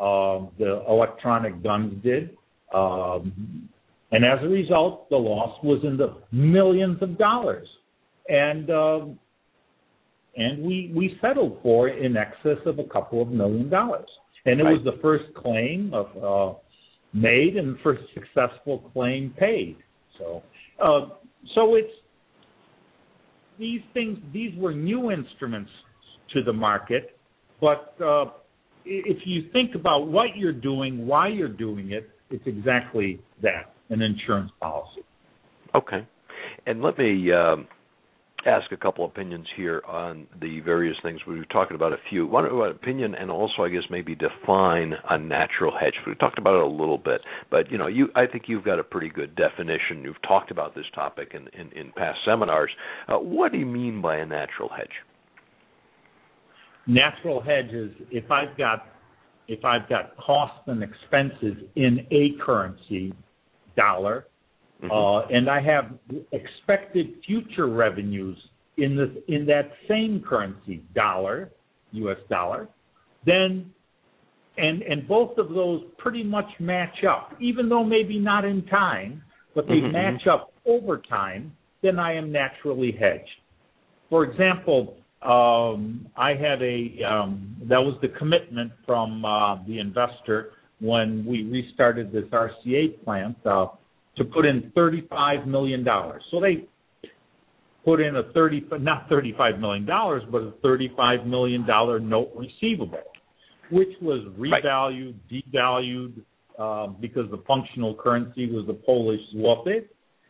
Um, 0.00 0.50
the 0.58 0.84
electronic 0.88 1.62
guns 1.62 2.02
did, 2.02 2.36
um, 2.74 3.68
and 4.14 4.24
as 4.24 4.38
a 4.42 4.48
result, 4.48 5.08
the 5.10 5.16
loss 5.16 5.58
was 5.62 5.80
in 5.84 5.96
the 5.96 6.16
millions 6.32 7.02
of 7.02 7.18
dollars, 7.18 7.68
and 8.28 8.70
um, 8.70 9.18
and 10.36 10.62
we 10.62 10.92
we 10.94 11.18
settled 11.20 11.58
for 11.62 11.88
in 11.88 12.16
excess 12.16 12.58
of 12.66 12.78
a 12.78 12.84
couple 12.84 13.22
of 13.22 13.28
million 13.28 13.68
dollars, 13.68 14.08
and 14.46 14.60
it 14.60 14.64
right. 14.64 14.72
was 14.72 14.84
the 14.84 15.00
first 15.02 15.24
claim 15.34 15.92
of. 15.92 16.06
Uh, 16.16 16.58
made 17.14 17.56
and 17.56 17.78
first 17.82 18.02
successful 18.12 18.90
claim 18.92 19.32
paid. 19.38 19.76
So, 20.18 20.42
uh, 20.82 21.08
so 21.54 21.76
it's 21.76 21.92
these 23.58 23.80
things. 23.94 24.18
These 24.32 24.52
were 24.58 24.74
new 24.74 25.10
instruments 25.10 25.70
to 26.34 26.42
the 26.42 26.52
market, 26.52 27.16
but 27.60 27.94
uh, 28.04 28.26
if 28.84 29.18
you 29.24 29.48
think 29.52 29.74
about 29.76 30.08
what 30.08 30.36
you're 30.36 30.52
doing, 30.52 31.06
why 31.06 31.28
you're 31.28 31.48
doing 31.48 31.92
it, 31.92 32.10
it's 32.30 32.42
exactly 32.46 33.20
that 33.42 33.73
an 33.90 34.02
insurance 34.02 34.50
policy. 34.60 35.02
Okay, 35.74 36.06
and 36.66 36.82
let 36.82 36.98
me. 36.98 37.32
Um 37.32 37.66
ask 38.46 38.70
a 38.72 38.76
couple 38.76 39.04
opinions 39.04 39.46
here 39.56 39.82
on 39.86 40.26
the 40.40 40.60
various 40.60 40.96
things. 41.02 41.20
We 41.26 41.36
were 41.36 41.44
talking 41.46 41.74
about 41.74 41.92
a 41.92 41.98
few. 42.10 42.26
One 42.26 42.44
opinion, 42.44 43.14
and 43.14 43.30
also 43.30 43.62
I 43.62 43.68
guess 43.68 43.82
maybe 43.90 44.14
define 44.14 44.94
a 45.08 45.18
natural 45.18 45.72
hedge. 45.78 45.94
We 46.06 46.14
talked 46.14 46.38
about 46.38 46.54
it 46.54 46.62
a 46.62 46.66
little 46.66 46.98
bit, 46.98 47.20
but 47.50 47.70
you 47.70 47.78
know, 47.78 47.86
you 47.86 48.08
I 48.14 48.26
think 48.26 48.44
you've 48.46 48.64
got 48.64 48.78
a 48.78 48.84
pretty 48.84 49.08
good 49.08 49.34
definition. 49.36 50.02
You've 50.02 50.20
talked 50.26 50.50
about 50.50 50.74
this 50.74 50.86
topic 50.94 51.34
in 51.34 51.48
in, 51.58 51.72
in 51.72 51.92
past 51.92 52.18
seminars. 52.24 52.70
Uh, 53.08 53.16
what 53.16 53.52
do 53.52 53.58
you 53.58 53.66
mean 53.66 54.00
by 54.00 54.16
a 54.16 54.26
natural 54.26 54.68
hedge? 54.68 54.88
Natural 56.86 57.40
hedge 57.40 57.72
is 57.72 57.90
if 58.10 58.30
I've 58.30 58.56
got 58.58 58.86
if 59.48 59.64
I've 59.64 59.88
got 59.88 60.16
costs 60.16 60.60
and 60.66 60.82
expenses 60.82 61.56
in 61.76 62.06
a 62.10 62.30
currency, 62.44 63.12
dollar, 63.76 64.26
Mm-hmm. 64.82 64.90
Uh, 64.90 65.36
and 65.36 65.48
I 65.48 65.60
have 65.62 65.92
expected 66.32 67.14
future 67.26 67.68
revenues 67.68 68.36
in 68.76 68.96
this 68.96 69.10
in 69.28 69.46
that 69.46 69.70
same 69.88 70.22
currency, 70.28 70.82
dollar, 70.94 71.50
U.S. 71.92 72.18
dollar, 72.28 72.68
then 73.24 73.70
and 74.56 74.82
and 74.82 75.06
both 75.06 75.38
of 75.38 75.50
those 75.50 75.82
pretty 75.98 76.22
much 76.22 76.48
match 76.58 77.04
up, 77.08 77.32
even 77.40 77.68
though 77.68 77.84
maybe 77.84 78.18
not 78.18 78.44
in 78.44 78.66
time, 78.66 79.22
but 79.54 79.66
they 79.66 79.74
mm-hmm. 79.74 79.92
match 79.92 80.26
up 80.30 80.52
over 80.66 80.98
time. 80.98 81.52
Then 81.82 81.98
I 81.98 82.14
am 82.14 82.32
naturally 82.32 82.92
hedged. 82.98 83.28
For 84.10 84.24
example, 84.24 84.96
um, 85.22 86.06
I 86.16 86.30
had 86.30 86.60
a 86.62 87.02
um, 87.08 87.56
that 87.68 87.78
was 87.78 87.96
the 88.02 88.08
commitment 88.08 88.72
from 88.84 89.24
uh, 89.24 89.64
the 89.66 89.78
investor 89.78 90.50
when 90.80 91.24
we 91.24 91.44
restarted 91.44 92.12
this 92.12 92.24
RCA 92.32 93.02
plant. 93.04 93.36
Uh, 93.46 93.66
to 94.16 94.24
put 94.24 94.46
in 94.46 94.72
$35 94.76 95.46
million. 95.46 95.84
So 96.30 96.40
they 96.40 96.66
put 97.84 98.00
in 98.00 98.16
a 98.16 98.32
30, 98.32 98.64
not 98.80 99.08
$35 99.10 99.60
million, 99.60 99.86
but 99.86 100.42
a 100.42 100.52
$35 100.64 101.26
million 101.26 101.66
note 101.66 102.30
receivable, 102.36 103.02
which 103.70 103.88
was 104.00 104.24
revalued, 104.38 105.14
devalued, 105.30 106.22
uh, 106.58 106.86
because 107.00 107.28
the 107.30 107.42
functional 107.46 107.94
currency 107.94 108.50
was 108.50 108.66
the 108.66 108.74
Polish 108.74 109.20
zloty. 109.34 109.84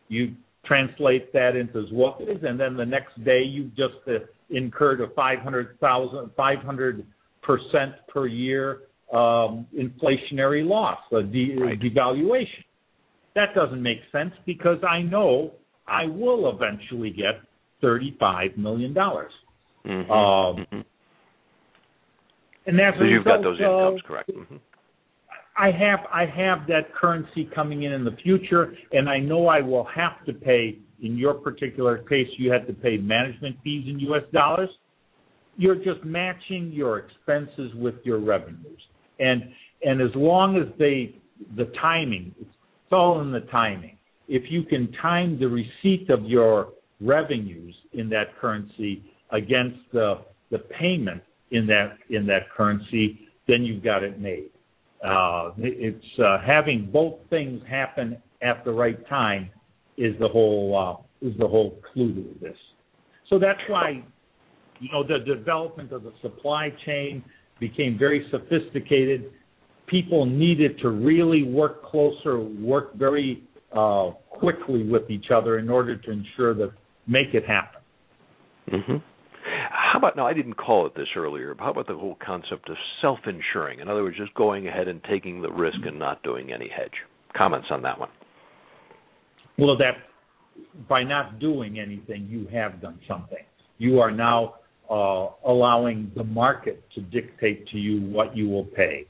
You 0.09 0.35
translate 0.65 1.33
that 1.35 1.55
into 1.57 1.87
zlotys, 1.93 2.45
and 2.45 2.59
then 2.59 2.77
the 2.77 2.87
next 2.87 3.23
day 3.25 3.43
you 3.43 3.65
just 3.77 3.95
uh, 4.09 4.25
incurred 4.49 5.03
a 5.03 5.09
500,000, 5.15 6.31
500 6.37 7.07
percent 7.43 7.93
per 8.09 8.27
year 8.27 8.85
um, 9.15 9.67
inflationary 9.77 10.67
loss, 10.67 10.99
a 11.12 11.23
de- 11.23 11.57
right. 11.57 11.81
devaluation. 11.81 12.65
That 13.35 13.55
doesn't 13.55 13.83
make 13.83 13.99
sense 14.12 14.33
because 14.47 14.79
I 14.89 15.03
know 15.03 15.53
I 15.87 16.07
will 16.07 16.51
eventually 16.55 17.11
get 17.11 17.41
$35 17.83 18.57
million. 18.57 18.95
Mm-hmm. 18.95 20.11
Um, 20.11 20.57
mm-hmm. 20.57 20.81
And 22.67 22.79
that's 22.79 22.97
so 22.99 23.05
you've 23.05 23.25
got 23.25 23.43
those 23.43 23.59
incomes, 23.59 24.01
uh, 24.03 24.09
correct? 24.09 24.31
Mm-hmm. 24.31 24.57
I 25.57 25.71
have 25.71 26.01
I 26.12 26.27
have 26.27 26.67
that 26.67 26.93
currency 26.95 27.49
coming 27.55 27.85
in 27.85 27.93
in 27.93 28.05
the 28.05 28.17
future, 28.23 28.75
and 28.93 29.09
I 29.09 29.19
know 29.19 29.47
I 29.47 29.61
will 29.61 29.87
have 29.95 30.25
to 30.27 30.33
pay. 30.33 30.79
In 31.03 31.19
your 31.19 31.35
particular 31.35 31.99
case, 31.99 32.29
you 32.39 32.51
had 32.51 32.67
to 32.67 32.73
pay 32.73 32.97
management 32.97 33.57
fees 33.62 33.85
in 33.87 34.01
U.S. 34.01 34.23
dollars. 34.33 34.71
You're 35.57 35.75
just 35.77 36.03
matching 36.03 36.73
your 36.73 36.99
expenses 36.99 37.73
with 37.75 37.97
your 38.05 38.21
revenues, 38.21 38.81
and 39.19 39.43
and 39.85 40.01
as 40.01 40.11
long 40.15 40.57
as 40.57 40.67
they 40.79 41.17
the 41.57 41.67
timing, 41.81 42.35
it's 42.41 42.51
all 42.93 43.21
in 43.21 43.33
the 43.33 43.41
timing. 43.41 43.99
If 44.29 44.51
you 44.51 44.62
can 44.62 44.91
time 45.03 45.39
the 45.39 45.49
receipt 45.49 46.09
of 46.11 46.25
your 46.25 46.69
revenues 47.01 47.75
in 47.93 48.09
that 48.11 48.37
currency 48.41 49.03
against 49.31 49.79
the 49.93 50.21
the 50.51 50.59
payment 50.59 51.23
in 51.51 51.67
that 51.67 51.99
in 52.11 52.27
that 52.27 52.51
currency, 52.57 53.29
then 53.47 53.62
you've 53.62 53.85
got 53.85 54.03
it 54.03 54.21
made. 54.21 54.51
Uh, 55.05 55.51
it's 55.59 56.19
uh, 56.19 56.39
having 56.45 56.89
both 56.91 57.15
things 57.29 57.61
happen 57.69 58.17
at 58.41 58.65
the 58.65 58.73
right 58.73 59.07
time 59.09 59.51
is 59.99 60.15
the 60.19 60.29
whole 60.29 61.01
uh, 61.23 61.27
is 61.27 61.37
the 61.39 61.47
whole 61.47 61.79
clue 61.93 62.15
to 62.15 62.39
this. 62.41 62.57
So 63.29 63.39
that's 63.39 63.61
why 63.69 64.03
you 64.81 64.89
know 64.93 65.03
the 65.07 65.19
development 65.25 65.93
of 65.93 66.05
the 66.05 66.12
supply 66.23 66.73
chain 66.87 67.23
became 67.61 67.97
very 67.99 68.27
sophisticated 68.31 69.33
people 69.87 70.25
needed 70.27 70.79
to 70.81 70.91
really 70.91 71.43
work 71.43 71.85
closer, 71.85 72.41
work 72.41 72.95
very 72.95 73.43
uh, 73.77 74.11
quickly 74.31 74.85
with 74.85 75.11
each 75.11 75.27
other 75.35 75.59
in 75.59 75.69
order 75.69 75.97
to 75.97 76.11
ensure 76.11 76.55
that 76.55 76.73
make 77.07 77.35
it 77.35 77.45
happen. 77.47 77.81
Mm-hmm. 78.73 78.97
How 79.71 79.99
about 79.99 80.17
now? 80.17 80.27
I 80.27 80.33
didn't 80.33 80.55
call 80.55 80.87
it 80.87 80.95
this 80.97 81.09
earlier. 81.17 81.55
But 81.55 81.65
how 81.65 81.71
about 81.71 81.87
the 81.87 81.95
whole 81.95 82.17
concept 82.25 82.69
of 82.71 82.77
self-insuring? 83.03 83.81
In 83.81 83.89
other 83.89 84.03
words, 84.03 84.17
just 84.17 84.35
going 84.35 84.67
ahead 84.67 84.89
and 84.89 85.03
taking 85.05 85.43
the 85.43 85.51
risk 85.51 85.79
and 85.85 85.99
not 85.99 86.23
doing 86.23 86.53
any 86.53 86.69
hedge. 86.69 86.93
Comments 87.37 87.67
on 87.71 87.83
that 87.83 87.99
one? 87.99 88.09
Well, 89.59 89.77
that 89.79 89.95
by 90.89 91.05
not 91.05 91.39
doing 91.39 91.79
anything, 91.79 92.27
you 92.29 92.47
have 92.57 92.81
done 92.81 92.99
something. 93.07 93.45
You 93.79 94.01
are 94.01 94.11
now 94.11 94.55
uh, 94.91 95.28
allowing 95.47 96.11
the 96.16 96.24
market 96.24 96.82
to 96.95 97.01
dictate 97.01 97.66
to 97.68 97.78
you 97.78 98.01
what 98.11 98.37
you 98.37 98.49
will 98.49 98.64
pay 98.64 99.07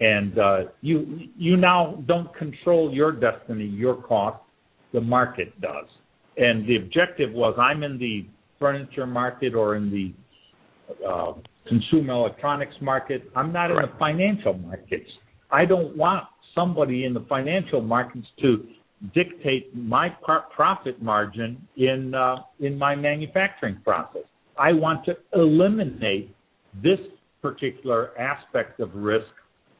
and 0.00 0.38
uh, 0.38 0.58
you 0.80 1.28
you 1.36 1.56
now 1.56 2.02
don't 2.06 2.34
control 2.34 2.92
your 2.92 3.12
destiny, 3.12 3.66
your 3.66 3.94
cost. 3.94 4.42
The 4.92 5.00
market 5.00 5.58
does, 5.60 5.86
and 6.36 6.66
the 6.66 6.76
objective 6.76 7.32
was 7.32 7.54
I'm 7.58 7.82
in 7.82 7.98
the 7.98 8.26
furniture 8.58 9.06
market 9.06 9.54
or 9.54 9.76
in 9.76 9.90
the 9.90 11.06
uh, 11.06 11.34
consumer 11.68 12.14
electronics 12.14 12.74
market. 12.80 13.30
I'm 13.36 13.52
not 13.52 13.70
in 13.70 13.76
the 13.76 13.92
financial 13.98 14.54
markets. 14.54 15.08
I 15.52 15.64
don't 15.64 15.96
want 15.96 16.24
somebody 16.54 17.04
in 17.04 17.14
the 17.14 17.24
financial 17.28 17.80
markets 17.80 18.26
to 18.40 18.66
dictate 19.14 19.74
my 19.76 20.08
profit 20.54 21.00
margin 21.02 21.68
in 21.76 22.14
uh, 22.14 22.36
in 22.58 22.78
my 22.78 22.96
manufacturing 22.96 23.78
process. 23.84 24.24
I 24.60 24.72
want 24.72 25.06
to 25.06 25.16
eliminate 25.32 26.34
this 26.82 26.98
particular 27.40 28.16
aspect 28.18 28.78
of 28.78 28.94
risk 28.94 29.26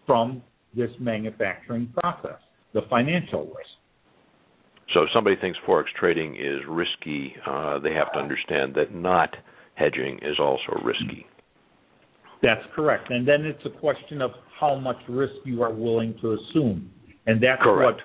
from 0.06 0.42
this 0.74 0.90
manufacturing 0.98 1.92
process, 1.92 2.38
the 2.72 2.80
financial 2.88 3.42
risk. 3.42 3.68
So, 4.94 5.02
if 5.02 5.10
somebody 5.14 5.36
thinks 5.36 5.58
forex 5.68 5.84
trading 5.98 6.34
is 6.34 6.60
risky, 6.66 7.34
uh, 7.46 7.78
they 7.78 7.92
have 7.92 8.10
to 8.14 8.18
understand 8.18 8.74
that 8.74 8.94
not 8.94 9.28
hedging 9.74 10.18
is 10.22 10.38
also 10.40 10.80
risky. 10.82 11.26
That's 12.42 12.64
correct, 12.74 13.10
and 13.10 13.28
then 13.28 13.44
it's 13.44 13.64
a 13.66 13.78
question 13.78 14.22
of 14.22 14.30
how 14.58 14.76
much 14.76 14.96
risk 15.08 15.34
you 15.44 15.62
are 15.62 15.72
willing 15.72 16.14
to 16.22 16.32
assume, 16.32 16.90
and 17.26 17.40
that's 17.40 17.62
correct. 17.62 18.00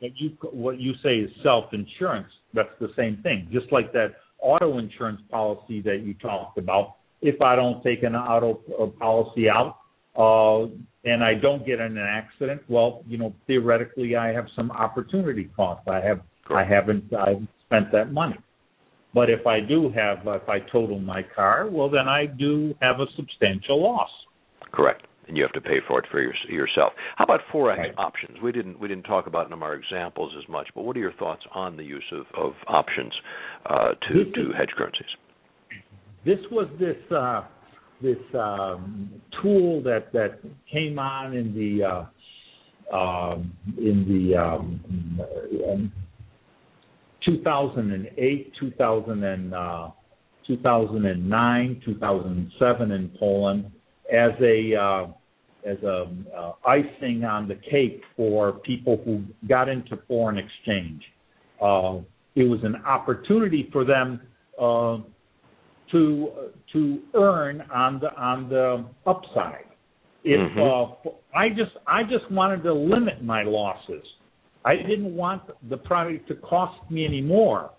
what 0.00 0.12
you 0.16 0.36
what 0.52 0.78
you 0.78 0.92
say 1.02 1.16
is 1.16 1.30
self 1.42 1.72
insurance. 1.72 2.28
That's 2.52 2.68
the 2.78 2.90
same 2.94 3.20
thing, 3.22 3.48
just 3.50 3.72
like 3.72 3.92
that 3.94 4.16
auto 4.42 4.78
insurance 4.78 5.20
policy 5.30 5.80
that 5.82 6.00
you 6.04 6.14
talked 6.14 6.58
about. 6.58 6.96
If 7.22 7.40
I 7.42 7.54
don't 7.56 7.82
take 7.82 8.02
an 8.02 8.14
auto 8.14 8.60
uh, 8.80 8.86
policy 8.98 9.48
out, 9.48 9.76
uh, 10.16 10.70
and 11.04 11.22
I 11.24 11.34
don't 11.34 11.64
get 11.64 11.80
in 11.80 11.96
an 11.96 12.06
accident, 12.06 12.62
well, 12.68 13.02
you 13.06 13.18
know, 13.18 13.34
theoretically, 13.46 14.16
I 14.16 14.28
have 14.32 14.46
some 14.54 14.70
opportunity 14.70 15.50
cost. 15.56 15.86
I 15.88 16.00
have, 16.00 16.20
I 16.50 16.64
haven't, 16.64 17.12
I 17.14 17.30
haven't 17.30 17.48
spent 17.66 17.92
that 17.92 18.12
money. 18.12 18.36
But 19.12 19.28
if 19.28 19.46
I 19.46 19.60
do 19.60 19.90
have, 19.90 20.18
if 20.26 20.48
I 20.48 20.60
total 20.72 20.98
my 20.98 21.22
car, 21.34 21.68
well, 21.70 21.90
then 21.90 22.08
I 22.08 22.26
do 22.26 22.74
have 22.80 23.00
a 23.00 23.06
substantial 23.16 23.82
loss. 23.82 24.10
Correct. 24.72 25.06
And 25.28 25.36
you 25.36 25.42
have 25.42 25.52
to 25.52 25.60
pay 25.60 25.78
for 25.86 25.98
it 26.00 26.06
for 26.10 26.20
your, 26.20 26.34
yourself. 26.48 26.92
How 27.16 27.24
about 27.24 27.40
forex 27.52 27.78
Right. 27.78 27.94
options? 27.98 28.38
We 28.42 28.52
didn't 28.52 28.78
we 28.80 28.88
didn't 28.88 29.04
talk 29.04 29.26
about 29.26 29.46
in 29.50 29.62
our 29.62 29.74
examples 29.74 30.32
as 30.42 30.48
much, 30.48 30.68
but 30.74 30.82
what 30.84 30.96
are 30.96 31.00
your 31.00 31.12
thoughts 31.12 31.42
on 31.54 31.76
the 31.76 31.84
use 31.84 32.04
of, 32.12 32.26
of 32.36 32.52
options 32.66 33.12
uh, 33.66 33.90
to 34.08 34.24
This 34.24 34.34
to 34.34 34.52
hedge 34.56 34.70
currencies? 34.76 35.06
this 36.24 36.38
was 36.50 36.68
this 36.78 36.96
uh, 37.12 37.42
this 38.02 38.18
um, 38.34 39.10
tool 39.42 39.82
that 39.82 40.12
that 40.12 40.40
came 40.70 40.98
on 40.98 41.34
in 41.36 41.54
the 41.54 41.84
uh, 41.84 42.96
um, 42.96 43.52
in 43.78 44.04
the 44.08 44.36
um, 44.36 45.20
um, 45.70 45.92
2008, 47.24 48.52
2000 48.58 49.24
and, 49.24 49.54
uh, 49.54 49.90
2009, 50.46 51.82
2007 51.84 52.90
in 52.90 53.10
Poland 53.18 53.70
as 54.12 54.32
a 54.40 54.74
uh, 54.74 55.06
as 55.66 55.76
a 55.82 56.06
uh, 56.36 56.52
icing 56.66 57.24
on 57.24 57.46
the 57.46 57.54
cake 57.70 58.02
for 58.16 58.52
people 58.52 59.00
who 59.04 59.22
got 59.48 59.68
into 59.68 59.98
foreign 60.08 60.38
exchange. 60.38 61.02
Uh, 61.60 61.98
it 62.34 62.44
was 62.44 62.60
an 62.62 62.76
opportunity 62.86 63.68
for 63.72 63.84
them 63.84 64.20
uh, 64.60 64.98
to 65.90 66.30
to 66.72 67.00
earn 67.14 67.62
on 67.72 68.00
the 68.00 68.14
on 68.16 68.48
the 68.48 68.84
upside. 69.06 69.66
If 70.22 70.52
Mhm. 70.52 70.58
uh, 71.06 71.10
I 71.34 71.48
just 71.50 71.72
I 71.86 72.02
just 72.04 72.30
wanted 72.30 72.62
to 72.64 72.72
limit 72.72 73.22
my 73.22 73.42
losses. 73.42 74.04
I 74.64 74.76
didn't 74.76 75.14
want 75.16 75.42
the 75.70 75.78
product 75.78 76.28
to 76.28 76.34
cost 76.34 76.78
me 76.90 77.06
any 77.06 77.22
more, 77.22 77.70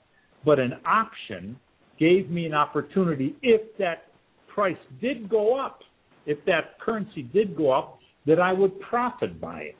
but 0.43 0.59
an 0.59 0.79
option 0.85 1.59
gave 1.99 2.31
me 2.31 2.47
an 2.47 2.55
opportunity 2.55 3.35
if 3.43 3.77
that 3.77 4.07
price 4.47 4.77
did 4.99 5.29
go 5.29 5.55
up, 5.55 5.83
if 6.25 6.43
that 6.45 6.79
currency 6.79 7.23
did 7.23 7.55
go 7.55 7.71
up, 7.71 7.99
that 8.25 8.39
I 8.39 8.53
would 8.53 8.79
profit 8.79 9.39
by 9.41 9.61
it. 9.61 9.75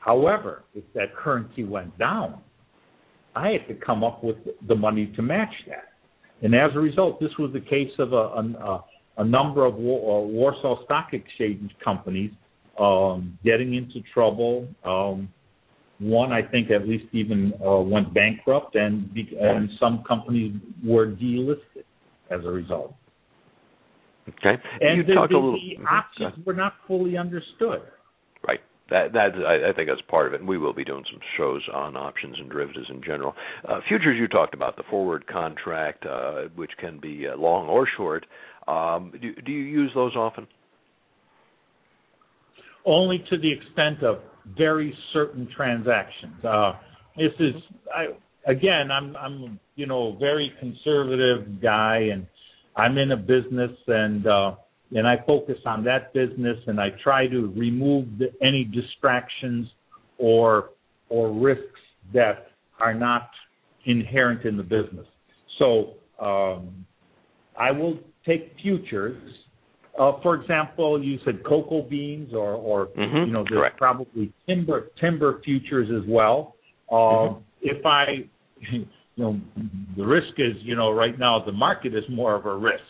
However, 0.00 0.62
if 0.74 0.84
that 0.94 1.16
currency 1.16 1.64
went 1.64 1.98
down, 1.98 2.40
I 3.34 3.50
had 3.50 3.66
to 3.68 3.74
come 3.74 4.04
up 4.04 4.22
with 4.22 4.36
the 4.68 4.74
money 4.74 5.12
to 5.16 5.22
match 5.22 5.52
that. 5.68 5.92
And 6.42 6.54
as 6.54 6.70
a 6.74 6.78
result, 6.78 7.20
this 7.20 7.30
was 7.38 7.52
the 7.52 7.60
case 7.60 7.90
of 7.98 8.12
a, 8.12 8.16
a, 8.16 8.84
a 9.18 9.24
number 9.24 9.64
of 9.64 9.74
Wa- 9.74 10.18
uh, 10.18 10.26
Warsaw 10.26 10.84
Stock 10.84 11.08
Exchange 11.12 11.70
companies 11.82 12.30
um, 12.78 13.38
getting 13.44 13.74
into 13.74 14.00
trouble. 14.12 14.68
Um, 14.84 15.28
one, 15.98 16.30
I 16.30 16.42
think, 16.42 16.70
at 16.70 16.86
least 16.86 17.06
even 17.12 17.54
uh, 17.66 17.80
went 17.80 18.12
bankrupt, 18.12 18.74
and 18.74 19.10
and 19.40 19.70
some 19.80 20.04
companies 20.06 20.54
were 20.84 21.06
delisted 21.06 21.84
as 22.30 22.44
a 22.44 22.50
result. 22.50 22.94
Okay, 24.28 24.60
And 24.80 24.96
you 24.96 25.04
the, 25.04 25.14
talked 25.14 25.30
the, 25.32 25.36
a 25.36 25.38
little. 25.38 25.52
the 25.52 25.76
Mhm. 25.78 25.84
Ahead. 25.84 26.04
options 26.32 26.46
were 26.46 26.54
not 26.54 26.74
fully 26.86 27.16
understood. 27.16 27.82
Right. 28.46 28.60
That 28.90 29.12
that 29.12 29.34
I, 29.44 29.70
I 29.70 29.72
think 29.72 29.88
that's 29.88 30.00
part 30.02 30.26
of 30.28 30.34
it, 30.34 30.40
and 30.40 30.48
we 30.48 30.58
will 30.58 30.72
be 30.72 30.84
doing 30.84 31.04
some 31.10 31.20
shows 31.36 31.62
on 31.72 31.96
options 31.96 32.38
and 32.38 32.48
derivatives 32.50 32.88
in 32.90 33.02
general. 33.02 33.34
Uh, 33.68 33.80
futures 33.88 34.16
you 34.18 34.28
talked 34.28 34.54
about 34.54 34.76
the 34.76 34.82
forward 34.90 35.26
contract, 35.26 36.04
uh, 36.06 36.42
which 36.54 36.70
can 36.78 36.98
be 36.98 37.26
uh, 37.28 37.36
long 37.36 37.68
or 37.68 37.86
short. 37.96 38.26
Um, 38.68 39.12
do, 39.20 39.32
do 39.34 39.52
you 39.52 39.64
use 39.64 39.90
those 39.94 40.14
often? 40.16 40.46
only 42.86 43.18
to 43.28 43.36
the 43.36 43.52
extent 43.52 44.02
of 44.02 44.20
very 44.56 44.96
certain 45.12 45.48
transactions. 45.56 46.42
Uh, 46.44 46.72
this 47.16 47.32
is, 47.40 47.54
I, 47.94 48.06
again, 48.50 48.90
I'm, 48.92 49.16
I'm, 49.16 49.58
you 49.74 49.86
know, 49.86 50.14
a 50.14 50.18
very 50.18 50.52
conservative 50.60 51.60
guy, 51.60 52.08
and 52.12 52.26
I'm 52.76 52.98
in 52.98 53.12
a 53.12 53.16
business, 53.16 53.70
and 53.86 54.26
uh, 54.26 54.54
and 54.94 55.06
I 55.06 55.16
focus 55.26 55.58
on 55.66 55.82
that 55.84 56.12
business, 56.12 56.58
and 56.66 56.80
I 56.80 56.90
try 57.02 57.26
to 57.26 57.52
remove 57.56 58.06
the, 58.18 58.28
any 58.42 58.64
distractions 58.64 59.68
or 60.18 60.70
or 61.08 61.32
risks 61.32 61.80
that 62.12 62.48
are 62.80 62.94
not 62.94 63.30
inherent 63.84 64.44
in 64.44 64.56
the 64.56 64.62
business. 64.62 65.06
So 65.58 65.94
um, 66.20 66.84
I 67.58 67.70
will 67.70 67.98
take 68.26 68.54
futures. 68.62 69.20
Uh, 69.98 70.20
for 70.22 70.34
example, 70.34 71.02
you 71.02 71.18
said 71.24 71.42
cocoa 71.44 71.82
beans, 71.82 72.34
or, 72.34 72.52
or 72.52 72.86
Mhm, 72.88 73.26
you 73.26 73.32
know, 73.32 73.44
there's 73.48 73.60
correct. 73.60 73.78
probably 73.78 74.30
timber 74.46 74.90
timber 75.00 75.40
futures 75.42 75.88
as 75.90 76.06
well. 76.08 76.54
Um, 76.92 77.42
If 77.62 77.84
I, 77.86 78.28
you 79.16 79.24
know, 79.24 79.40
the 79.96 80.06
risk 80.06 80.34
is, 80.38 80.54
you 80.60 80.76
know, 80.76 80.90
right 80.92 81.18
now 81.18 81.42
the 81.44 81.52
market 81.52 81.94
is 81.94 82.04
more 82.10 82.34
of 82.34 82.46
a 82.46 82.54
risk, 82.54 82.84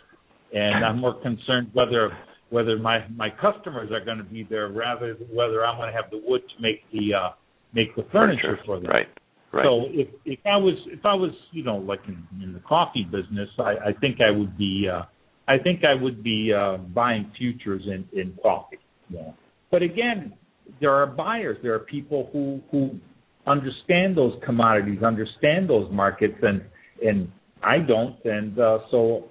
and 0.53 0.85
I'm 0.85 0.99
more 0.99 1.15
concerned 1.23 1.71
whether 1.73 2.11
whether 2.51 2.79
my 2.79 3.07
my 3.15 3.31
customers 3.31 3.91
are 3.93 4.05
going 4.05 4.19
to 4.19 4.25
be 4.25 4.47
there 4.49 4.69
rather 4.69 5.15
than 5.15 5.29
whether 5.29 5.65
I'm 5.65 5.79
going 5.79 5.91
to 5.91 5.97
have 5.97 6.11
the 6.11 6.21
wood 6.25 6.43
to 6.43 6.63
make 6.63 6.83
the 6.93 7.15
uh, 7.15 7.31
make 7.73 7.95
the 7.97 8.05
furniture 8.13 8.59
for 8.67 8.81
them. 8.81 8.91
Right. 8.91 9.07
Right. 9.53 9.65
So 9.65 9.85
if 9.91 10.09
if 10.25 10.41
I 10.45 10.57
was 10.57 10.75
if 10.89 11.05
I 11.05 11.15
was 11.15 11.31
you 11.53 11.63
know 11.63 11.77
like 11.77 12.01
in, 12.09 12.27
in 12.43 12.53
the 12.53 12.61
coffee 12.61 13.05
business, 13.05 13.49
I, 13.59 13.89
I 13.89 13.93
think 14.01 14.19
I 14.21 14.37
would 14.37 14.59
be 14.59 14.89
uh, 14.93 15.03
I 15.47 15.59
think 15.59 15.83
I 15.85 15.95
would 15.95 16.25
be 16.25 16.53
uh, 16.53 16.79
buying 16.79 17.31
futures 17.39 17.83
in 17.87 18.07
in 18.19 18.37
coffee. 18.43 18.79
Yeah. 19.09 19.31
But 19.71 19.83
again, 19.83 20.35
there 20.81 20.93
are 20.93 21.07
buyers. 21.07 21.59
There 21.63 21.75
are 21.75 21.81
people 21.81 22.29
who 22.33 22.61
who 22.73 22.99
understand 23.47 24.17
those 24.17 24.35
commodities, 24.45 25.03
understand 25.03 25.69
those 25.69 25.91
markets, 25.93 26.37
and 26.43 26.63
and 27.05 27.31
I 27.63 27.79
don't, 27.79 28.17
and 28.25 28.59
uh, 28.59 28.79
so 28.91 29.31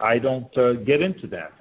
I 0.00 0.18
don't 0.18 0.56
uh, 0.56 0.74
get 0.84 1.02
into 1.02 1.26
that. 1.28 1.52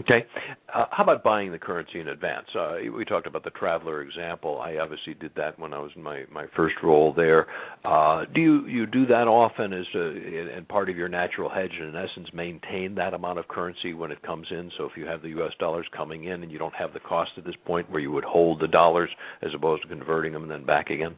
Okay. 0.00 0.26
Uh, 0.74 0.86
how 0.90 1.04
about 1.04 1.22
buying 1.22 1.52
the 1.52 1.58
currency 1.58 2.00
in 2.00 2.08
advance? 2.08 2.46
Uh, 2.58 2.78
we 2.96 3.04
talked 3.04 3.28
about 3.28 3.44
the 3.44 3.50
traveler 3.50 4.02
example. 4.02 4.60
I 4.60 4.78
obviously 4.78 5.14
did 5.14 5.30
that 5.36 5.56
when 5.56 5.72
I 5.72 5.78
was 5.78 5.92
in 5.94 6.02
my, 6.02 6.24
my 6.32 6.46
first 6.56 6.74
role 6.82 7.12
there. 7.12 7.46
Uh, 7.84 8.24
do 8.34 8.40
you, 8.40 8.66
you 8.66 8.86
do 8.86 9.06
that 9.06 9.28
often 9.28 9.72
as 9.72 9.86
a, 9.94 10.56
and 10.56 10.66
part 10.66 10.90
of 10.90 10.96
your 10.96 11.08
natural 11.08 11.48
hedge, 11.48 11.70
and 11.78 11.90
in 11.90 11.96
essence, 11.96 12.28
maintain 12.34 12.96
that 12.96 13.14
amount 13.14 13.38
of 13.38 13.46
currency 13.46 13.94
when 13.94 14.10
it 14.10 14.20
comes 14.22 14.48
in? 14.50 14.68
So 14.76 14.84
if 14.84 14.92
you 14.96 15.06
have 15.06 15.22
the 15.22 15.28
U.S. 15.28 15.52
dollars 15.60 15.86
coming 15.96 16.24
in 16.24 16.42
and 16.42 16.50
you 16.50 16.58
don't 16.58 16.74
have 16.74 16.92
the 16.92 17.00
cost 17.00 17.30
at 17.36 17.44
this 17.44 17.54
point 17.64 17.88
where 17.88 18.00
you 18.00 18.10
would 18.10 18.24
hold 18.24 18.60
the 18.60 18.68
dollars 18.68 19.10
as 19.42 19.50
opposed 19.54 19.82
to 19.82 19.88
converting 19.88 20.32
them 20.32 20.42
and 20.42 20.50
then 20.50 20.66
back 20.66 20.90
again? 20.90 21.14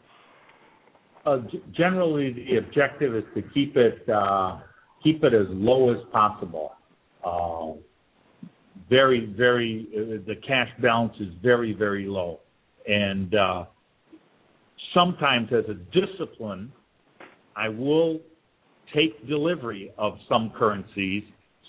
Uh, 1.25 1.39
g- 1.51 1.63
generally, 1.75 2.33
the 2.35 2.59
objective 2.59 3.17
is 3.17 3.25
to 3.35 3.43
keep 3.55 3.75
it 3.77 4.07
uh, 4.09 4.61
keep 5.03 5.25
it 5.25 5.33
as 5.33 5.47
low 5.49 5.91
as 5.93 5.99
possible. 6.13 6.73
Uh, 7.25 7.81
very, 8.89 9.27
very, 9.37 9.89
uh, 9.97 10.27
the 10.27 10.37
cash 10.47 10.69
balance 10.81 11.15
is 11.21 11.29
very, 11.43 11.73
very 11.73 12.07
low, 12.07 12.41
and 12.87 13.35
uh, 13.35 13.65
sometimes, 14.95 15.49
as 15.53 15.65
a 15.69 15.75
discipline, 15.99 16.73
I 17.57 17.69
will 17.69 18.21
take 18.95 19.27
delivery 19.27 19.93
of 19.99 20.19
some 20.29 20.53
currencies 20.57 21.25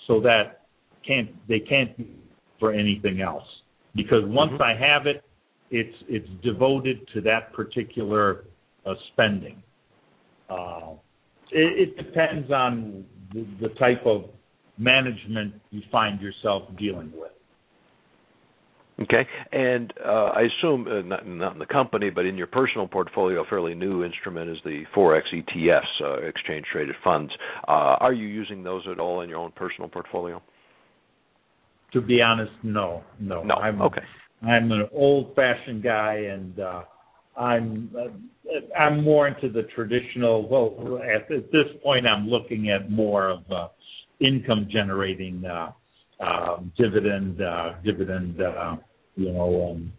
so 0.05 0.21
that 0.21 0.65
can't 1.05 1.29
they 1.47 1.59
can't 1.59 1.95
be 1.97 2.07
for 2.59 2.73
anything 2.73 3.21
else 3.21 3.47
because 3.95 4.23
once 4.25 4.51
Mhm. 4.53 4.61
I 4.61 4.75
have 4.75 5.07
it, 5.07 5.23
it's 5.71 5.95
it's 6.07 6.29
devoted 6.43 7.07
to 7.13 7.21
that 7.21 7.53
particular 7.53 8.45
uh, 8.85 8.95
spending. 9.11 9.61
Uh, 10.49 10.93
it, 11.51 11.89
it 11.89 11.97
depends 11.97 12.51
on 12.51 13.05
the, 13.33 13.45
the 13.61 13.69
type 13.75 14.05
of 14.05 14.29
management 14.77 15.53
you 15.71 15.81
find 15.91 16.21
yourself 16.21 16.63
dealing 16.77 17.11
with. 17.15 17.31
Okay, 18.99 19.27
and 19.51 19.93
uh, 20.03 20.31
I 20.33 20.41
assume 20.41 20.87
uh, 20.87 21.01
not, 21.01 21.27
not 21.27 21.53
in 21.53 21.59
the 21.59 21.67
company, 21.67 22.09
but 22.09 22.25
in 22.25 22.35
your 22.35 22.47
personal 22.47 22.87
portfolio, 22.87 23.43
a 23.43 23.45
fairly 23.45 23.75
new 23.75 24.03
instrument 24.03 24.49
is 24.49 24.57
the 24.65 24.85
forex 24.95 25.21
ETFs, 25.31 25.81
uh, 26.03 26.27
exchange 26.27 26.65
traded 26.71 26.95
funds. 27.03 27.31
Uh, 27.67 27.97
are 27.99 28.13
you 28.13 28.25
using 28.25 28.63
those 28.63 28.81
at 28.91 28.99
all 28.99 29.21
in 29.21 29.29
your 29.29 29.37
own 29.37 29.51
personal 29.51 29.87
portfolio? 29.87 30.41
To 31.93 32.01
be 32.01 32.23
honest, 32.23 32.51
no, 32.63 33.03
no. 33.19 33.43
No. 33.43 33.53
I'm, 33.55 33.81
okay. 33.83 34.01
I'm 34.41 34.71
an 34.71 34.87
old-fashioned 34.91 35.83
guy, 35.83 36.15
and 36.31 36.59
uh, 36.59 36.81
I'm 37.37 37.91
uh, 37.95 38.07
I'm 38.77 39.03
more 39.03 39.27
into 39.27 39.49
the 39.49 39.67
traditional. 39.75 40.47
Well, 40.47 40.99
at, 41.03 41.31
at 41.31 41.51
this 41.51 41.65
point, 41.83 42.07
I'm 42.07 42.27
looking 42.27 42.71
at 42.71 42.89
more 42.89 43.29
of 43.29 43.41
uh, 44.21 44.25
income-generating 44.25 45.43
uh, 45.45 45.71
uh, 46.19 46.57
dividend 46.77 47.41
uh, 47.41 47.73
dividend 47.83 48.41
uh, 48.41 48.75
you 49.15 49.31
know 49.31 49.71
um, 49.71 49.93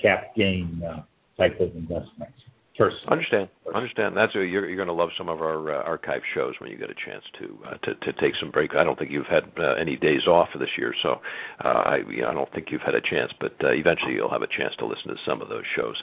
cap 0.00 0.34
gain 0.36 0.82
uh, 0.84 1.02
type 1.40 1.60
of 1.60 1.74
investments. 1.76 2.34
Personally. 2.76 3.06
Understand. 3.10 3.48
Understand. 3.74 4.16
That's 4.16 4.34
a, 4.34 4.38
you're 4.38 4.66
you're 4.66 4.76
going 4.76 4.88
to 4.88 4.94
love 4.94 5.10
some 5.18 5.28
of 5.28 5.42
our 5.42 5.70
archive 5.70 6.22
shows 6.34 6.54
when 6.58 6.70
you 6.70 6.78
get 6.78 6.88
a 6.90 6.94
chance 7.06 7.22
to 7.38 7.94
to 7.94 8.12
take 8.14 8.32
some 8.40 8.50
break. 8.50 8.74
I 8.74 8.82
don't 8.82 8.98
think 8.98 9.10
you've 9.10 9.26
had 9.26 9.44
any 9.78 9.96
days 9.96 10.26
off 10.26 10.48
this 10.58 10.70
year, 10.78 10.94
so 11.02 11.20
I 11.60 11.98
don't 12.32 12.52
think 12.54 12.68
you've 12.70 12.80
had 12.80 12.94
a 12.94 13.00
chance. 13.02 13.30
But 13.38 13.52
eventually 13.60 14.14
you'll 14.14 14.30
have 14.30 14.42
a 14.42 14.48
chance 14.48 14.74
to 14.78 14.86
listen 14.86 15.08
to 15.08 15.16
some 15.28 15.42
of 15.42 15.48
those 15.50 15.64
shows. 15.76 16.02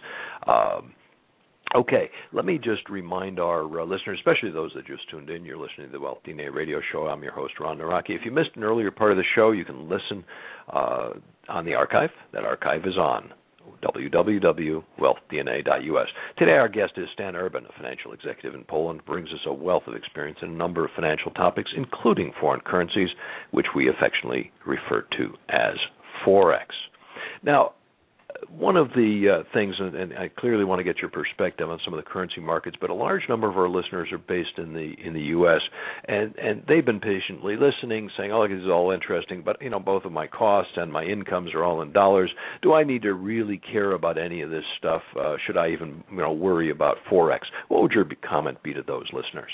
Okay, 1.76 2.10
let 2.34 2.46
me 2.46 2.58
just 2.58 2.90
remind 2.90 3.40
our 3.40 3.62
uh, 3.80 3.86
listeners, 3.86 4.20
especially 4.20 4.50
those 4.50 4.72
that 4.74 4.88
just 4.88 5.08
tuned 5.12 5.30
in, 5.30 5.46
you're 5.46 5.56
listening 5.56 5.86
to 5.88 5.92
the 5.92 6.00
Wealth 6.00 6.18
DNA 6.26 6.52
radio 6.52 6.82
show. 6.92 7.06
I'm 7.06 7.22
your 7.22 7.34
host, 7.34 7.60
Ron 7.60 7.78
Nawrocki. 7.78 8.10
If 8.10 8.22
you 8.26 8.32
missed 8.32 8.50
an 8.56 8.64
earlier 8.64 8.90
part 8.90 9.12
of 9.12 9.18
the 9.18 9.24
show, 9.36 9.52
you 9.52 9.66
can 9.66 9.88
listen 9.88 10.26
uh, 10.74 11.12
on 11.48 11.66
the 11.66 11.76
archive. 11.76 12.10
That 12.34 12.44
archive 12.44 12.86
is 12.86 12.98
on 12.98 13.34
www.wealthdna.us. 13.84 16.08
Today, 16.40 16.54
our 16.54 16.70
guest 16.70 16.94
is 16.98 17.08
Stan 17.14 17.36
Urban, 17.36 17.66
a 17.66 17.74
financial 17.80 18.14
executive 18.14 18.56
in 18.56 18.64
Poland, 18.64 19.06
brings 19.06 19.30
us 19.30 19.42
a 19.46 19.54
wealth 19.54 19.84
of 19.86 19.94
experience 19.94 20.40
in 20.42 20.50
a 20.50 20.54
number 20.54 20.84
of 20.84 20.90
financial 20.96 21.30
topics, 21.32 21.70
including 21.78 22.32
foreign 22.42 22.62
currencies, 22.62 23.10
which 23.52 23.68
we 23.76 23.90
affectionately 23.90 24.52
refer 24.66 25.06
to 25.18 25.34
as 25.50 25.76
Forex. 26.26 26.66
Now, 27.44 27.74
one 28.52 28.78
of 28.78 28.90
the 28.90 29.40
uh, 29.40 29.44
things, 29.54 29.76
and, 29.80 29.96
and, 29.96 30.14
I 30.14 30.30
clearly 30.30 30.66
want 30.66 30.80
to 30.80 30.84
get 30.84 30.98
your 31.00 31.10
perspective 31.10 31.70
on 31.70 31.80
some 31.84 31.94
of 31.94 32.04
the 32.04 32.10
currency 32.10 32.42
markets, 32.42 32.78
but 32.80 32.90
a 32.90 32.94
large 32.94 33.24
number 33.30 33.50
of 33.50 33.58
our 33.58 33.70
listeners 33.70 34.10
are 34.12 34.18
based 34.18 34.58
in 34.58 34.74
the 34.74 34.94
in 35.04 35.14
the 35.14 35.22
U.S. 35.38 35.62
and 36.08 36.36
and 36.38 36.64
they've 36.68 36.86
been 36.86 37.00
patiently 37.00 37.56
listening, 37.56 38.10
saying, 38.18 38.32
"Oh, 38.32 38.48
this 38.48 38.58
is 38.58 38.68
all 38.68 38.92
interesting, 38.92 39.44
but 39.44 39.62
you 39.62 39.70
know, 39.70 39.80
both 39.80 40.06
of 40.06 40.12
my 40.12 40.28
costs 40.28 40.74
and 40.76 40.92
my 40.92 41.04
incomes 41.04 41.54
are 41.54 41.64
all 41.64 41.82
in 41.82 41.92
dollars. 41.92 42.32
Do 42.62 42.74
I 42.74 42.84
need 42.84 43.04
to 43.04 43.14
really 43.14 43.62
care 43.72 43.92
about 43.92 44.18
any 44.18 44.42
of 44.42 44.50
this 44.50 44.66
stuff? 44.78 45.02
Uh, 45.20 45.36
should 45.46 45.58
I 45.58 45.70
even 45.70 46.04
you 46.12 46.18
know 46.18 46.34
worry 46.34 46.72
about 46.72 46.98
forex?" 47.12 47.42
What 47.68 47.82
would 47.82 47.92
your 47.92 48.08
comment 48.28 48.62
be 48.64 48.74
to 48.74 48.84
those 48.84 49.08
listeners? 49.14 49.52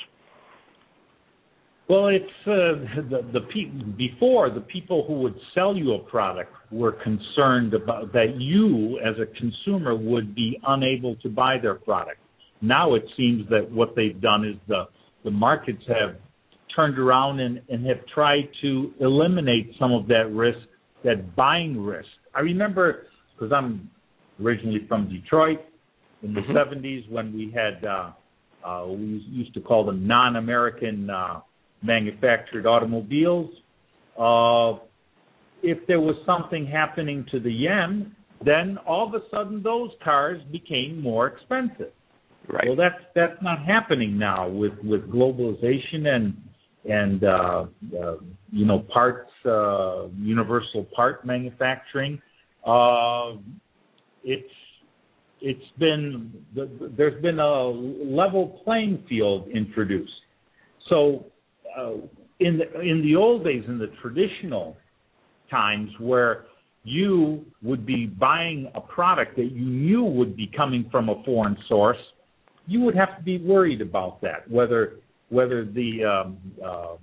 Well, 1.87 2.07
it's 2.07 2.25
uh, 2.47 3.03
the 3.09 3.21
the 3.31 3.41
pe- 3.41 3.93
before 3.95 4.49
the 4.49 4.61
people 4.61 5.05
who 5.07 5.19
would 5.21 5.35
sell 5.53 5.77
you 5.77 5.93
a 5.93 5.99
product 5.99 6.51
were 6.71 6.93
concerned 6.93 7.75
about 7.75 8.11
that 8.13 8.37
you 8.39 8.99
as 8.99 9.15
a 9.19 9.27
consumer 9.39 9.95
would 9.95 10.33
be 10.33 10.59
unable 10.65 11.15
to 11.17 11.29
buy 11.29 11.57
their 11.61 11.75
product. 11.75 12.17
Now 12.61 12.95
it 12.95 13.03
seems 13.15 13.47
that 13.49 13.69
what 13.69 13.95
they've 13.95 14.19
done 14.19 14.45
is 14.45 14.55
the 14.67 14.85
the 15.23 15.29
markets 15.29 15.83
have 15.87 16.15
turned 16.75 16.97
around 16.97 17.39
and, 17.39 17.61
and 17.69 17.85
have 17.85 18.05
tried 18.13 18.49
to 18.61 18.91
eliminate 18.99 19.71
some 19.79 19.93
of 19.93 20.07
that 20.07 20.29
risk, 20.31 20.59
that 21.03 21.35
buying 21.35 21.79
risk. 21.79 22.07
I 22.33 22.41
remember 22.41 23.05
because 23.33 23.53
I'm 23.53 23.89
originally 24.41 24.85
from 24.87 25.09
Detroit 25.09 25.59
in 26.23 26.33
the 26.33 26.41
mm-hmm. 26.41 26.85
70s 26.85 27.09
when 27.09 27.33
we 27.33 27.53
had 27.53 27.85
uh, 27.85 28.11
uh, 28.65 28.87
we 28.87 29.23
used 29.29 29.53
to 29.53 29.61
call 29.61 29.85
them 29.85 30.07
non-American. 30.07 31.09
Uh, 31.09 31.41
manufactured 31.81 32.65
automobiles. 32.65 33.49
Uh, 34.17 34.79
if 35.63 35.85
there 35.87 35.99
was 35.99 36.15
something 36.25 36.65
happening 36.65 37.25
to 37.31 37.39
the 37.39 37.51
yen, 37.51 38.15
then 38.43 38.77
all 38.87 39.07
of 39.07 39.13
a 39.13 39.25
sudden 39.31 39.63
those 39.63 39.89
cars 40.03 40.41
became 40.51 41.01
more 41.01 41.27
expensive. 41.27 41.91
Right. 42.47 42.65
Well, 42.67 42.75
that's 42.75 43.03
that's 43.15 43.41
not 43.41 43.65
happening 43.65 44.17
now 44.19 44.47
with 44.47 44.73
with 44.83 45.09
globalization 45.09 46.07
and 46.07 46.37
and 46.87 47.23
uh, 47.23 47.65
uh, 47.99 48.15
you 48.51 48.65
know 48.65 48.79
parts 48.93 49.31
uh, 49.45 50.07
universal 50.17 50.85
part 50.95 51.25
manufacturing. 51.25 52.21
Uh, 52.65 53.33
it's 54.23 54.51
it's 55.41 55.77
been 55.79 56.31
there's 56.97 57.21
been 57.21 57.39
a 57.39 57.67
level 57.67 58.61
playing 58.63 59.03
field 59.09 59.47
introduced. 59.49 60.11
So 60.89 61.25
uh, 61.77 61.93
in 62.39 62.57
the 62.57 62.81
in 62.81 63.01
the 63.01 63.15
old 63.15 63.43
days, 63.43 63.63
in 63.67 63.77
the 63.77 63.91
traditional 64.01 64.75
times, 65.49 65.89
where 65.99 66.45
you 66.83 67.43
would 67.63 67.85
be 67.85 68.05
buying 68.05 68.71
a 68.75 68.81
product 68.81 69.35
that 69.35 69.51
you 69.51 69.65
knew 69.65 70.03
would 70.03 70.35
be 70.35 70.49
coming 70.55 70.87
from 70.91 71.09
a 71.09 71.23
foreign 71.23 71.57
source, 71.67 71.97
you 72.67 72.81
would 72.81 72.95
have 72.95 73.17
to 73.17 73.23
be 73.23 73.39
worried 73.39 73.81
about 73.81 74.21
that, 74.21 74.49
whether 74.49 74.97
whether 75.29 75.65
the, 75.65 76.03
um, 76.05 76.37
uh, 76.63 76.95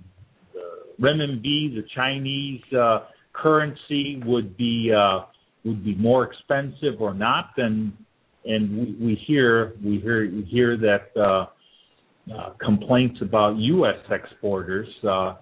the 0.53 0.61
renminbi, 1.01 1.75
the 1.75 1.83
Chinese 1.93 2.61
uh, 2.73 2.99
currency, 3.33 4.21
would 4.25 4.55
be 4.55 4.91
uh, 4.95 5.25
would 5.65 5.83
be 5.83 5.95
more 5.95 6.23
expensive 6.31 7.01
or 7.01 7.13
not, 7.13 7.51
and 7.57 7.91
and 8.45 8.77
we, 8.77 9.07
we 9.07 9.15
hear 9.27 9.73
we 9.83 9.99
hear 9.99 10.29
we 10.31 10.43
hear 10.43 10.77
that 10.77 11.49
uh, 12.29 12.33
uh, 12.33 12.53
complaints 12.63 13.19
about 13.21 13.57
U.S. 13.57 13.97
exporters 14.09 14.87
uh, 15.07 15.35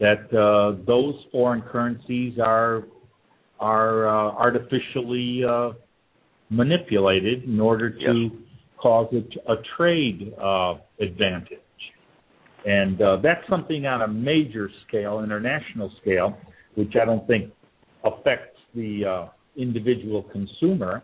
that 0.00 0.26
uh, 0.32 0.82
those 0.86 1.14
foreign 1.32 1.62
currencies 1.62 2.38
are 2.42 2.84
are 3.58 4.06
uh, 4.06 4.32
artificially 4.32 5.40
uh, 5.48 5.70
manipulated 6.50 7.44
in 7.44 7.58
order 7.58 7.90
to 7.90 8.30
yep. 8.30 8.32
cause 8.76 9.12
a, 9.14 9.52
a 9.52 9.56
trade 9.78 10.34
advantage, 11.00 11.58
and 12.66 12.98
that's 13.22 13.40
something 13.48 13.86
on 13.86 14.02
a 14.02 14.08
major 14.08 14.70
scale, 14.86 15.20
international 15.24 15.90
scale, 16.02 16.36
which 16.74 16.92
I 17.00 17.06
don't 17.06 17.26
think 17.26 17.50
affects 18.04 18.58
the 18.74 19.30
individual 19.56 20.22
consumer 20.24 21.02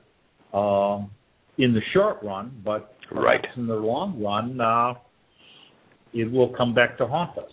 in 1.58 1.72
the 1.72 1.80
short 1.92 2.18
run, 2.22 2.60
but 2.64 2.94
right. 3.10 3.44
in 3.56 3.66
the 3.66 3.74
long 3.74 4.22
run, 4.22 4.60
uh, 4.60 4.94
it 6.12 6.30
will 6.30 6.48
come 6.50 6.74
back 6.74 6.98
to 6.98 7.06
haunt 7.06 7.36
us. 7.38 7.50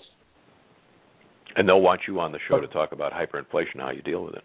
And 1.56 1.68
they'll 1.68 1.82
want 1.82 2.02
you 2.08 2.20
on 2.20 2.32
the 2.32 2.40
show 2.48 2.60
to 2.60 2.68
talk 2.68 2.92
about 2.92 3.12
hyperinflation, 3.12 3.80
how 3.80 3.92
you 3.92 4.02
deal 4.02 4.24
with 4.24 4.36
it. 4.36 4.44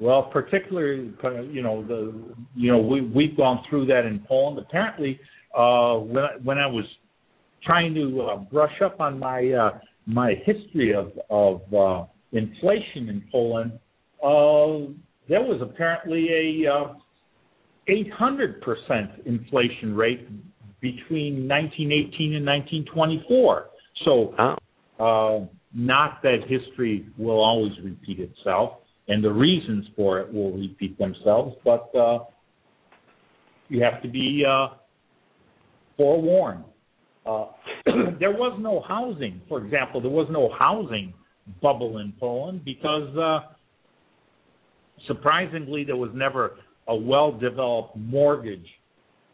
Well, 0.00 0.24
particularly, 0.24 1.12
you 1.50 1.62
know, 1.62 1.86
the 1.86 2.12
you 2.56 2.72
know 2.72 2.78
we 2.78 3.00
we've 3.00 3.36
gone 3.36 3.64
through 3.70 3.86
that 3.86 4.04
in 4.04 4.24
Poland. 4.26 4.58
Apparently, 4.58 5.20
uh, 5.56 5.94
when 5.94 6.24
I, 6.24 6.30
when 6.42 6.58
I 6.58 6.66
was 6.66 6.84
trying 7.62 7.94
to 7.94 8.22
uh, 8.22 8.36
brush 8.36 8.82
up 8.84 9.00
on 9.00 9.18
my 9.18 9.52
uh, 9.52 9.78
my 10.06 10.34
history 10.44 10.92
of 10.94 11.12
of 11.30 11.62
uh, 11.72 12.06
inflation 12.32 13.08
in 13.08 13.24
Poland, 13.30 13.72
uh, 14.22 14.92
there 15.28 15.40
was 15.40 15.60
apparently 15.62 16.64
a 16.66 16.70
uh, 16.70 16.94
800% 17.88 19.26
inflation 19.26 19.94
rate 19.94 20.26
between 20.84 21.48
1918 21.48 22.34
and 22.34 22.44
1924. 22.44 23.66
So, 24.04 24.34
oh. 24.38 24.52
uh, 25.00 25.46
not 25.74 26.22
that 26.22 26.40
history 26.46 27.06
will 27.16 27.42
always 27.42 27.72
repeat 27.82 28.20
itself, 28.20 28.80
and 29.08 29.24
the 29.24 29.32
reasons 29.32 29.86
for 29.96 30.20
it 30.20 30.30
will 30.30 30.52
repeat 30.52 30.98
themselves, 30.98 31.56
but 31.64 31.90
uh, 31.96 32.18
you 33.70 33.82
have 33.82 34.02
to 34.02 34.08
be 34.08 34.44
uh, 34.46 34.74
forewarned. 35.96 36.64
Uh, 37.24 37.46
there 38.20 38.32
was 38.32 38.58
no 38.60 38.84
housing, 38.86 39.40
for 39.48 39.64
example, 39.64 40.02
there 40.02 40.10
was 40.10 40.28
no 40.30 40.50
housing 40.58 41.14
bubble 41.62 41.96
in 41.96 42.12
Poland 42.20 42.62
because 42.62 43.16
uh, 43.16 43.40
surprisingly 45.06 45.82
there 45.82 45.96
was 45.96 46.10
never 46.12 46.58
a 46.88 46.94
well-developed 46.94 47.96
mortgage 47.96 48.66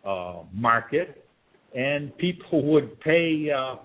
uh, 0.06 0.42
market 0.54 1.19
and 1.74 2.16
people 2.18 2.62
would 2.64 3.00
pay 3.00 3.48
uh, 3.50 3.76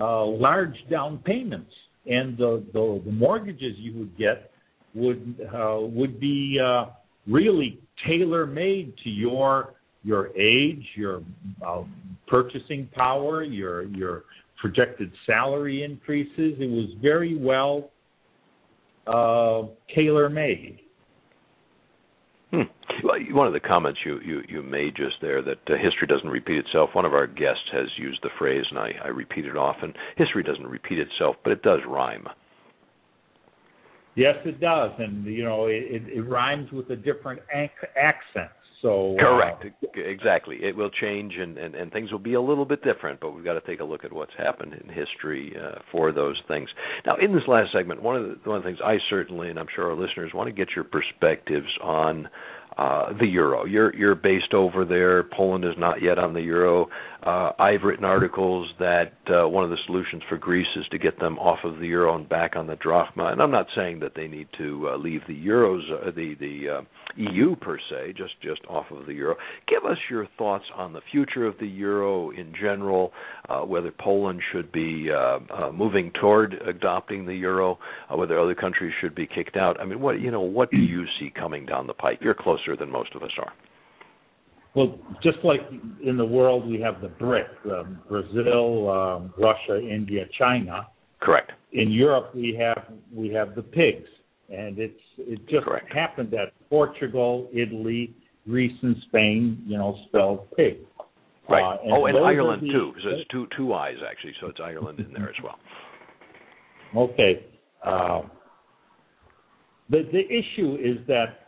uh, 0.00 0.24
large 0.26 0.76
down 0.90 1.18
payments, 1.18 1.72
and 2.06 2.36
the, 2.36 2.64
the, 2.72 3.02
the 3.04 3.12
mortgages 3.12 3.74
you 3.76 3.98
would 3.98 4.16
get 4.18 4.50
would 4.94 5.36
uh, 5.54 5.78
would 5.80 6.20
be 6.20 6.58
uh, 6.62 6.86
really 7.26 7.80
tailor 8.06 8.46
made 8.46 8.94
to 9.02 9.10
your 9.10 9.74
your 10.02 10.28
age, 10.36 10.84
your 10.96 11.22
uh, 11.66 11.82
purchasing 12.26 12.88
power, 12.94 13.42
your 13.42 13.84
your 13.84 14.24
projected 14.60 15.10
salary 15.26 15.82
increases. 15.82 16.54
It 16.58 16.70
was 16.70 16.90
very 17.02 17.36
well 17.36 17.90
uh, 19.06 19.62
tailor 19.94 20.28
made. 20.28 20.80
Hmm. 22.54 22.62
Well, 23.02 23.18
one 23.32 23.48
of 23.48 23.52
the 23.52 23.58
comments 23.58 23.98
you, 24.04 24.20
you, 24.20 24.42
you 24.48 24.62
made 24.62 24.94
just 24.94 25.16
there 25.20 25.42
that 25.42 25.58
uh, 25.66 25.72
history 25.82 26.06
doesn't 26.06 26.28
repeat 26.28 26.58
itself. 26.58 26.90
One 26.92 27.04
of 27.04 27.12
our 27.12 27.26
guests 27.26 27.64
has 27.72 27.88
used 27.96 28.20
the 28.22 28.28
phrase, 28.38 28.64
and 28.70 28.78
I, 28.78 28.92
I 29.04 29.08
repeat 29.08 29.44
it 29.44 29.56
often. 29.56 29.92
History 30.16 30.44
doesn't 30.44 30.66
repeat 30.66 31.00
itself, 31.00 31.34
but 31.42 31.52
it 31.52 31.62
does 31.62 31.80
rhyme. 31.88 32.28
Yes, 34.14 34.36
it 34.44 34.60
does, 34.60 34.92
and 34.98 35.26
you 35.26 35.42
know 35.42 35.66
it, 35.66 36.04
it 36.06 36.20
rhymes 36.28 36.70
with 36.70 36.88
a 36.90 36.96
different 36.96 37.40
ac- 37.52 37.90
accent. 38.00 38.52
So 38.84 39.16
correct, 39.18 39.64
uh, 39.64 39.88
exactly. 39.98 40.58
It 40.60 40.76
will 40.76 40.90
change, 40.90 41.32
and, 41.40 41.56
and 41.56 41.74
and 41.74 41.90
things 41.90 42.12
will 42.12 42.18
be 42.18 42.34
a 42.34 42.40
little 42.40 42.66
bit 42.66 42.84
different. 42.84 43.18
But 43.18 43.30
we've 43.30 43.44
got 43.44 43.54
to 43.54 43.62
take 43.62 43.80
a 43.80 43.84
look 43.84 44.04
at 44.04 44.12
what's 44.12 44.34
happened 44.36 44.74
in 44.74 44.90
history 44.90 45.56
uh, 45.58 45.78
for 45.90 46.12
those 46.12 46.38
things. 46.48 46.68
Now, 47.06 47.16
in 47.16 47.32
this 47.32 47.44
last 47.48 47.72
segment, 47.72 48.02
one 48.02 48.16
of 48.16 48.24
the 48.24 48.36
one 48.44 48.58
of 48.58 48.62
the 48.62 48.68
things 48.68 48.80
I 48.84 48.98
certainly, 49.08 49.48
and 49.48 49.58
I'm 49.58 49.68
sure 49.74 49.90
our 49.90 49.96
listeners, 49.96 50.32
want 50.34 50.48
to 50.48 50.52
get 50.52 50.74
your 50.76 50.84
perspectives 50.84 51.70
on 51.82 52.28
uh, 52.76 53.12
the 53.18 53.26
euro. 53.26 53.64
You're 53.64 53.94
you're 53.94 54.14
based 54.14 54.52
over 54.52 54.84
there. 54.84 55.22
Poland 55.22 55.64
is 55.64 55.74
not 55.78 56.02
yet 56.02 56.18
on 56.18 56.34
the 56.34 56.40
euro. 56.40 56.88
Uh, 57.22 57.52
I've 57.58 57.82
written 57.82 58.04
articles 58.04 58.68
that 58.78 59.12
uh, 59.28 59.48
one 59.48 59.64
of 59.64 59.70
the 59.70 59.78
solutions 59.86 60.22
for 60.28 60.36
Greece 60.36 60.66
is 60.76 60.84
to 60.90 60.98
get 60.98 61.18
them 61.18 61.38
off 61.38 61.60
of 61.64 61.78
the 61.78 61.86
euro 61.86 62.16
and 62.16 62.28
back 62.28 62.54
on 62.54 62.66
the 62.66 62.76
drachma. 62.76 63.26
And 63.28 63.40
I'm 63.40 63.50
not 63.50 63.66
saying 63.74 64.00
that 64.00 64.12
they 64.14 64.28
need 64.28 64.48
to 64.58 64.90
uh, 64.90 64.96
leave 64.98 65.22
the 65.26 65.34
euros, 65.34 65.80
uh, 65.90 66.10
the 66.10 66.34
the 66.38 66.78
uh, 66.78 66.82
EU 67.16 67.56
per 67.56 67.78
se, 67.78 68.14
just 68.16 68.34
just 68.42 68.60
off 68.68 68.86
of 68.90 69.06
the 69.06 69.14
euro. 69.14 69.36
Give 69.68 69.90
us 69.90 69.96
your 70.10 70.26
thoughts 70.36 70.64
on 70.76 70.92
the 70.92 71.00
future 71.10 71.46
of 71.46 71.54
the 71.58 71.66
euro 71.66 72.30
in 72.30 72.52
general, 72.60 73.12
uh, 73.48 73.60
whether 73.60 73.90
Poland 73.90 74.40
should 74.52 74.72
be 74.72 75.08
uh, 75.10 75.38
uh, 75.50 75.72
moving 75.72 76.10
toward 76.20 76.54
adopting 76.66 77.24
the 77.24 77.34
euro, 77.34 77.78
uh, 78.10 78.16
whether 78.16 78.38
other 78.38 78.54
countries 78.54 78.92
should 79.00 79.14
be 79.14 79.26
kicked 79.26 79.56
out. 79.56 79.80
I 79.80 79.84
mean, 79.84 80.00
what 80.00 80.20
you 80.20 80.30
know, 80.30 80.40
what 80.42 80.70
do 80.70 80.76
you 80.76 81.04
see 81.18 81.30
coming 81.30 81.66
down 81.66 81.86
the 81.86 81.94
pipe? 81.94 82.18
You're 82.20 82.34
closer 82.64 82.76
than 82.76 82.90
most 82.90 83.14
of 83.14 83.22
us 83.22 83.30
are. 83.38 83.52
Well, 84.74 84.98
just 85.22 85.38
like 85.44 85.60
in 86.04 86.16
the 86.16 86.24
world, 86.24 86.68
we 86.68 86.80
have 86.80 87.00
the 87.00 87.08
BRIC: 87.08 87.46
um, 87.66 88.00
Brazil, 88.08 88.90
um, 88.90 89.34
Russia, 89.38 89.78
India, 89.80 90.24
China. 90.36 90.88
Correct. 91.20 91.52
In 91.72 91.90
Europe, 91.92 92.34
we 92.34 92.56
have 92.58 92.84
we 93.12 93.32
have 93.32 93.54
the 93.54 93.62
pigs, 93.62 94.08
and 94.50 94.78
it's 94.78 95.00
it 95.16 95.46
just 95.48 95.64
Correct. 95.64 95.92
happened 95.94 96.30
that 96.32 96.52
Portugal, 96.68 97.48
Italy, 97.54 98.14
Greece, 98.48 98.76
and 98.82 98.96
Spain, 99.08 99.62
you 99.64 99.78
know, 99.78 99.96
spelled 100.08 100.50
pig. 100.56 100.78
Right. 101.48 101.62
Uh, 101.62 101.78
and 101.84 101.92
oh, 101.92 102.06
and 102.06 102.18
Ireland 102.18 102.62
the- 102.62 102.72
too. 102.72 102.92
So 103.02 103.10
it's 103.10 103.28
two 103.30 103.46
two 103.56 103.74
eyes 103.74 103.96
actually. 104.08 104.34
So 104.40 104.48
it's 104.48 104.60
Ireland 104.62 104.98
in 104.98 105.12
there 105.12 105.28
as 105.28 105.36
well. 105.42 105.58
Okay. 106.96 107.46
Uh, 107.84 108.22
the 109.88 110.02
the 110.10 110.26
issue 110.26 110.76
is 110.82 111.06
that 111.06 111.43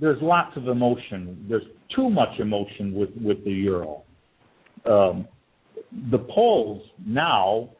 there's 0.00 0.20
lots 0.22 0.56
of 0.56 0.68
emotion. 0.68 1.46
There's 1.48 1.64
too 1.94 2.08
much 2.10 2.38
emotion 2.38 2.94
with 2.94 3.10
with 3.20 3.44
the 3.44 3.52
euro. 3.52 4.02
Um, 4.84 5.26
the 6.10 6.18
Poles 6.18 6.82
now 7.04 7.70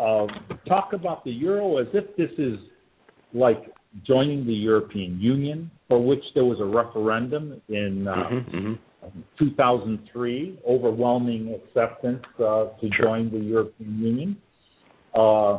uh, 0.00 0.26
talk 0.68 0.92
about 0.92 1.24
the 1.24 1.30
euro 1.30 1.78
as 1.78 1.86
if 1.92 2.16
this 2.16 2.30
is 2.38 2.58
like 3.32 3.72
joining 4.06 4.46
the 4.46 4.52
European 4.52 5.20
Union, 5.20 5.70
for 5.88 6.04
which 6.04 6.22
there 6.34 6.44
was 6.44 6.58
a 6.60 6.64
referendum 6.64 7.60
in 7.68 8.06
uh, 8.08 8.28
hmm 8.50 8.74
2003, 9.38 10.60
overwhelming 10.66 11.54
acceptance 11.54 12.24
uh, 12.38 12.66
to 12.80 12.88
Sure. 12.96 13.06
join 13.06 13.30
the 13.30 13.38
European 13.38 13.98
Union. 13.98 14.36
Uh, 15.14 15.58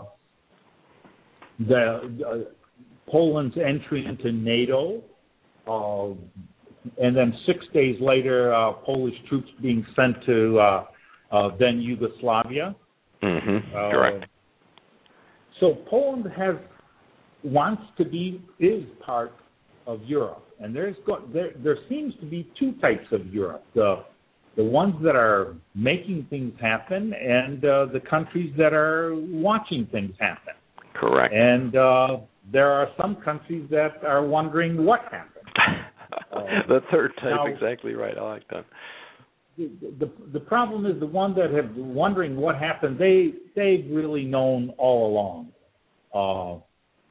the 1.59 2.15
uh, 2.27 3.11
Poland's 3.11 3.55
entry 3.57 4.05
into 4.05 4.31
NATO, 4.31 5.03
and 5.67 7.15
then 7.15 7.33
six 7.45 7.59
days 7.73 7.95
later, 7.99 8.53
uh, 8.53 8.73
Polish 8.85 9.15
troops 9.27 9.49
being 9.61 9.85
sent 9.95 10.23
to 10.25 10.59
uh, 10.59 10.85
uh, 11.31 11.49
then 11.59 11.81
Yugoslavia. 11.81 12.75
hmm 13.21 13.57
Uh, 13.75 13.89
Correct. 13.91 14.25
So 15.59 15.77
Poland 15.89 16.25
has 16.35 16.55
wants 17.43 17.83
to 17.97 18.05
be 18.05 18.41
is 18.59 18.83
part 19.05 19.33
of 19.87 20.03
Europe, 20.03 20.45
and 20.59 20.75
there's 20.75 20.95
go, 21.05 21.21
there 21.33 21.51
there 21.63 21.77
seems 21.89 22.13
to 22.19 22.25
be 22.25 22.51
two 22.59 22.73
types 22.81 23.07
of 23.11 23.21
Europe: 23.27 23.63
the 23.73 24.03
the 24.57 24.63
ones 24.63 24.95
that 25.03 25.15
are 25.15 25.55
making 25.73 26.27
things 26.29 26.53
happen, 26.59 27.13
and 27.13 27.63
uh, 27.65 27.85
the 27.91 27.99
countries 27.99 28.53
that 28.57 28.73
are 28.73 29.15
watching 29.15 29.87
things 29.91 30.13
happen. 30.19 30.53
Correct. 30.93 31.33
And 31.33 31.75
uh, 31.75 32.17
there 32.51 32.71
are 32.71 32.87
some 32.99 33.17
countries 33.17 33.67
that 33.69 34.03
are 34.03 34.25
wondering 34.25 34.85
what 34.85 35.01
happened. 35.11 35.34
the 36.67 36.79
third 36.91 37.11
type, 37.17 37.31
now- 37.31 37.45
exactly 37.47 37.93
right. 37.93 38.17
I 38.17 38.21
like 38.21 38.47
that. 38.49 38.65
the, 39.57 39.69
the 39.99 40.11
the 40.33 40.39
problem 40.39 40.85
is 40.85 40.99
the 40.99 41.05
ones 41.05 41.35
that 41.37 41.51
have 41.51 41.75
been 41.75 41.93
wondering 41.93 42.35
what 42.35 42.57
happened. 42.57 42.97
They 42.99 43.33
they've 43.55 43.85
really 43.89 44.25
known 44.25 44.71
all 44.77 45.11
along. 45.11 45.51
Uh, 46.13 46.61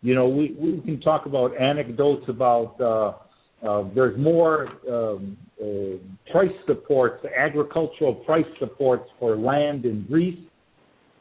you 0.02 0.14
know, 0.14 0.28
we 0.28 0.54
we 0.58 0.80
can 0.80 1.00
talk 1.00 1.26
about 1.26 1.60
anecdotes 1.60 2.24
about 2.28 2.80
uh, 2.80 3.66
uh, 3.66 3.84
there's 3.94 4.18
more 4.18 4.68
um, 4.90 5.36
uh, 5.60 6.30
price 6.30 6.52
supports, 6.66 7.24
agricultural 7.36 8.14
price 8.14 8.44
supports 8.58 9.08
for 9.18 9.36
land 9.36 9.86
in 9.86 10.04
Greece 10.06 10.38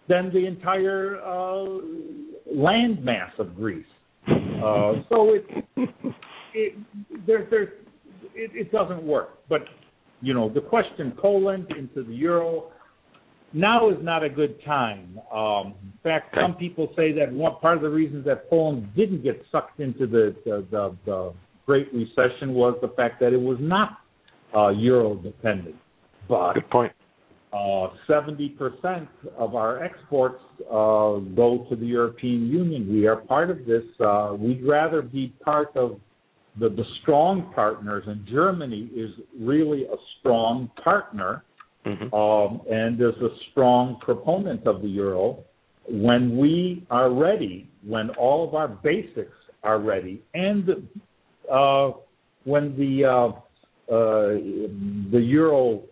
than 0.09 0.31
the 0.33 0.45
entire 0.45 1.21
uh, 1.21 1.63
land 2.53 3.03
mass 3.03 3.31
of 3.39 3.55
Greece. 3.55 3.85
Uh, 4.27 4.93
so 5.09 5.33
it 5.33 5.45
it 6.53 6.73
there 7.25 7.47
there's 7.49 7.69
it, 8.35 8.51
it 8.53 8.71
doesn't 8.71 9.03
work. 9.03 9.39
But 9.49 9.61
you 10.21 10.33
know, 10.33 10.49
the 10.49 10.61
question 10.61 11.13
Poland 11.19 11.67
into 11.77 12.03
the 12.03 12.13
euro 12.15 12.71
now 13.53 13.89
is 13.89 13.97
not 14.01 14.23
a 14.23 14.29
good 14.29 14.63
time. 14.63 15.19
Um, 15.31 15.75
in 15.83 15.93
fact, 16.01 16.33
Okay. 16.33 16.41
some 16.41 16.55
people 16.55 16.91
say 16.95 17.11
that 17.13 17.31
one 17.31 17.55
part 17.61 17.77
of 17.77 17.83
the 17.83 17.89
reasons 17.89 18.25
that 18.25 18.49
Poland 18.49 18.89
didn't 18.95 19.21
get 19.23 19.43
sucked 19.51 19.79
into 19.79 20.07
the 20.07 20.35
the, 20.45 20.65
the, 20.71 20.95
the 21.05 21.33
Great 21.65 21.93
Recession 21.93 22.53
was 22.53 22.77
the 22.81 22.89
fact 22.89 23.19
that 23.21 23.31
it 23.33 23.39
was 23.41 23.57
not 23.61 23.99
uh, 24.55 24.69
euro 24.69 25.15
dependent. 25.15 25.75
But 26.27 26.53
Good 26.53 26.69
point. 26.69 26.91
uh, 27.53 27.87
70% 28.09 29.07
of 29.37 29.55
our 29.55 29.83
exports 29.83 30.41
uh, 30.69 31.19
go 31.35 31.65
to 31.69 31.75
the 31.75 31.85
European 31.85 32.47
Union. 32.47 32.91
We 32.91 33.07
are 33.07 33.17
part 33.17 33.49
of 33.49 33.65
this. 33.65 33.83
Uh, 33.99 34.35
we'd 34.37 34.65
rather 34.65 35.01
be 35.01 35.33
part 35.43 35.75
of 35.75 35.99
the, 36.59 36.69
the 36.69 36.83
strong 37.01 37.51
partners, 37.53 38.03
and 38.07 38.25
Germany 38.27 38.89
is 38.95 39.11
really 39.39 39.85
a 39.85 39.95
strong 40.19 40.69
partner 40.83 41.43
hmm 41.85 42.13
um, 42.13 42.61
and 42.71 43.01
is 43.01 43.15
a 43.21 43.29
strong 43.51 43.97
proponent 43.99 44.65
of 44.65 44.81
the 44.81 44.87
euro. 44.87 45.43
When 45.89 46.37
we 46.37 46.87
are 46.89 47.11
ready, 47.11 47.69
when 47.85 48.09
all 48.11 48.47
of 48.47 48.55
our 48.55 48.69
basics 48.69 49.35
are 49.63 49.79
ready, 49.79 50.21
and 50.33 50.87
uh, 51.51 51.91
when 52.45 52.77
the 52.77 53.03
uh, 53.03 53.93
uh, 53.93 54.39
the 55.11 55.19
euro 55.19 55.83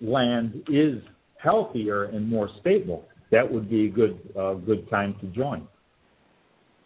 land 0.00 0.62
is 0.68 1.02
healthier 1.42 2.04
and 2.04 2.28
more 2.28 2.48
stable, 2.60 3.04
that 3.32 3.50
would 3.50 3.68
be 3.68 3.86
a 3.86 3.90
good 3.90 4.20
uh, 4.38 4.54
good 4.54 4.88
time 4.88 5.16
to 5.20 5.26
join. 5.28 5.66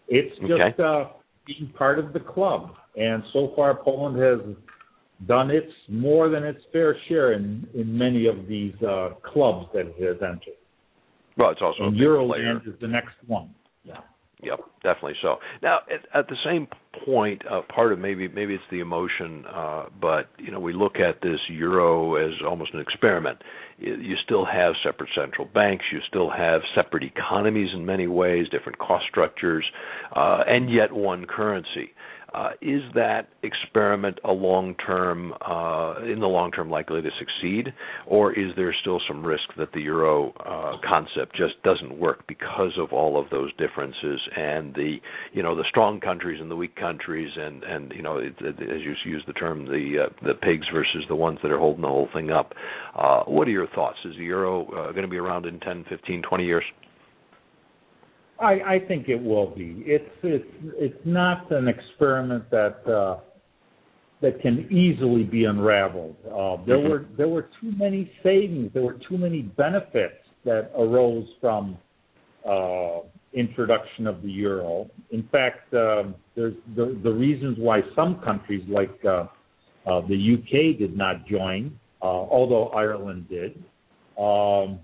It's 0.08 0.34
just 0.40 0.52
Okay. 0.52 0.82
uh, 0.82 1.04
being 1.46 1.72
part 1.76 1.98
of 1.98 2.12
the 2.12 2.20
club, 2.20 2.74
and 2.96 3.22
so 3.32 3.52
far 3.56 3.74
Poland 3.82 4.18
has 4.18 4.56
done 5.26 5.50
its 5.50 5.72
more 5.88 6.28
than 6.28 6.42
its 6.44 6.60
fair 6.72 6.96
share 7.08 7.32
in 7.32 7.66
in 7.74 7.96
many 7.96 8.26
of 8.26 8.46
these 8.48 8.74
uh, 8.82 9.10
clubs 9.32 9.66
that 9.72 9.86
it 9.86 9.96
has 10.02 10.16
entered. 10.22 10.58
Well, 11.36 11.50
it's 11.50 11.62
also 11.62 11.84
And 11.84 11.92
big 11.92 12.06
player. 12.06 12.60
Is 12.66 12.74
the 12.80 12.88
next 12.88 13.14
one. 13.26 13.54
Yeah. 13.84 13.98
Yep, 14.42 14.58
definitely 14.82 15.14
so. 15.22 15.36
Now, 15.62 15.78
at, 15.88 16.18
at 16.18 16.28
the 16.28 16.36
same 16.44 16.66
point, 17.04 17.42
uh, 17.48 17.62
part 17.72 17.92
of 17.92 18.00
maybe 18.00 18.26
maybe 18.26 18.54
it's 18.54 18.64
the 18.72 18.80
emotion, 18.80 19.44
uh, 19.46 19.84
but 20.00 20.30
you 20.38 20.50
know 20.50 20.58
we 20.58 20.72
look 20.72 20.96
at 20.96 21.22
this 21.22 21.38
euro 21.48 22.16
as 22.16 22.32
almost 22.44 22.74
an 22.74 22.80
experiment. 22.80 23.38
You, 23.78 24.14
still 24.24 24.44
have 24.44 24.74
separate 24.84 25.10
central 25.16 25.46
banks, 25.46 25.84
you 25.92 25.98
still 26.08 26.30
have 26.30 26.60
separate 26.74 27.02
economies 27.02 27.70
in 27.74 27.84
many 27.84 28.06
ways, 28.06 28.46
different 28.50 28.78
cost 28.78 29.04
structures, 29.08 29.64
uh, 30.14 30.44
and 30.46 30.72
yet 30.72 30.92
one 30.92 31.24
currency. 31.24 31.90
Uh, 32.34 32.50
is 32.62 32.82
that 32.94 33.28
experiment 33.42 34.18
a 34.24 34.32
long 34.32 34.74
term, 34.86 35.32
uh, 35.46 35.96
in 36.04 36.18
the 36.20 36.26
long 36.26 36.50
term, 36.50 36.70
likely 36.70 37.02
to 37.02 37.10
succeed, 37.18 37.72
or 38.06 38.32
is 38.32 38.52
there 38.56 38.74
still 38.80 39.00
some 39.06 39.24
risk 39.24 39.44
that 39.58 39.70
the 39.72 39.80
euro 39.80 40.32
uh, 40.46 40.76
concept 40.86 41.36
just 41.36 41.62
doesn't 41.62 41.98
work 41.98 42.26
because 42.26 42.72
of 42.78 42.92
all 42.92 43.20
of 43.20 43.28
those 43.30 43.52
differences 43.56 44.20
and 44.36 44.74
the, 44.74 44.96
you 45.32 45.42
know, 45.42 45.54
the 45.54 45.64
strong 45.68 46.00
countries 46.00 46.40
and 46.40 46.50
the 46.50 46.56
weak 46.56 46.74
countries, 46.76 47.30
and 47.36 47.62
and 47.64 47.92
you 47.94 48.02
know, 48.02 48.16
it, 48.16 48.34
it, 48.40 48.54
as 48.62 48.80
you 48.82 48.94
use 49.04 49.22
the 49.26 49.32
term, 49.34 49.66
the 49.66 50.06
uh, 50.06 50.26
the 50.26 50.34
pigs 50.34 50.66
versus 50.72 51.04
the 51.08 51.16
ones 51.16 51.38
that 51.42 51.50
are 51.50 51.58
holding 51.58 51.82
the 51.82 51.88
whole 51.88 52.08
thing 52.14 52.30
up. 52.30 52.54
Uh, 52.96 53.22
what 53.24 53.46
are 53.46 53.52
your 53.52 53.68
thoughts? 53.68 53.98
Is 54.04 54.16
the 54.16 54.24
euro 54.24 54.64
uh, 54.66 54.92
going 54.92 55.02
to 55.02 55.08
be 55.08 55.18
around 55.18 55.46
in 55.46 55.60
10, 55.60 55.84
15, 55.88 56.22
20 56.22 56.44
years? 56.44 56.64
I, 58.42 58.74
I 58.74 58.78
think 58.88 59.08
it 59.08 59.22
will 59.22 59.54
be. 59.54 59.82
It's 59.86 60.10
it's 60.22 60.44
it's 60.76 61.06
not 61.06 61.50
an 61.52 61.68
experiment 61.68 62.50
that 62.50 62.86
uh, 62.88 63.20
that 64.20 64.40
can 64.40 64.66
easily 64.70 65.22
be 65.22 65.44
unraveled. 65.44 66.16
Uh, 66.26 66.56
there 66.64 66.78
Mhm. 66.78 66.90
were 66.90 67.04
there 67.16 67.28
were 67.28 67.48
too 67.60 67.72
many 67.76 68.10
savings. 68.22 68.72
There 68.72 68.82
were 68.82 68.98
too 69.08 69.16
many 69.16 69.42
benefits 69.42 70.18
that 70.44 70.72
arose 70.76 71.28
from 71.40 71.78
uh, 72.44 73.00
introduction 73.32 74.06
of 74.06 74.22
the 74.22 74.30
euro. 74.30 74.90
In 75.10 75.22
fact, 75.24 75.72
um, 75.74 76.14
there's 76.34 76.54
the 76.74 76.98
the 77.02 77.12
reasons 77.12 77.58
why 77.58 77.82
some 77.94 78.20
countries 78.20 78.64
like 78.68 79.04
uh, 79.04 79.26
uh, 79.86 80.00
the 80.08 80.34
UK 80.34 80.78
did 80.78 80.96
not 80.96 81.26
join, 81.26 81.78
uh, 82.02 82.06
although 82.06 82.68
Ireland 82.68 83.28
did. 83.28 83.62
Um, 84.18 84.80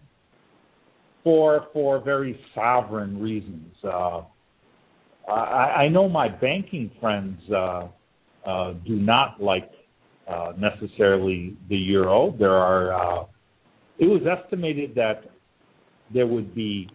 for 1.29 1.67
for 1.75 2.01
very 2.01 2.41
sovereign 2.55 3.21
reasons. 3.21 3.75
Uh, 3.85 4.23
I, 5.31 5.85
I 5.85 5.89
know 5.89 6.09
my 6.09 6.27
banking 6.27 6.91
friends 6.99 7.39
uh, 7.51 7.89
uh, 8.47 8.73
do 8.87 8.97
not 8.97 9.39
like 9.39 9.71
uh, 10.27 10.55
necessarily 10.57 11.55
the 11.69 11.77
euro. 11.77 12.35
There 12.39 12.55
are. 12.55 12.95
Uh, 12.95 13.25
it 13.99 14.07
was 14.07 14.23
estimated 14.27 14.95
that 14.95 15.31
there 16.15 16.27
would 16.27 16.55
be. 16.55 16.89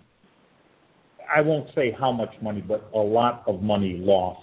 I 1.32 1.42
won't 1.42 1.70
say 1.76 1.96
how 2.00 2.12
much 2.12 2.34
money, 2.42 2.62
but 2.62 2.90
a 2.96 2.98
lot 2.98 3.44
of 3.46 3.62
money 3.62 3.98
lost 4.00 4.42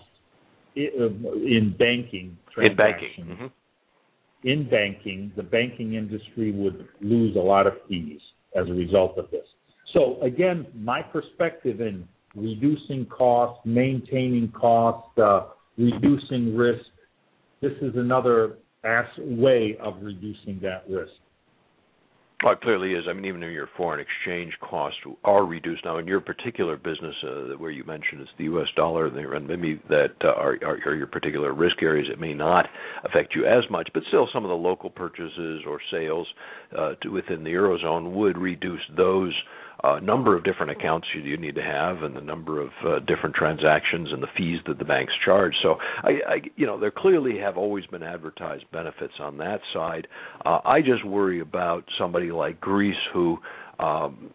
in 0.76 1.74
banking 1.76 2.38
transactions. 2.54 3.12
In 3.18 3.26
banking. 3.26 3.48
Mm-hmm. 3.48 4.48
In 4.48 4.70
banking, 4.70 5.32
the 5.34 5.42
banking 5.42 5.94
industry 5.94 6.52
would 6.52 6.86
lose 7.00 7.34
a 7.34 7.40
lot 7.40 7.66
of 7.66 7.72
fees 7.88 8.20
as 8.54 8.68
a 8.68 8.72
result 8.72 9.18
of 9.18 9.28
this. 9.32 9.46
So 9.92 10.20
again, 10.22 10.66
my 10.74 11.02
perspective 11.02 11.80
in 11.80 12.06
reducing 12.34 13.06
costs, 13.06 13.60
maintaining 13.64 14.52
costs, 14.52 15.08
uh, 15.18 15.48
reducing 15.76 16.56
risk, 16.56 16.84
this 17.60 17.72
is 17.82 17.92
another 17.96 18.58
way 19.18 19.76
of 19.80 19.94
reducing 20.00 20.58
that 20.62 20.84
risk. 20.88 21.12
Well, 22.42 22.54
it 22.54 22.62
clearly 22.62 22.92
is. 22.92 23.04
I 23.06 23.12
mean, 23.12 23.26
even 23.26 23.42
your 23.42 23.68
foreign 23.76 24.00
exchange 24.00 24.54
costs 24.62 24.98
are 25.24 25.44
reduced 25.44 25.84
now 25.84 25.98
in 25.98 26.06
your 26.06 26.22
particular 26.22 26.78
business, 26.78 27.14
uh, 27.22 27.58
where 27.58 27.70
you 27.70 27.84
mentioned 27.84 28.22
it's 28.22 28.30
the 28.38 28.44
U.S. 28.44 28.68
dollar 28.76 29.08
and 29.08 29.14
renminbi 29.14 29.78
that 29.88 30.14
uh, 30.24 30.28
are, 30.28 30.56
are, 30.64 30.78
are 30.86 30.94
your 30.94 31.06
particular 31.06 31.52
risk 31.52 31.82
areas, 31.82 32.08
it 32.10 32.18
may 32.18 32.32
not 32.32 32.64
affect 33.04 33.34
you 33.34 33.44
as 33.44 33.64
much. 33.70 33.90
But 33.92 34.04
still, 34.08 34.26
some 34.32 34.46
of 34.46 34.48
the 34.48 34.54
local 34.54 34.88
purchases 34.88 35.64
or 35.68 35.80
sales 35.90 36.26
uh, 36.76 36.94
to 37.02 37.10
within 37.10 37.44
the 37.44 37.50
eurozone 37.50 38.12
would 38.12 38.38
reduce 38.38 38.80
those 38.96 39.34
uh, 39.84 39.98
number 40.00 40.36
of 40.36 40.44
different 40.44 40.70
accounts 40.70 41.06
you, 41.14 41.22
you 41.22 41.36
need 41.36 41.54
to 41.54 41.62
have 41.62 42.02
and 42.02 42.14
the 42.14 42.20
number 42.20 42.60
of 42.60 42.70
uh, 42.86 42.98
different 43.00 43.34
transactions 43.34 44.08
and 44.12 44.22
the 44.22 44.28
fees 44.36 44.60
that 44.66 44.78
the 44.78 44.84
banks 44.84 45.12
charge. 45.24 45.54
So 45.62 45.76
I, 46.02 46.10
I 46.28 46.36
you 46.56 46.66
know, 46.66 46.78
there 46.78 46.92
clearly 46.94 47.38
have 47.38 47.56
always 47.56 47.86
been 47.86 48.02
advertised 48.02 48.64
benefits 48.72 49.14
on 49.18 49.38
that 49.38 49.60
side. 49.72 50.06
Uh, 50.44 50.58
I 50.64 50.80
just 50.80 51.04
worry 51.04 51.40
about 51.40 51.84
somebody 51.98 52.30
like 52.30 52.60
Greece 52.60 52.94
who 53.12 53.38
um, 53.80 54.30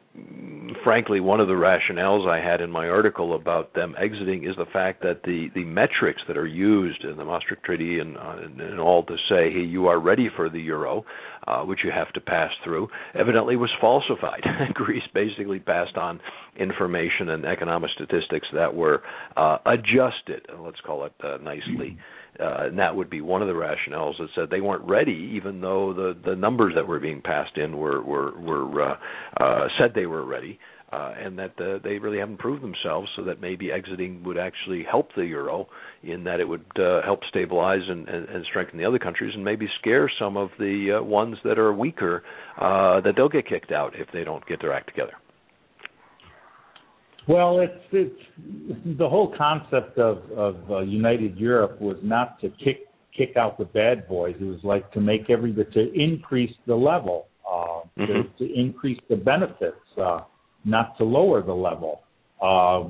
frankly, 0.84 1.20
one 1.20 1.40
of 1.40 1.48
the 1.48 1.54
rationales 1.54 2.28
I 2.28 2.44
had 2.44 2.62
in 2.62 2.72
my 2.72 2.88
article 2.88 3.36
about 3.36 3.74
them 3.74 3.96
exiting 4.00 4.44
is 4.44 4.56
the 4.58 4.66
fact 4.72 5.02
that 5.02 5.22
the, 5.24 5.50
the 5.54 5.64
metrics 5.64 6.22
that 6.28 6.38
are 6.38 6.48
used 6.48 7.04
in 7.04 7.18
the 7.18 7.26
Maastricht 7.26 7.64
Treaty 7.64 8.00
and, 8.00 8.18
uh, 8.18 8.38
and 8.60 8.80
all 8.80 9.04
to 9.04 9.16
say, 9.30 9.52
hey, 9.52 9.64
you 9.64 9.88
are 9.88 10.00
ready 10.00 10.30
for 10.36 10.50
the 10.50 10.60
euro, 10.60 11.06
uh, 11.48 11.62
which 11.62 11.80
you 11.84 11.92
have 11.92 12.12
to 12.14 12.22
pass 12.22 12.52
through, 12.64 12.88
evidently 13.14 13.56
was 13.56 13.72
falsified. 13.80 14.44
Greece 14.74 15.04
basically 15.14 15.60
passed 15.60 15.98
on 15.98 16.20
information 16.58 17.30
and 17.30 17.46
economic 17.46 17.92
statistics 17.92 18.48
that 18.54 18.74
were 18.74 19.04
uh, 19.38 19.58
adjusted, 19.66 20.46
let's 20.60 20.80
call 20.86 21.06
it 21.06 21.14
uh, 21.24 21.38
nicely. 21.38 21.98
Uh, 22.40 22.66
and 22.66 22.80
that 22.80 22.96
would 22.96 23.10
be 23.10 23.22
one 23.22 23.42
of 23.42 23.48
the 23.48 23.54
rationales 23.54 24.18
that 24.20 24.28
said 24.36 24.50
they 24.50 24.60
weren't 24.60 24.84
ready, 24.84 25.32
even 25.36 25.62
though 25.62 25.94
the 25.94 26.18
the 26.30 26.36
numbers 26.36 26.74
that 26.76 26.86
were 26.86 27.00
being 27.00 27.22
passed 27.22 27.58
in 27.58 27.78
were 27.78 28.02
were 28.02 28.38
were 28.38 28.82
uh, 28.82 28.98
uh, 29.40 29.68
said 29.78 29.94
they 29.96 30.06
were 30.06 30.26
ready, 30.26 30.60
uh, 30.92 31.14
and 31.18 31.40
that 31.40 31.54
uh, 31.62 31.80
they 31.82 31.98
really 31.98 32.20
haven't 32.20 32.40
proved 32.40 32.62
themselves. 32.62 33.08
So 33.16 33.24
that 33.24 33.40
maybe 33.40 33.72
exiting 33.72 34.22
would 34.26 34.38
actually 34.38 34.84
help 34.84 35.12
the 35.16 35.26
euro 35.26 35.68
in 36.04 36.26
that 36.26 36.42
it 36.42 36.48
would 36.48 36.66
uh, 36.78 37.02
help 37.04 37.22
stabilize 37.30 37.88
and, 37.88 38.08
and, 38.10 38.28
and 38.28 38.46
strengthen 38.50 38.80
the 38.80 38.86
other 38.86 39.00
countries, 39.00 39.32
and 39.34 39.44
maybe 39.46 39.68
scare 39.80 40.12
some 40.20 40.36
of 40.36 40.50
the 40.60 41.00
uh, 41.00 41.04
ones 41.04 41.38
that 41.46 41.58
are 41.58 41.74
weaker 41.74 42.24
uh, 42.58 43.00
that 43.00 43.14
they'll 43.16 43.30
get 43.30 43.48
kicked 43.48 43.72
out 43.72 43.94
if 43.96 44.08
they 44.12 44.26
don't 44.26 44.46
get 44.46 44.60
their 44.60 44.74
act 44.74 44.88
together. 44.88 45.14
Well, 47.28 47.60
it's 47.60 47.84
it's 47.92 48.98
the 48.98 49.10
whole 49.10 49.34
concept 49.36 49.98
of 49.98 50.20
of 50.32 50.58
uh, 50.70 50.80
United 50.82 51.38
Europe 51.38 51.82
was 51.82 51.98
not 52.04 52.40
to 52.42 52.50
kick 52.64 52.88
kick 53.18 53.36
out 53.36 53.58
the 53.58 53.66
bad 53.66 54.08
boys. 54.08 54.36
It 54.40 54.44
was 54.44 54.60
like 54.64 54.92
to 54.92 55.02
make 55.02 55.30
every 55.30 55.54
to 55.54 55.94
increase 55.94 56.54
the 56.68 56.76
level, 56.76 57.28
uh, 57.50 57.82
mm-hmm. 57.98 58.06
to, 58.06 58.24
to 58.48 58.54
increase 58.54 59.00
the 59.10 59.16
benefits, 59.16 59.78
uh, 60.00 60.22
not 60.66 60.98
to 61.00 61.04
lower 61.04 61.42
the 61.42 61.54
level. 61.54 62.02
Uh, 62.42 62.90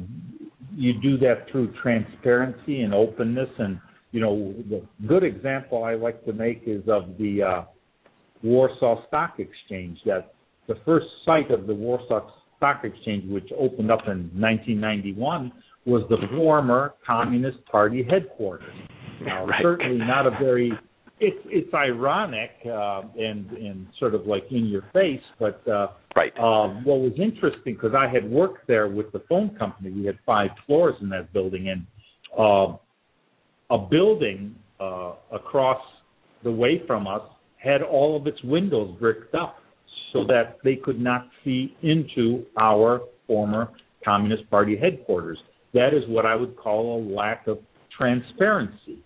you 0.76 1.00
do 1.02 1.18
that 1.20 1.50
through 1.50 1.74
transparency 1.82 2.82
and 2.82 2.94
openness, 2.94 3.50
and 3.58 3.80
you 4.12 4.20
know 4.20 4.54
the 4.70 4.84
good 5.08 5.24
example 5.24 5.86
I 5.86 5.96
like 5.96 6.26
to 6.26 6.34
make 6.34 6.64
is 6.66 6.82
of 6.90 7.18
the 7.18 7.42
uh, 7.42 7.64
Warsaw 8.44 9.08
Stock 9.08 9.40
Exchange. 9.40 10.00
That 10.06 10.34
the 10.68 10.76
first 10.86 11.06
site 11.26 11.52
of 11.52 11.68
the 11.68 11.74
Warsaw 11.74 12.30
Stock 12.66 12.84
Exchange, 12.84 13.30
which 13.32 13.50
opened 13.58 13.92
up 13.92 14.02
in 14.08 14.30
1991, 14.40 15.52
was 15.86 16.04
the 16.10 16.18
former 16.36 16.94
Communist 17.06 17.64
Party 17.66 18.06
headquarters. 18.10 18.74
Now, 19.22 19.46
right. 19.46 19.62
certainly 19.64 20.06
not 20.06 20.28
a 20.28 20.32
very 20.32 20.74
it's 21.22 21.38
it's 21.46 21.74
ironic 21.74 22.52
uh, 22.66 23.04
and 23.18 23.50
and 23.52 23.88
sort 23.98 24.14
of 24.14 24.28
like 24.28 24.44
in 24.52 24.66
your 24.66 24.84
face, 24.92 25.22
but 25.40 25.66
uh, 25.70 25.88
right. 26.18 26.38
Um, 26.38 26.84
what 26.84 27.00
was 27.00 27.14
interesting 27.18 27.76
because 27.76 27.94
I 27.98 28.10
had 28.14 28.30
worked 28.30 28.68
there 28.68 28.90
with 28.90 29.14
the 29.14 29.24
phone 29.30 29.56
company. 29.56 29.90
We 29.90 30.06
had 30.06 30.20
five 30.26 30.50
floors 30.68 30.96
in 31.02 31.08
that 31.12 31.32
building, 31.32 31.70
and 31.70 31.88
uh, 32.38 32.76
a 33.70 33.78
building 33.78 34.54
uh, 34.82 35.14
across 35.32 35.82
the 36.44 36.52
way 36.52 36.84
from 36.86 37.08
us 37.08 37.22
had 37.56 37.82
all 37.82 38.18
of 38.18 38.28
its 38.28 38.44
windows 38.44 38.98
bricked 39.00 39.34
up 39.34 39.60
so 40.16 40.24
that 40.26 40.58
they 40.64 40.78
could 40.78 41.00
not 41.00 41.28
see 41.44 41.76
into 41.84 42.46
our 42.58 43.02
former 43.28 43.70
Communist 44.04 44.50
Party 44.50 44.78
headquarters. 44.78 45.38
That 45.74 45.94
is 45.94 46.04
what 46.08 46.26
I 46.26 46.36
would 46.36 46.56
call 46.56 46.98
a 46.98 47.00
lack 47.14 47.48
of 47.48 47.60
transparency. 47.96 49.00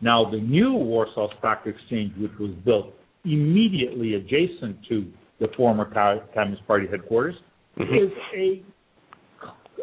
Now, 0.00 0.30
the 0.30 0.38
new 0.38 0.72
Warsaw 0.74 1.28
Stock 1.38 1.66
Exchange, 1.66 2.12
which 2.18 2.30
was 2.38 2.52
built 2.64 2.94
immediately 3.24 4.14
adjacent 4.14 4.76
to 4.88 5.10
the 5.40 5.48
former 5.56 5.90
Communist 6.34 6.64
Party 6.68 6.86
headquarters, 6.88 7.34
mm-hmm. 7.76 7.94
is 7.94 8.12
a, 8.36 8.62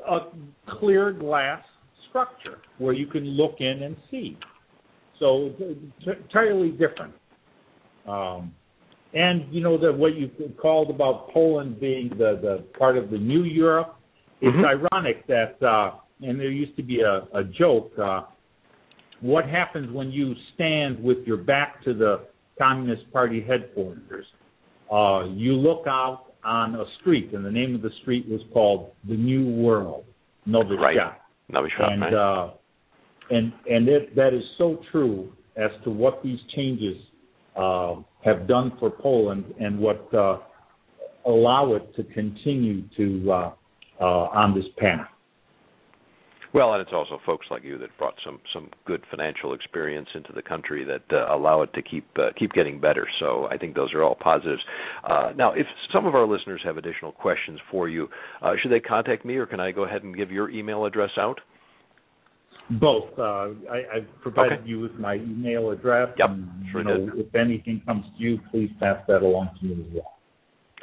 a 0.09 0.19
clear 0.79 1.11
glass 1.11 1.61
structure 2.09 2.59
where 2.77 2.93
you 2.93 3.07
can 3.07 3.25
look 3.25 3.55
in 3.59 3.83
and 3.83 3.97
see. 4.09 4.37
So 5.19 5.51
it's 5.59 6.19
entirely 6.23 6.71
different. 6.71 7.13
Um, 8.07 8.53
and 9.13 9.53
you 9.53 9.61
know 9.61 9.77
that 9.77 9.91
what 9.91 10.15
you 10.15 10.29
called 10.61 10.89
about 10.89 11.29
Poland 11.31 11.79
being 11.79 12.09
the 12.09 12.39
the 12.41 12.63
part 12.77 12.97
of 12.97 13.09
the 13.09 13.17
new 13.17 13.43
Europe. 13.43 13.95
It's 14.43 14.55
mm-hmm. 14.55 14.93
ironic 14.93 15.27
that, 15.27 15.61
uh, 15.61 15.97
and 16.21 16.39
there 16.39 16.49
used 16.49 16.75
to 16.75 16.81
be 16.81 17.01
a, 17.01 17.27
a 17.37 17.43
joke. 17.43 17.91
Uh, 18.01 18.21
what 19.21 19.47
happens 19.47 19.91
when 19.91 20.11
you 20.11 20.33
stand 20.55 21.01
with 21.01 21.19
your 21.27 21.37
back 21.37 21.83
to 21.83 21.93
the 21.93 22.21
Communist 22.57 23.11
Party 23.13 23.45
headquarters? 23.47 24.25
Uh, 24.91 25.25
you 25.29 25.53
look 25.53 25.85
out 25.87 26.33
on 26.43 26.73
a 26.75 26.85
street, 26.99 27.33
and 27.33 27.45
the 27.45 27.51
name 27.51 27.75
of 27.75 27.83
the 27.83 27.91
street 28.01 28.27
was 28.27 28.41
called 28.51 28.91
the 29.07 29.15
New 29.15 29.47
World, 29.61 30.05
Nowy 30.47 30.77
right. 30.79 30.97
Nowy 31.51 31.69
and 31.79 32.01
right. 32.01 32.13
uh, 32.13 32.51
and 33.29 33.53
and 33.69 33.87
it, 33.87 34.15
that 34.15 34.33
is 34.33 34.43
so 34.57 34.81
true 34.91 35.31
as 35.55 35.69
to 35.83 35.91
what 35.91 36.23
these 36.23 36.39
changes 36.55 36.97
uh, 37.55 37.95
have 38.23 38.47
done 38.47 38.73
for 38.79 38.89
Poland 38.89 39.45
and 39.59 39.79
what 39.79 40.13
uh, 40.13 40.37
allow 41.25 41.73
it 41.75 41.95
to 41.95 42.03
continue 42.03 42.83
to 42.97 43.31
uh, 43.31 43.51
uh, 43.99 44.05
on 44.05 44.55
this 44.55 44.65
path. 44.77 45.07
Well, 46.53 46.73
and 46.73 46.81
it's 46.81 46.91
also 46.93 47.17
folks 47.25 47.45
like 47.49 47.63
you 47.63 47.77
that 47.77 47.97
brought 47.97 48.15
some 48.25 48.39
some 48.53 48.69
good 48.85 49.01
financial 49.09 49.53
experience 49.53 50.09
into 50.15 50.33
the 50.33 50.41
country 50.41 50.83
that 50.83 51.03
uh, 51.15 51.33
allow 51.33 51.61
it 51.61 51.73
to 51.75 51.81
keep 51.81 52.05
uh, 52.17 52.31
keep 52.37 52.51
getting 52.51 52.81
better. 52.81 53.07
So 53.21 53.47
I 53.49 53.57
think 53.57 53.73
those 53.73 53.93
are 53.93 54.03
all 54.03 54.15
positives. 54.15 54.61
Uh, 55.09 55.31
now, 55.37 55.53
if 55.53 55.65
some 55.93 56.05
of 56.05 56.13
our 56.13 56.27
listeners 56.27 56.59
have 56.65 56.75
additional 56.75 57.13
questions 57.13 57.59
for 57.71 57.87
you, 57.87 58.09
should 58.61 58.71
they 58.71 58.81
contact 58.81 59.23
me, 59.23 59.35
or 59.35 59.45
can 59.45 59.61
I 59.61 59.71
go 59.71 59.85
ahead 59.85 60.03
and 60.03 60.15
give 60.15 60.29
your 60.29 60.49
email 60.49 60.83
address 60.85 61.11
out? 61.17 61.39
Both. 62.79 63.17
Uh, 63.17 63.49
I, 63.69 63.83
I've 63.95 64.21
provided 64.21 64.65
you 64.65 64.79
with 64.79 64.93
my 64.93 65.15
email 65.15 65.71
address. 65.71 66.09
Yep, 66.17 66.29
sure 66.71 66.83
did. 66.83 67.09
If 67.15 67.35
anything 67.35 67.81
comes 67.85 68.05
to 68.17 68.23
you, 68.23 68.39
please 68.49 68.69
pass 68.79 69.03
that 69.07 69.23
along 69.23 69.49
to 69.59 69.65
me 69.65 69.85
as 69.85 69.93
well. 69.93 70.13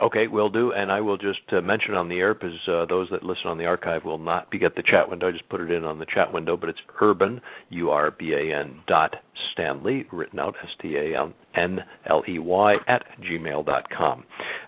Okay, 0.00 0.28
will 0.28 0.48
do, 0.48 0.72
and 0.72 0.92
I 0.92 1.00
will 1.00 1.16
just 1.16 1.40
uh, 1.50 1.60
mention 1.60 1.94
on 1.94 2.08
the 2.08 2.18
air 2.18 2.32
because 2.32 2.56
uh, 2.68 2.84
those 2.86 3.08
that 3.10 3.24
listen 3.24 3.46
on 3.46 3.58
the 3.58 3.64
archive 3.64 4.04
will 4.04 4.18
not 4.18 4.48
be 4.48 4.64
at 4.64 4.76
the 4.76 4.82
chat 4.88 5.10
window. 5.10 5.28
I 5.28 5.32
just 5.32 5.48
put 5.48 5.60
it 5.60 5.72
in 5.72 5.84
on 5.84 5.98
the 5.98 6.06
chat 6.06 6.32
window, 6.32 6.56
but 6.56 6.68
it's 6.68 6.78
urban, 7.00 7.40
U 7.70 7.90
R 7.90 8.12
B 8.12 8.32
A 8.32 8.56
N 8.56 8.80
dot 8.86 9.16
Stanley, 9.52 10.06
written 10.12 10.38
out 10.38 10.54
S 10.62 10.70
T 10.80 10.94
A 10.94 11.20
N 11.58 11.78
L 12.08 12.22
E 12.28 12.38
Y 12.38 12.74
at 12.86 13.02
gmail 13.22 13.66
dot 13.66 13.84
com, 13.96 14.24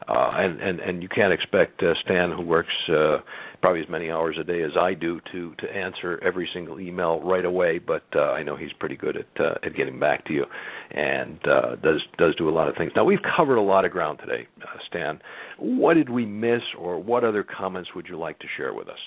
uh, 0.09 0.31
and 0.35 0.61
and 0.61 0.81
and 0.81 1.03
you 1.03 1.09
can't 1.09 1.33
expect 1.33 1.83
uh, 1.83 1.95
Stan, 2.05 2.33
who 2.33 2.43
works. 2.43 2.75
Uh, 2.89 3.19
probably 3.61 3.83
as 3.83 3.89
many 3.89 4.11
hours 4.11 4.37
a 4.41 4.45
day 4.45 4.63
as 4.63 4.71
I 4.79 4.95
do 4.95 5.21
to 5.33 5.55
to 5.57 5.67
answer 5.71 6.19
every 6.23 6.49
single 6.55 6.81
email 6.81 7.21
right 7.21 7.45
away. 7.45 7.79
But 7.79 8.05
uh, 8.15 8.33
I 8.33 8.43
know 8.43 8.57
he's 8.57 8.73
pretty 8.79 8.97
good 8.97 9.17
at 9.17 9.41
uh, 9.41 9.55
at 9.63 9.77
getting 9.77 10.01
back 10.01 10.25
to 10.27 10.33
you, 10.33 10.45
and 10.91 11.39
uh, 11.47 11.77
does 11.77 12.01
does 12.19 12.35
do 12.37 12.49
a 12.49 12.55
lot 12.59 12.69
of 12.69 12.77
things. 12.77 12.93
Now 12.97 13.05
we've 13.05 13.19
covered 13.37 13.57
a 13.57 13.63
lot 13.63 13.85
of 13.85 13.91
ground 13.91 14.19
today, 14.21 14.47
uh, 14.63 14.79
Stan. 14.89 15.21
What 15.59 15.95
did 15.95 16.09
we 16.09 16.25
miss, 16.25 16.63
or 16.79 16.99
what 16.99 17.25
other 17.25 17.45
comments 17.45 17.91
would 17.95 18.07
you 18.09 18.19
like 18.19 18.39
to 18.39 18.47
share 18.57 18.75
with 18.75 18.89
us? 18.89 18.99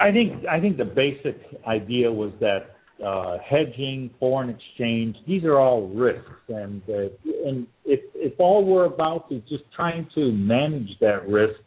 I 0.00 0.12
think 0.12 0.46
I 0.46 0.60
think 0.60 0.76
the 0.76 0.84
basic 0.84 1.40
idea 1.66 2.10
was 2.12 2.32
that 2.40 2.75
uh, 3.04 3.38
hedging, 3.44 4.10
foreign 4.18 4.50
exchange, 4.50 5.16
these 5.26 5.44
are 5.44 5.58
all 5.58 5.88
risks, 5.88 6.30
and 6.48 6.82
uh, 6.88 7.08
and 7.46 7.66
if 7.84 8.00
if 8.14 8.32
all 8.38 8.64
we're 8.64 8.86
about 8.86 9.26
is 9.30 9.42
just 9.48 9.64
trying 9.74 10.08
to 10.14 10.32
manage 10.32 10.88
that 11.00 11.28
risk, 11.28 11.60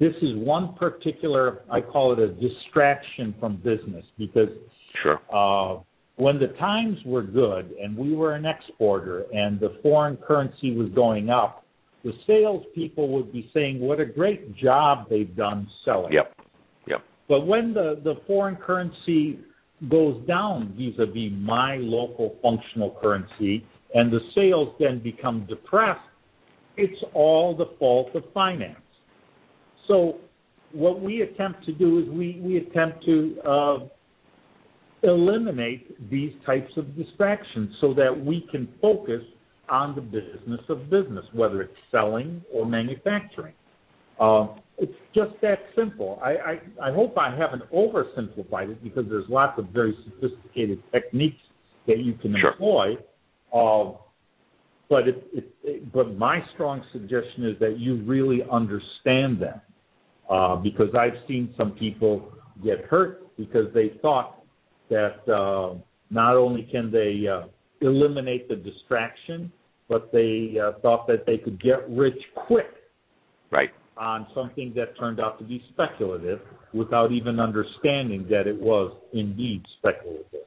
this 0.00 0.14
is 0.20 0.36
one 0.36 0.74
particular 0.74 1.62
I 1.70 1.80
call 1.80 2.12
it 2.12 2.18
a 2.18 2.28
distraction 2.28 3.34
from 3.38 3.56
business 3.56 4.04
because 4.18 4.48
sure. 5.02 5.20
Uh, 5.32 5.80
when 6.16 6.38
the 6.38 6.48
times 6.58 6.98
were 7.04 7.22
good 7.22 7.72
and 7.82 7.96
we 7.96 8.14
were 8.14 8.34
an 8.34 8.46
exporter 8.46 9.24
and 9.32 9.58
the 9.58 9.78
foreign 9.82 10.16
currency 10.16 10.74
was 10.74 10.88
going 10.90 11.28
up, 11.28 11.64
the 12.04 12.12
salespeople 12.26 13.08
would 13.08 13.32
be 13.32 13.50
saying 13.52 13.80
what 13.80 13.98
a 13.98 14.04
great 14.04 14.56
job 14.56 15.08
they've 15.08 15.34
done 15.34 15.68
selling. 15.84 16.12
Yep. 16.12 16.34
Yep. 16.86 17.02
But 17.28 17.46
when 17.46 17.74
the, 17.74 18.00
the 18.04 18.14
foreign 18.26 18.56
currency 18.56 19.40
goes 19.88 20.24
down 20.26 20.74
vis-a-vis 20.76 21.32
my 21.32 21.76
local 21.76 22.36
functional 22.42 22.96
currency 23.00 23.66
and 23.94 24.12
the 24.12 24.20
sales 24.34 24.74
then 24.78 24.98
become 24.98 25.46
depressed, 25.48 26.00
it's 26.76 27.00
all 27.14 27.56
the 27.56 27.70
fault 27.78 28.14
of 28.14 28.24
finance. 28.32 28.76
So 29.86 30.16
what 30.72 31.00
we 31.00 31.22
attempt 31.22 31.64
to 31.66 31.72
do 31.72 32.00
is 32.00 32.08
we, 32.08 32.40
we 32.42 32.56
attempt 32.56 33.04
to 33.04 33.36
uh, 33.46 33.78
eliminate 35.04 36.10
these 36.10 36.32
types 36.44 36.72
of 36.76 36.96
distractions 36.96 37.70
so 37.80 37.94
that 37.94 38.24
we 38.24 38.46
can 38.50 38.68
focus 38.80 39.22
on 39.68 39.94
the 39.94 40.00
business 40.00 40.60
of 40.68 40.90
business, 40.90 41.24
whether 41.32 41.62
it's 41.62 41.76
selling 41.90 42.42
or 42.52 42.66
manufacturing. 42.66 43.54
Uh, 44.18 44.46
it's 44.78 44.92
just 45.14 45.32
that 45.42 45.58
simple. 45.76 46.20
I, 46.22 46.30
I, 46.30 46.88
I 46.88 46.92
hope 46.92 47.16
I 47.16 47.34
haven't 47.34 47.62
oversimplified 47.70 48.70
it 48.70 48.82
because 48.82 49.04
there's 49.08 49.28
lots 49.28 49.58
of 49.58 49.68
very 49.68 49.96
sophisticated 50.04 50.82
techniques 50.92 51.40
that 51.86 51.98
you 51.98 52.14
can 52.14 52.34
sure. 52.40 52.52
employ. 52.52 52.94
Uh, 53.54 53.96
but 54.88 55.08
it, 55.08 55.26
it, 55.32 55.54
it, 55.62 55.92
but 55.92 56.16
my 56.18 56.40
strong 56.54 56.82
suggestion 56.92 57.44
is 57.44 57.58
that 57.60 57.78
you 57.78 58.02
really 58.02 58.40
understand 58.50 59.40
them, 59.40 59.60
uh, 60.28 60.56
because 60.56 60.88
I've 60.98 61.18
seen 61.28 61.54
some 61.56 61.72
people 61.72 62.32
get 62.62 62.84
hurt 62.84 63.36
because 63.36 63.72
they 63.74 63.92
thought 64.02 64.44
that 64.90 65.28
uh, 65.32 65.74
not 66.10 66.36
only 66.36 66.68
can 66.70 66.90
they 66.90 67.26
uh, 67.26 67.46
eliminate 67.80 68.48
the 68.48 68.56
distraction, 68.56 69.52
but 69.88 70.10
they 70.12 70.56
uh, 70.62 70.78
thought 70.80 71.06
that 71.06 71.26
they 71.26 71.38
could 71.38 71.62
get 71.62 71.88
rich 71.88 72.18
quick. 72.34 72.70
Right. 73.50 73.70
On 73.96 74.26
something 74.34 74.72
that 74.74 74.98
turned 74.98 75.20
out 75.20 75.38
to 75.38 75.44
be 75.44 75.62
speculative 75.72 76.40
without 76.72 77.12
even 77.12 77.38
understanding 77.38 78.26
that 78.28 78.48
it 78.48 78.60
was 78.60 78.92
indeed 79.12 79.62
speculative. 79.78 80.44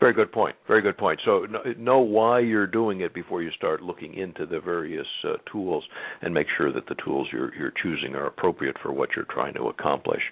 Very 0.00 0.14
good 0.14 0.32
point. 0.32 0.56
Very 0.66 0.80
good 0.80 0.96
point. 0.96 1.20
So 1.26 1.46
know 1.76 1.98
why 1.98 2.40
you're 2.40 2.66
doing 2.66 3.02
it 3.02 3.12
before 3.12 3.42
you 3.42 3.50
start 3.50 3.82
looking 3.82 4.14
into 4.14 4.46
the 4.46 4.58
various 4.58 5.06
uh, 5.24 5.34
tools, 5.52 5.84
and 6.22 6.32
make 6.32 6.46
sure 6.56 6.72
that 6.72 6.86
the 6.88 6.94
tools 7.04 7.28
you're, 7.30 7.54
you're 7.54 7.72
choosing 7.82 8.14
are 8.14 8.26
appropriate 8.26 8.76
for 8.80 8.92
what 8.92 9.10
you're 9.14 9.26
trying 9.26 9.52
to 9.54 9.64
accomplish. 9.64 10.22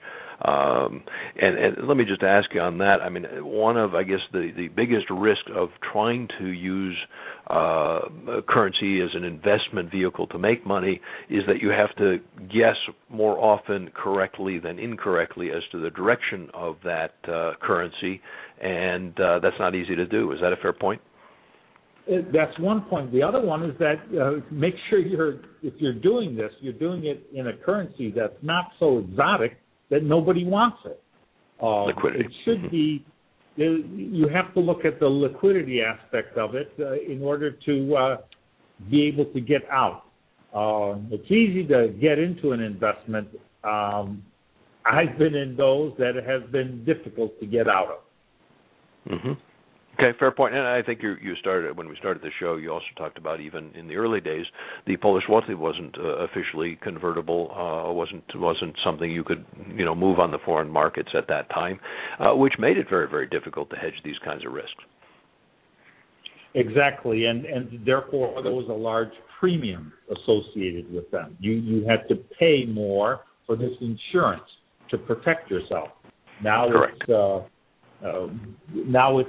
Um, 0.41 1.03
and, 1.41 1.59
and, 1.59 1.89
let 1.89 1.97
me 1.97 2.05
just 2.05 2.23
ask 2.23 2.55
you 2.55 2.61
on 2.61 2.79
that. 2.79 3.01
I 3.03 3.09
mean, 3.09 3.25
one 3.43 3.77
of 3.77 3.97
I 3.97 4.05
guess 4.05 4.21
the 4.33 4.53
the 4.57 4.69
biggest 4.69 5.07
risk 5.11 5.41
of 5.53 5.71
trying 5.93 6.29
to 6.39 6.47
use 6.47 6.97
uh, 7.49 8.01
currency 8.49 9.01
as 9.01 9.11
an 9.15 9.25
investment 9.25 9.91
vehicle 9.91 10.29
to 10.29 10.39
make 10.39 10.65
money 10.65 11.01
is 11.29 11.43
that 11.49 11.57
you 11.61 11.71
have 11.71 11.95
to 11.97 12.19
guess 12.49 12.77
more 13.09 13.37
often 13.37 13.91
correctly 13.95 14.61
than 14.61 14.79
incorrectly 14.79 15.51
as 15.51 15.63
to 15.73 15.81
the 15.81 15.91
direction 15.91 16.49
of 16.55 16.77
that 16.85 17.15
uh, 17.27 17.55
currency, 17.61 18.21
and 18.63 19.19
uh, 19.19 19.41
that's 19.41 19.57
not 19.59 19.75
easy 19.75 19.97
to 19.97 20.07
do. 20.07 20.31
Is 20.31 20.39
that 20.41 20.53
a 20.53 20.57
fair 20.63 20.73
point? 20.73 21.01
Uh, 22.07 22.19
that's 22.33 22.57
one 22.61 22.83
point. 22.83 23.11
The 23.11 23.25
other 23.25 23.41
one 23.41 23.65
is 23.65 23.77
that 23.81 23.97
uh, 24.17 24.41
make 24.53 24.75
sure 24.89 25.01
you're 25.01 25.41
if 25.65 25.75
you're 25.79 25.99
doing 25.99 26.37
this, 26.37 26.53
you're 26.61 26.73
doing 26.75 27.07
it 27.07 27.27
in 27.35 27.49
a 27.49 27.57
currency 27.57 28.13
that's 28.15 28.39
not 28.41 28.67
so 28.79 28.99
exotic 28.99 29.59
that 29.91 30.03
nobody 30.03 30.45
wants 30.45 30.79
it. 30.85 31.03
Uh, 31.63 31.85
liquidity. 31.85 32.25
It 32.25 32.33
should 32.45 32.71
be. 32.71 33.05
You 33.57 34.29
have 34.33 34.55
to 34.55 34.61
look 34.61 34.85
at 34.85 35.01
the 35.01 35.09
liquidity 35.09 35.83
aspect 35.83 36.39
of 36.39 36.55
it 36.55 36.73
uh, 36.79 36.93
in 36.93 37.23
order 37.23 37.51
to 37.51 37.97
uh, 37.97 38.17
be 38.89 39.05
able 39.09 39.25
to 39.27 39.41
get 39.41 39.63
out. 39.71 40.05
Uh, 40.55 40.97
it's 41.11 41.31
easy 41.31 41.67
to 41.67 41.89
get 42.01 42.21
into 42.21 42.53
an 42.53 42.61
investment. 42.61 43.29
Um, 43.65 44.23
I've 44.87 45.19
been 45.19 45.35
in 45.35 45.57
those 45.57 45.93
that 45.99 46.15
have 46.25 46.53
been 46.53 46.85
difficult 46.85 47.39
to 47.41 47.47
get 47.47 47.69
out 47.69 47.89
of. 47.89 49.13
Mm-hmm. 49.13 49.33
Okay, 50.01 50.17
fair 50.17 50.31
point. 50.31 50.55
And 50.55 50.65
I 50.65 50.81
think 50.83 51.03
you 51.03 51.17
you 51.21 51.35
started 51.37 51.77
when 51.77 51.89
we 51.89 51.97
started 51.97 52.23
the 52.23 52.31
show. 52.39 52.57
You 52.57 52.73
also 52.73 52.87
talked 52.97 53.19
about 53.19 53.41
even 53.41 53.73
in 53.75 53.89
the 53.89 53.97
early 53.97 54.21
days, 54.21 54.47
the 54.87 54.97
Polish 54.97 55.25
zloty 55.29 55.57
wasn't 55.57 55.97
uh, 55.99 56.25
officially 56.25 56.79
convertible. 56.83 57.51
Uh, 57.51 57.93
wasn't 57.93 58.23
wasn't 58.37 58.77
something 58.85 59.11
you 59.11 59.25
could 59.25 59.45
you 59.75 59.85
know 59.85 59.97
move 59.97 60.21
on 60.21 60.31
the 60.31 60.39
foreign 60.45 60.71
markets 60.71 61.09
at 61.17 61.27
that 61.29 61.51
time, 61.51 61.81
uh, 62.21 62.35
which 62.35 62.55
made 62.61 62.79
it 62.79 62.87
very 62.89 63.09
very 63.09 63.27
difficult 63.27 63.71
to 63.71 63.77
hedge 63.77 63.95
these 64.05 64.19
kinds 64.25 64.47
of 64.47 64.53
risks. 64.53 64.85
Exactly, 66.55 67.25
and 67.25 67.45
and 67.45 67.85
therefore 67.85 68.41
there 68.43 68.53
was 68.53 68.69
a 68.69 68.73
large 68.73 69.13
premium 69.41 69.93
associated 70.17 70.93
with 70.93 71.11
them. 71.11 71.37
You 71.41 71.55
you 71.55 71.85
had 71.89 72.09
to 72.09 72.23
pay 72.39 72.65
more 72.67 73.23
for 73.47 73.57
this 73.57 73.73
insurance 73.81 74.45
to 74.91 74.99
protect 74.99 75.51
yourself. 75.51 75.89
Now 76.43 76.69
Correct. 76.69 76.97
it's 77.01 77.11
uh, 77.11 78.07
uh, 78.07 78.29
now 78.73 79.19
it's 79.19 79.29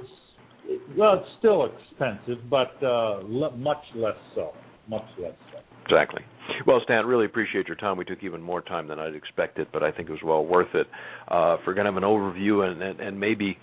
well, 0.96 1.14
it's 1.14 1.28
still 1.38 1.66
expensive, 1.66 2.48
but 2.48 2.82
uh, 2.82 3.20
le- 3.24 3.56
much 3.56 3.82
less 3.94 4.16
so. 4.34 4.52
Much 4.88 5.06
less 5.18 5.32
so. 5.52 5.58
Exactly. 5.84 6.22
Well, 6.66 6.80
Stan, 6.84 7.06
really 7.06 7.26
appreciate 7.26 7.66
your 7.66 7.76
time. 7.76 7.96
We 7.96 8.04
took 8.04 8.22
even 8.22 8.42
more 8.42 8.62
time 8.62 8.88
than 8.88 8.98
I'd 8.98 9.14
expected, 9.14 9.68
but 9.72 9.82
I 9.82 9.90
think 9.90 10.08
it 10.08 10.12
was 10.12 10.22
well 10.24 10.44
worth 10.44 10.74
it. 10.74 10.86
Uh, 11.28 11.56
for 11.64 11.74
kind 11.74 11.88
of 11.88 11.96
an 11.96 12.02
overview 12.02 12.68
and, 12.68 12.82
and, 12.82 13.00
and 13.00 13.20
maybe 13.20 13.56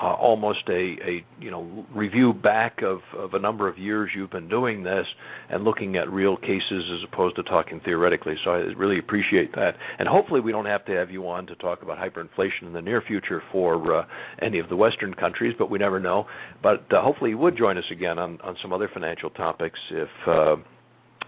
uh, 0.00 0.14
almost 0.14 0.60
a, 0.68 0.96
a 1.04 1.24
you 1.38 1.50
know 1.50 1.86
review 1.94 2.32
back 2.32 2.78
of, 2.82 3.00
of 3.16 3.34
a 3.34 3.38
number 3.38 3.68
of 3.68 3.78
years 3.78 4.10
you've 4.16 4.30
been 4.30 4.48
doing 4.48 4.82
this 4.82 5.04
and 5.50 5.64
looking 5.64 5.96
at 5.96 6.10
real 6.10 6.36
cases 6.36 6.62
as 6.70 7.08
opposed 7.12 7.36
to 7.36 7.42
talking 7.42 7.80
theoretically. 7.84 8.34
So 8.44 8.52
I 8.52 8.58
really 8.76 8.98
appreciate 8.98 9.52
that. 9.54 9.72
And 9.98 10.08
hopefully 10.08 10.40
we 10.40 10.52
don't 10.52 10.66
have 10.66 10.84
to 10.86 10.92
have 10.92 11.10
you 11.10 11.28
on 11.28 11.46
to 11.46 11.54
talk 11.56 11.82
about 11.82 11.98
hyperinflation 11.98 12.62
in 12.62 12.72
the 12.72 12.82
near 12.82 13.02
future 13.06 13.42
for 13.52 14.00
uh, 14.00 14.06
any 14.40 14.58
of 14.58 14.68
the 14.68 14.76
Western 14.76 15.14
countries, 15.14 15.54
but 15.58 15.70
we 15.70 15.78
never 15.78 16.00
know. 16.00 16.26
But 16.62 16.86
uh, 16.92 17.02
hopefully 17.02 17.30
you 17.30 17.38
would 17.38 17.56
join 17.56 17.76
us 17.76 17.84
again 17.90 18.18
on, 18.18 18.40
on 18.42 18.56
some 18.62 18.72
other 18.72 18.88
financial 18.92 19.30
topics 19.30 19.78
if 19.90 20.08
uh, 20.26 20.56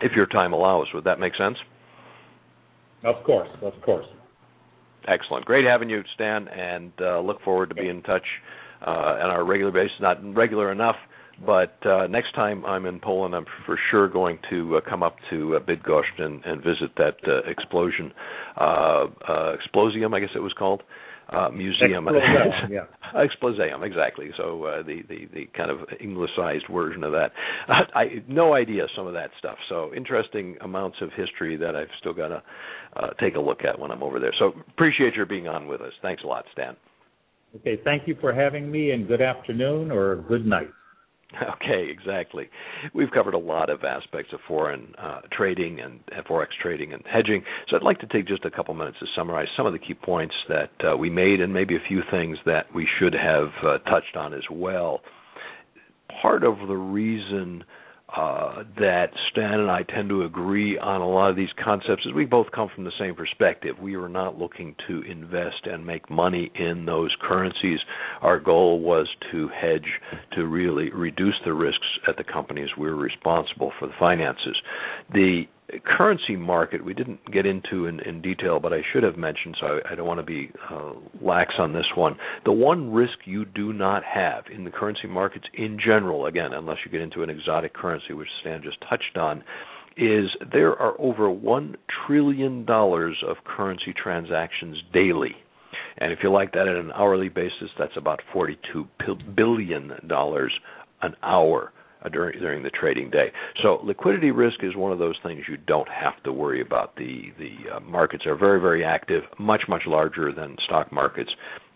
if 0.01 0.13
your 0.13 0.27
time 0.27 0.53
allows. 0.53 0.87
Would 0.95 1.05
that 1.05 1.19
make 1.19 1.35
sense? 1.37 1.57
Of 3.05 3.23
course, 3.25 3.49
of 3.63 3.73
course. 3.83 4.07
Excellent. 5.07 5.45
Great 5.45 5.67
having 5.67 5.91
you, 5.91 6.03
Stan, 6.15 6.49
and 6.49 6.93
uh, 7.01 7.21
look 7.21 7.43
forward 7.43 7.69
to 7.69 7.75
being 7.75 7.91
in 7.91 8.03
touch 8.03 8.25
uh, 8.87 8.91
on 8.91 9.31
our 9.31 9.45
regular 9.45 9.71
basis. 9.71 9.97
Not 10.01 10.19
regular 10.35 10.73
enough, 10.73 10.97
but 11.45 11.77
uh, 11.85 12.07
next 12.07 12.35
time 12.35 12.65
I'm 12.65 12.87
in 12.87 13.01
Poland, 13.01 13.35
I'm 13.35 13.45
for 13.67 13.79
sure 13.91 14.09
going 14.09 14.39
to 14.49 14.77
uh, 14.77 14.81
come 14.89 15.03
up 15.03 15.17
to 15.31 15.57
uh, 15.57 15.61
Bydgoszcz 15.61 16.19
and, 16.19 16.43
and 16.47 16.63
visit 16.63 16.93
that 16.97 17.17
uh, 17.29 17.51
explosion, 17.51 18.13
uh, 18.59 19.07
uh, 19.29 19.57
explosium, 19.57 20.15
I 20.15 20.21
guess 20.21 20.31
it 20.35 20.41
was 20.41 20.55
called 20.59 20.81
uh, 20.81 20.85
museum. 21.53 22.07
Exploseum, 22.07 22.71
yeah. 23.81 23.85
Exactly. 23.85 24.31
So 24.37 24.65
uh, 24.65 24.83
the, 24.83 25.03
the 25.09 25.27
the 25.33 25.47
kind 25.57 25.71
of 25.71 25.79
anglicized 26.01 26.65
version 26.73 27.05
of 27.05 27.13
that. 27.13 27.33
I, 27.69 27.99
I 27.99 28.05
no 28.29 28.55
idea 28.55 28.87
some 28.97 29.07
of 29.07 29.15
that 29.15 29.31
stuff. 29.39 29.57
So 29.69 29.93
interesting 29.95 30.57
amounts 30.61 30.99
of 31.01 31.11
history 31.17 31.57
that 31.57 31.75
I've 31.77 31.89
still 32.01 32.15
got 32.15 32.29
to 32.29 32.43
uh, 32.97 33.11
take 33.21 33.37
a 33.37 33.41
look 33.41 33.65
at 33.65 33.79
when 33.79 33.91
I'm 33.91 34.03
over 34.03 34.19
there. 34.21 34.33
So 34.39 34.53
appreciate 34.69 35.15
your 35.15 35.27
being 35.27 35.49
on 35.49 35.67
with 35.67 35.81
us. 35.81 35.93
Thanks 36.03 36.23
a 36.25 36.27
lot, 36.27 36.45
Stan. 36.53 36.77
Okay, 37.57 37.81
thank 37.85 38.09
you 38.09 38.17
for 38.21 38.35
having 38.35 38.71
me, 38.71 38.91
and 38.91 39.07
good 39.07 39.23
afternoon 39.23 39.93
or 39.93 40.17
good 40.17 40.45
night. 40.45 40.71
Okay, 41.65 41.89
exactly. 41.91 42.49
We've 42.93 43.11
covered 43.11 43.35
a 43.35 43.39
lot 43.39 43.71
of 43.71 43.85
aspects 43.85 44.33
of 44.33 44.41
foreign 44.47 44.95
uh, 44.99 45.21
trading 45.33 45.81
and, 45.81 46.01
and, 46.13 46.25
forex 46.27 46.49
trading 46.61 46.93
and 46.93 47.03
hedging. 47.11 47.43
So 47.69 47.77
I'd 47.77 47.83
like 47.83 48.01
to 48.01 48.07
take 48.07 48.27
just 48.27 48.45
a 48.45 48.51
couple 48.51 48.75
minutes 48.75 48.99
to 49.01 49.07
summarize 49.17 49.49
some 49.57 49.67
of 49.67 49.73
the 49.73 49.79
key 49.79 49.95
points 49.95 50.35
that 50.49 50.71
uh, 50.85 50.97
we 50.97 51.11
made, 51.11 51.41
and 51.41 51.53
maybe 51.53 51.77
a 51.77 51.89
few 51.89 52.03
things 52.11 52.39
that 52.47 52.67
we 52.75 52.87
should 52.99 53.15
have 53.15 53.49
uh, 53.63 53.79
touched 53.91 54.17
on 54.17 54.35
as 54.35 54.43
well. 54.51 55.01
Part 56.23 56.45
of 56.45 56.57
the 56.69 56.77
reason 56.77 57.65
uh, 58.17 58.63
that 58.79 59.09
Stan 59.31 59.61
and 59.61 59.71
I 59.71 59.83
tend 59.83 60.09
to 60.11 60.23
agree 60.23 60.79
on 60.79 61.01
a 61.01 61.09
lot 61.09 61.31
of 61.31 61.37
these 61.37 61.49
concepts 61.63 62.07
is 62.07 62.13
we 62.13 62.25
both 62.25 62.47
come 62.53 62.69
from 62.75 62.85
the 62.85 62.93
same 62.99 63.15
perspective. 63.15 63.77
We 63.81 63.97
were 63.97 64.09
not 64.09 64.39
looking 64.39 64.77
to 64.87 65.03
invest 65.03 65.65
and 65.65 65.85
make 65.85 66.09
money 66.09 66.53
in 66.55 66.87
those 66.87 67.15
currencies. 67.21 67.81
Our 68.23 68.39
goal 68.39 68.81
was 68.81 69.09
to 69.33 69.49
hedge 69.49 69.89
to 70.35 70.47
really 70.47 70.91
reduce 70.91 71.35
the 71.45 71.55
risks 71.55 71.87
at 72.09 72.17
the 72.17 72.25
companies 72.25 72.69
we 72.79 72.87
were 72.87 72.97
responsible 72.97 73.73
for 73.79 73.89
the 73.89 73.95
finances. 73.99 74.57
The 75.13 75.45
currency 75.85 76.37
market 76.37 76.85
we 76.85 76.95
didn't 76.95 77.21
get 77.33 77.47
into 77.47 77.87
in, 77.87 78.01
in 78.01 78.21
detail, 78.21 78.61
but 78.61 78.73
I 78.73 78.81
should 78.93 79.03
have 79.03 79.17
mentioned, 79.17 79.57
so 79.61 79.67
I, 79.67 79.93
I 79.93 79.95
don't 79.95 80.07
want 80.07 80.21
to 80.21 80.27
be 80.27 80.51
uh, 80.71 80.93
lax 81.23 81.55
on 81.59 81.73
this 81.73 81.87
one. 81.95 82.17
The 82.45 82.53
one 82.53 82.93
risk 82.93 83.15
you 83.25 83.45
do 83.45 83.73
not 83.73 84.03
have 84.05 84.45
in 84.55 84.65
the 84.65 84.71
currency 84.71 85.09
markets 85.09 85.47
in 85.55 85.79
general, 85.85 86.27
again, 86.27 86.53
unless 86.53 86.79
you 86.85 86.91
get 86.91 87.01
into 87.01 87.23
an 87.23 87.31
exotic 87.31 87.75
currency, 87.75 88.13
which 88.13 88.29
Stan 88.41 88.63
just 88.63 88.79
touched 88.89 89.17
on, 89.17 89.43
is 89.97 90.27
there 90.53 90.73
are 90.73 91.01
over 91.01 91.29
$1 91.29 91.77
trillion 92.07 92.67
of 92.69 93.37
currency 93.45 93.95
transactions 94.01 94.77
daily. 94.93 95.33
And 95.99 96.13
if 96.13 96.19
you 96.23 96.31
like 96.31 96.53
that 96.53 96.69
at 96.69 96.77
an 96.77 96.91
hourly 96.93 97.29
basis, 97.29 97.71
that's 97.79 97.97
about 97.97 98.21
$42 98.35 98.57
billion 99.37 99.93
an 101.03 101.17
hour 101.23 101.73
during 102.13 102.39
during 102.39 102.63
the 102.63 102.71
trading 102.71 103.11
day. 103.11 103.33
So 103.63 103.81
liquidity 103.85 104.31
risk 104.31 104.63
is 104.63 104.77
one 104.77 104.93
of 104.93 104.99
those 104.99 105.17
things 105.23 105.43
you 105.49 105.57
don't 105.57 105.89
have 105.89 106.23
to 106.25 106.33
worry 106.33 106.61
about. 106.61 106.97
The 106.97 107.33
the 107.39 107.77
uh, 107.77 107.81
markets 107.81 108.25
are 108.27 108.37
very 108.37 108.61
very 108.61 108.85
active, 108.85 109.23
much 109.39 109.63
much 109.69 109.83
larger 109.87 110.33
than 110.33 110.57
stock 110.65 110.93
markets 110.93 111.31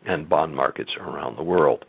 and 0.07 0.29
bond 0.29 0.55
markets 0.55 0.91
around 1.01 1.37
the 1.37 1.43
world. 1.43 1.85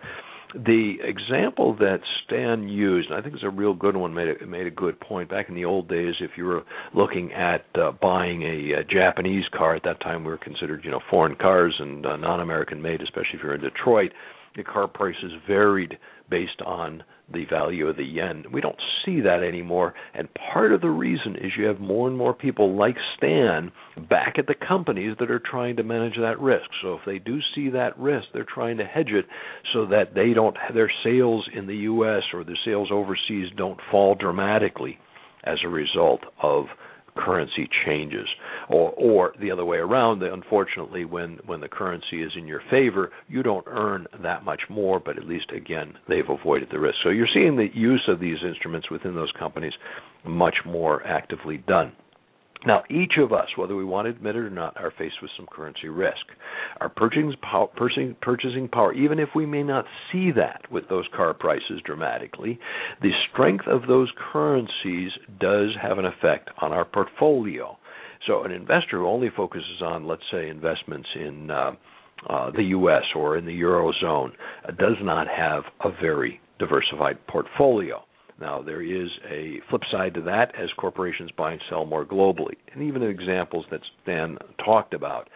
The 0.56 0.95
example 1.03 1.76
that 1.76 1.99
Stan 2.26 2.68
used, 2.68 3.11
I 3.11 3.22
think 3.22 3.36
it's 3.36 3.44
a 3.44 3.52
real 3.52 3.76
good 3.76 3.95
one, 3.95 4.16
made 4.16 4.41
a, 4.41 4.48
made 4.48 4.66
a 4.66 4.72
good 4.72 4.99
point. 4.99 5.30
Back 5.30 5.48
in 5.48 5.53
the 5.53 5.66
old 5.66 5.88
days, 5.88 6.16
if 6.22 6.32
you 6.38 6.45
were 6.45 6.64
looking 6.95 7.32
at 7.34 7.66
uh, 7.76 7.91
buying 7.91 8.41
a, 8.41 8.80
a 8.80 8.84
Japanese 8.84 9.45
car, 9.56 9.76
at 9.76 9.84
that 9.84 10.02
time 10.02 10.24
we 10.24 10.32
were 10.32 10.40
considered, 10.40 10.84
you 10.84 10.90
know, 10.90 11.02
foreign 11.07 11.36
cars 11.36 11.76
and 11.78 12.03
uh, 12.03 12.16
non-American 12.16 12.82
made, 12.82 12.99
especially 12.99 13.36
if 13.36 13.44
you're 13.44 13.53
in 13.53 13.61
Detroit. 13.61 14.11
The 14.56 14.64
car 14.64 14.88
prices 14.88 15.32
varied 15.48 15.99
based 16.32 16.61
on 16.66 17.03
the 17.34 17.45
value 17.45 17.88
of 17.88 17.97
the 17.97 18.03
yen. 18.03 18.45
We 18.51 18.61
don't 18.61 18.80
see 19.06 19.22
that 19.22 19.43
anymore, 19.43 19.93
and 20.14 20.27
part 20.51 20.73
of 20.73 20.81
the 20.81 20.89
reason 20.89 21.35
is 21.35 21.51
you 21.57 21.65
have 21.65 21.80
more 21.80 22.07
and 22.07 22.18
more 22.18 22.34
people 22.34 22.76
like 22.76 22.95
Stan 23.18 23.72
back 24.10 24.35
at 24.38 24.47
the 24.47 24.56
companies 24.56 25.15
that 25.19 25.31
are 25.31 25.39
trying 25.39 25.76
to 25.77 25.84
manage 25.84 26.15
that 26.19 26.39
risk. 26.39 26.69
So 26.81 26.95
if 26.95 27.01
they 27.06 27.19
do 27.19 27.39
see 27.56 27.69
that 27.69 27.97
risk, 27.97 28.27
they're 28.34 28.45
trying 28.45 28.77
to 28.77 28.85
hedge 28.85 29.10
it 29.11 29.26
so 29.73 29.85
that 29.88 30.14
they 30.15 30.34
don't 30.34 30.56
their 30.73 30.91
sales 31.03 31.47
in 31.53 31.68
the 31.68 31.76
US 31.76 32.23
or 32.34 32.43
their 32.43 32.57
sales 32.65 32.89
overseas 32.91 33.49
don't 33.56 33.80
fall 33.91 34.15
dramatically 34.15 34.97
as 35.43 35.57
a 35.64 35.69
result 35.69 36.22
of 36.41 36.65
currency 37.26 37.68
changes. 37.86 38.28
Or 38.70 38.91
or 38.98 39.34
the 39.40 39.52
other 39.52 39.66
way 39.66 39.78
around 39.78 40.24
unfortunately 40.24 41.06
when 41.06 41.40
when 41.46 41.60
the 41.62 41.68
currency 41.68 42.24
is 42.24 42.32
in 42.38 42.48
your 42.48 42.62
favor 42.70 43.12
you 43.28 43.44
don't 43.44 43.66
earn 43.68 44.08
that 44.24 44.44
much 44.44 44.62
more 44.70 45.00
but 45.00 45.18
at 45.18 45.26
least 45.28 45.52
again 45.56 45.94
they've 46.08 46.30
avoided 46.30 46.70
the 46.72 46.80
risk. 46.80 46.98
So 47.04 47.10
you're 47.10 47.28
seeing 47.34 47.56
the 47.56 47.70
use 47.74 48.04
of 48.08 48.20
these 48.20 48.38
instruments 48.46 48.90
within 48.90 49.16
those 49.16 49.32
companies 49.38 49.74
much 50.26 50.56
more 50.66 51.06
actively 51.06 51.58
done 51.58 51.91
now, 52.65 52.84
each 52.90 53.14
of 53.18 53.31
us, 53.31 53.48
whether 53.56 53.76
we 53.76 53.86
want 53.86 54.06
to 54.06 54.10
admit 54.10 54.36
it 54.36 54.40
or 54.40 54.49
not, 54.49 54.76
are 54.76 54.91
faced 54.98 55.22
with 55.22 55.31
some 55.38 55.48
currency 55.49 55.88
risk. 55.88 56.26
Our 56.81 56.90
purchasing 56.90 57.34
power, 57.41 57.68
purchasing 57.68 58.68
power, 58.68 58.94
even 58.94 59.18
if 59.18 59.30
we 59.34 59.45
may 59.45 59.64
not 59.64 59.86
see 60.11 60.31
that 60.31 60.69
with 60.69 60.90
those 60.90 61.06
car 61.15 61.34
prices 61.34 61.81
dramatically, 61.86 62.60
the 63.02 63.11
strength 63.31 63.65
of 63.65 63.88
those 63.88 64.11
currencies 64.34 65.11
does 65.40 65.69
have 65.81 65.99
an 65.99 66.06
effect 66.06 66.49
on 66.61 66.73
our 66.73 66.84
portfolio. 66.84 67.77
So, 68.27 68.44
an 68.44 68.52
investor 68.52 68.98
who 68.98 69.07
only 69.07 69.30
focuses 69.36 69.81
on, 69.81 70.06
let's 70.06 70.22
say, 70.30 70.49
investments 70.49 71.07
in 71.15 71.49
uh, 71.49 71.72
uh, 72.30 72.52
the 72.52 72.64
U.S. 72.64 73.03
or 73.15 73.38
in 73.38 73.45
the 73.45 73.57
eurozone 73.61 74.31
uh, 74.68 74.72
does 74.72 74.98
not 75.02 75.27
have 75.30 75.64
a 75.86 75.91
very 76.02 76.41
diversified 76.60 77.26
portfolio. 77.27 78.03
Now, 78.40 78.61
there 78.61 78.82
is 78.82 79.10
a 79.30 79.60
flip 79.70 79.82
side 79.91 80.14
to 80.14 80.22
that 80.22 80.53
as 80.56 80.70
corporations 80.78 81.32
buy 81.38 81.53
and 81.53 81.61
sell 81.70 81.86
more 81.86 82.06
globally. 82.06 82.56
And 82.74 82.84
even 82.84 83.03
examples 83.03 83.66
that 83.72 83.82
Stan 84.03 84.38
talked 84.64 84.94
about, 84.94 85.30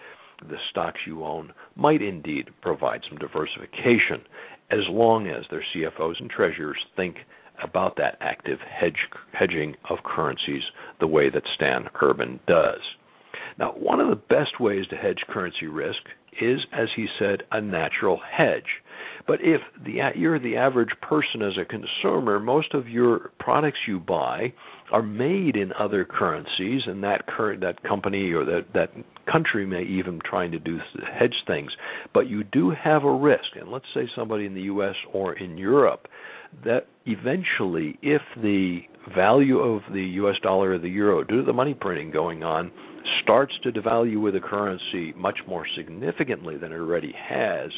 the 0.49 0.57
stocks 0.71 0.99
you 1.05 1.23
own 1.23 1.53
might 1.75 2.01
indeed 2.01 2.49
provide 2.61 3.01
some 3.07 3.17
diversification 3.17 4.25
as 4.71 4.79
long 4.89 5.27
as 5.27 5.43
their 5.49 5.63
CFOs 5.75 6.19
and 6.19 6.29
treasurers 6.29 6.79
think 6.95 7.17
about 7.61 7.95
that 7.97 8.17
active 8.19 8.59
hedge, 8.59 8.97
hedging 9.31 9.75
of 9.89 9.99
currencies 10.03 10.63
the 10.99 11.07
way 11.07 11.29
that 11.29 11.43
Stan 11.55 11.85
Urban 12.01 12.39
does. 12.47 12.79
Now, 13.59 13.71
one 13.73 13.99
of 13.99 14.09
the 14.09 14.15
best 14.15 14.59
ways 14.59 14.87
to 14.89 14.95
hedge 14.95 15.19
currency 15.29 15.67
risk 15.67 16.01
is, 16.41 16.59
as 16.71 16.87
he 16.95 17.07
said, 17.19 17.43
a 17.51 17.61
natural 17.61 18.19
hedge. 18.35 18.81
But 19.25 19.39
if 19.41 19.61
the, 19.83 19.99
you're 20.15 20.39
the 20.39 20.57
average 20.57 20.89
person 21.01 21.41
as 21.41 21.53
a 21.59 21.65
consumer, 21.65 22.39
most 22.39 22.73
of 22.73 22.89
your 22.89 23.31
products 23.39 23.79
you 23.87 23.99
buy 23.99 24.53
are 24.91 25.01
made 25.01 25.55
in 25.55 25.71
other 25.79 26.05
currencies, 26.05 26.81
and 26.87 27.03
that 27.03 27.25
current 27.25 27.61
that 27.61 27.81
company 27.83 28.31
or 28.31 28.43
that 28.45 28.65
that 28.73 28.91
country 29.31 29.65
may 29.65 29.83
even 29.83 30.19
trying 30.29 30.51
to 30.51 30.59
do 30.59 30.77
hedge 31.19 31.35
things. 31.47 31.71
But 32.13 32.27
you 32.27 32.43
do 32.43 32.71
have 32.71 33.03
a 33.03 33.13
risk, 33.13 33.55
and 33.59 33.71
let's 33.71 33.85
say 33.93 34.09
somebody 34.15 34.45
in 34.45 34.53
the 34.53 34.63
U.S. 34.63 34.95
or 35.13 35.33
in 35.33 35.57
Europe 35.57 36.07
that 36.65 36.87
eventually, 37.05 37.97
if 38.01 38.21
the 38.41 38.79
value 39.15 39.59
of 39.59 39.81
the 39.91 40.01
U.S. 40.01 40.35
dollar 40.41 40.73
or 40.73 40.79
the 40.79 40.89
euro, 40.89 41.23
due 41.23 41.37
to 41.37 41.43
the 41.43 41.53
money 41.53 41.73
printing 41.73 42.11
going 42.11 42.43
on, 42.43 42.71
starts 43.21 43.53
to 43.63 43.71
devalue 43.71 44.21
with 44.21 44.35
a 44.35 44.39
currency 44.39 45.13
much 45.17 45.39
more 45.47 45.65
significantly 45.75 46.57
than 46.57 46.71
it 46.71 46.75
already 46.75 47.13
has, 47.17 47.69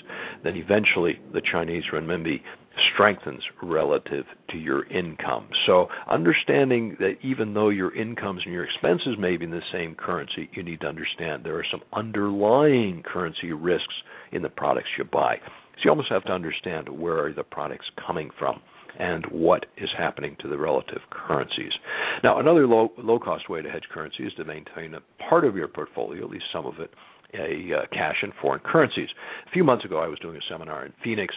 then 0.44 0.56
eventually 0.56 1.20
the 1.34 1.42
Chinese 1.52 1.84
renminbi 1.94 2.42
strengthens 2.94 3.42
relative 3.64 4.26
to 4.50 4.58
your 4.58 4.86
income. 4.88 5.48
So, 5.66 5.88
understanding 6.10 6.98
that 7.00 7.16
even 7.24 7.54
though 7.54 7.70
your 7.70 7.96
incomes 7.96 8.42
and 8.46 8.54
your 8.54 8.66
expenses 8.66 9.16
may 9.18 9.38
be 9.38 9.46
in 9.46 9.52
the 9.52 9.62
same 9.72 9.96
currency, 9.96 10.50
you 10.54 10.64
need 10.64 10.82
to 10.82 10.88
understand 10.88 11.44
there 11.44 11.58
are 11.58 11.66
some 11.72 11.82
underlying 11.94 13.04
currency 13.06 13.54
risks 13.54 13.94
in 14.32 14.42
the 14.42 14.50
products 14.50 14.90
you 14.98 15.06
buy. 15.06 15.38
So, 15.78 15.82
you 15.86 15.90
almost 15.92 16.12
have 16.12 16.24
to 16.26 16.32
understand 16.32 16.90
where 16.90 17.26
are 17.26 17.34
the 17.34 17.44
products 17.44 17.86
coming 18.06 18.30
from 18.38 18.62
and 19.00 19.26
what 19.32 19.66
is 19.78 19.90
happening 19.98 20.38
to 20.42 20.48
the 20.48 20.58
relative 20.58 21.02
currencies. 21.10 21.72
Now, 22.24 22.40
another 22.40 22.68
low 22.68 22.92
low 22.98 23.20
cost 23.20 23.50
way 23.50 23.62
to 23.62 23.70
hedge 23.70 23.84
currency 23.94 24.24
is 24.24 24.34
to 24.36 24.46
maintain 24.46 24.94
a 24.94 25.02
part 25.30 25.46
of 25.46 25.56
your 25.56 25.68
portfolio, 25.68 26.24
at 26.24 26.30
least 26.30 26.46
some 26.54 26.66
of 26.66 26.80
it, 26.80 26.92
a 27.34 27.78
uh, 27.78 27.86
cash 27.92 28.18
in 28.24 28.32
foreign 28.42 28.62
currencies. 28.62 29.10
A 29.48 29.52
few 29.52 29.64
months 29.64 29.86
ago, 29.86 30.00
I 30.00 30.08
was 30.08 30.20
doing 30.20 30.38
a 30.38 30.52
seminar 30.52 30.86
in 30.86 30.94
Phoenix. 31.04 31.34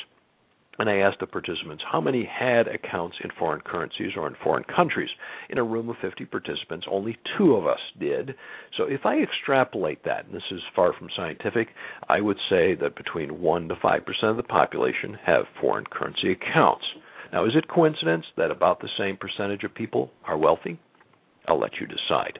And 0.78 0.88
I 0.88 0.98
asked 0.98 1.18
the 1.18 1.26
participants 1.26 1.82
how 1.90 2.00
many 2.00 2.24
had 2.24 2.68
accounts 2.68 3.16
in 3.24 3.30
foreign 3.36 3.60
currencies 3.62 4.12
or 4.16 4.28
in 4.28 4.36
foreign 4.44 4.62
countries. 4.64 5.10
In 5.50 5.58
a 5.58 5.64
room 5.64 5.88
of 5.88 5.96
50 6.00 6.24
participants, 6.26 6.86
only 6.88 7.18
two 7.36 7.54
of 7.54 7.66
us 7.66 7.80
did. 7.98 8.36
So 8.76 8.84
if 8.84 9.04
I 9.04 9.18
extrapolate 9.18 10.04
that, 10.04 10.26
and 10.26 10.34
this 10.34 10.50
is 10.52 10.60
far 10.76 10.92
from 10.92 11.08
scientific, 11.16 11.68
I 12.08 12.20
would 12.20 12.38
say 12.48 12.76
that 12.76 12.94
between 12.94 13.40
1 13.40 13.68
to 13.68 13.74
5% 13.74 14.00
of 14.22 14.36
the 14.36 14.42
population 14.44 15.18
have 15.26 15.46
foreign 15.60 15.84
currency 15.90 16.30
accounts. 16.30 16.84
Now, 17.32 17.44
is 17.44 17.52
it 17.56 17.68
coincidence 17.68 18.24
that 18.36 18.52
about 18.52 18.80
the 18.80 18.88
same 18.96 19.16
percentage 19.16 19.64
of 19.64 19.74
people 19.74 20.12
are 20.24 20.38
wealthy? 20.38 20.78
I'll 21.48 21.58
let 21.58 21.72
you 21.80 21.86
decide. 21.86 22.38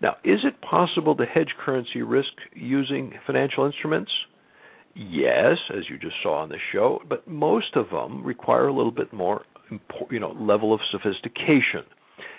Now, 0.00 0.16
is 0.24 0.40
it 0.44 0.60
possible 0.62 1.16
to 1.16 1.24
hedge 1.24 1.52
currency 1.64 2.02
risk 2.02 2.32
using 2.54 3.12
financial 3.26 3.66
instruments? 3.66 4.10
Yes, 4.98 5.56
as 5.76 5.84
you 5.88 5.96
just 5.98 6.16
saw 6.22 6.42
on 6.42 6.48
the 6.48 6.58
show, 6.72 7.00
but 7.08 7.26
most 7.28 7.76
of 7.76 7.90
them 7.90 8.24
require 8.24 8.66
a 8.66 8.72
little 8.74 8.90
bit 8.90 9.12
more, 9.12 9.42
you 10.10 10.18
know, 10.18 10.32
level 10.32 10.74
of 10.74 10.80
sophistication 10.90 11.84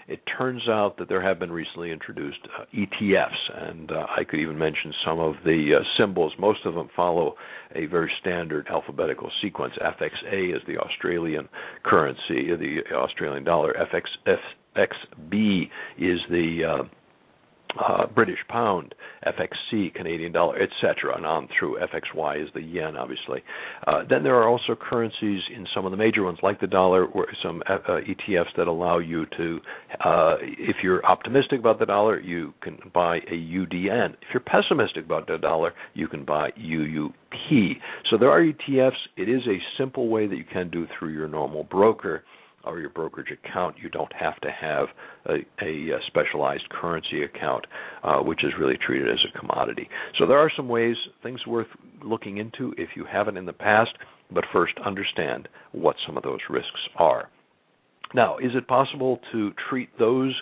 it 0.09 0.21
turns 0.37 0.67
out 0.67 0.97
that 0.97 1.07
there 1.07 1.21
have 1.21 1.37
been 1.37 1.51
recently 1.51 1.91
introduced 1.91 2.39
uh, 2.57 2.65
ETFs, 2.75 3.69
and 3.69 3.91
uh, 3.91 4.07
I 4.09 4.23
could 4.23 4.39
even 4.39 4.57
mention 4.57 4.91
some 5.05 5.19
of 5.19 5.35
the 5.45 5.79
uh, 5.79 5.83
symbols. 5.99 6.33
Most 6.39 6.65
of 6.65 6.73
them 6.73 6.89
follow 6.95 7.35
a 7.75 7.85
very 7.85 8.11
standard 8.19 8.67
alphabetical 8.71 9.31
sequence. 9.41 9.73
FXA 9.79 10.55
is 10.55 10.63
the 10.67 10.79
Australian 10.79 11.47
currency, 11.85 12.49
the 12.57 12.79
Australian 12.91 13.43
dollar. 13.43 13.75
FX, 13.93 14.35
FXB 14.75 15.69
is 15.99 16.19
the 16.31 16.87
uh, 17.77 18.07
British 18.07 18.39
pound, 18.47 18.95
FXC, 19.25 19.93
Canadian 19.93 20.31
dollar, 20.31 20.57
etc., 20.59 21.15
and 21.15 21.25
on 21.25 21.47
through. 21.57 21.77
FXY 21.77 22.43
is 22.43 22.49
the 22.53 22.61
yen, 22.61 22.95
obviously. 22.97 23.43
Uh, 23.85 24.03
then 24.09 24.23
there 24.23 24.35
are 24.35 24.49
also 24.49 24.75
currencies 24.75 25.41
in 25.55 25.67
some 25.73 25.85
of 25.85 25.91
the 25.91 25.97
major 25.97 26.23
ones, 26.23 26.39
like 26.41 26.59
the 26.59 26.67
dollar, 26.67 27.05
or 27.05 27.27
some 27.43 27.61
uh, 27.69 27.73
uh 27.87 27.99
ETFs 28.01 28.55
that 28.57 28.67
allow 28.67 28.97
you 28.97 29.25
to, 29.37 29.59
uh, 30.03 30.35
if 30.41 30.77
you're 30.81 31.05
optimistic 31.05 31.59
about 31.59 31.79
the 31.79 31.85
dollar, 31.85 32.19
you 32.19 32.53
can 32.61 32.77
buy 32.93 33.17
a 33.17 33.33
UDN. 33.33 34.13
If 34.13 34.29
you're 34.33 34.43
pessimistic 34.45 35.05
about 35.05 35.27
the 35.27 35.37
dollar, 35.37 35.73
you 35.93 36.07
can 36.07 36.25
buy 36.25 36.49
UUP. 36.51 37.73
So 38.09 38.17
there 38.17 38.29
are 38.29 38.41
ETFs. 38.41 38.91
It 39.15 39.29
is 39.29 39.41
a 39.47 39.57
simple 39.77 40.09
way 40.09 40.27
that 40.27 40.35
you 40.35 40.45
can 40.51 40.69
do 40.69 40.87
through 40.97 41.09
your 41.09 41.27
normal 41.27 41.63
broker 41.65 42.23
or 42.63 42.79
your 42.79 42.89
brokerage 42.89 43.31
account. 43.31 43.75
You 43.81 43.89
don't 43.89 44.11
have 44.13 44.39
to 44.41 44.49
have 44.49 44.87
a, 45.25 45.37
a, 45.63 45.99
specialized 46.07 46.67
currency 46.69 47.23
account, 47.23 47.65
uh, 48.03 48.19
which 48.19 48.43
is 48.43 48.51
really 48.59 48.77
treated 48.85 49.09
as 49.09 49.19
a 49.33 49.39
commodity. 49.39 49.89
So 50.17 50.25
there 50.25 50.37
are 50.37 50.51
some 50.55 50.67
ways, 50.67 50.95
things 51.23 51.45
worth 51.47 51.67
looking 52.03 52.37
into 52.37 52.73
if 52.77 52.89
you 52.95 53.05
haven't 53.11 53.37
in 53.37 53.45
the 53.45 53.53
past, 53.53 53.91
but 54.31 54.43
first 54.53 54.73
understand 54.85 55.47
what 55.71 55.95
some 56.05 56.17
of 56.17 56.23
those 56.23 56.39
risks 56.49 56.79
are. 56.95 57.29
Now, 58.13 58.37
is 58.37 58.51
it 58.55 58.67
possible 58.67 59.19
to 59.31 59.51
treat 59.69 59.89
those 59.99 60.35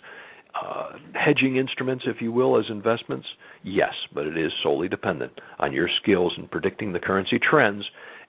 uh, 0.56 0.94
hedging 1.14 1.57
instruments, 1.57 2.06
if 2.07 2.22
you 2.22 2.31
will, 2.31 2.57
as 2.57 2.65
investments? 2.69 3.27
Yes, 3.64 3.94
but 4.14 4.26
it 4.26 4.38
is 4.38 4.52
solely 4.64 4.88
dependent 4.88 5.34
on 5.60 5.73
your 5.73 5.89
skills 6.02 6.34
in 6.38 6.48
predicting 6.48 6.94
the 6.94 6.99
currency 6.99 7.39
trends 7.39 7.84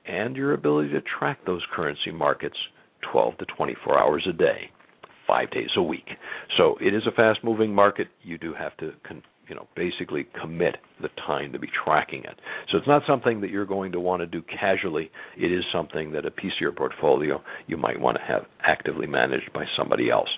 and 0.06 0.36
your 0.36 0.54
ability 0.54 0.90
to 0.90 1.00
track 1.18 1.38
those 1.46 1.62
currency 1.74 2.10
markets 2.10 2.56
12 3.12 3.38
to 3.38 3.46
24 3.56 3.98
hours 3.98 4.26
a 4.28 4.32
day, 4.32 4.70
five 5.26 5.50
days 5.50 5.70
a 5.76 5.82
week. 5.82 6.08
So 6.56 6.76
it 6.80 6.94
is 6.94 7.02
a 7.06 7.12
fast 7.12 7.40
moving 7.42 7.74
market. 7.74 8.08
You 8.22 8.38
do 8.38 8.54
have 8.54 8.76
to 8.78 8.92
con- 9.06 9.22
you 9.48 9.54
know 9.54 9.66
basically 9.74 10.26
commit 10.40 10.76
the 11.00 11.08
time 11.26 11.52
to 11.52 11.58
be 11.58 11.68
tracking 11.84 12.24
it. 12.24 12.38
So 12.70 12.78
it's 12.78 12.86
not 12.86 13.02
something 13.06 13.40
that 13.40 13.50
you're 13.50 13.66
going 13.66 13.92
to 13.92 14.00
want 14.00 14.20
to 14.20 14.26
do 14.26 14.42
casually. 14.42 15.10
It 15.36 15.52
is 15.52 15.64
something 15.72 16.12
that 16.12 16.26
a 16.26 16.30
piece 16.30 16.52
of 16.56 16.60
your 16.60 16.72
portfolio 16.72 17.42
you 17.66 17.76
might 17.76 18.00
want 18.00 18.18
to 18.18 18.24
have 18.24 18.46
actively 18.62 19.06
managed 19.06 19.52
by 19.52 19.64
somebody 19.76 20.10
else. 20.10 20.28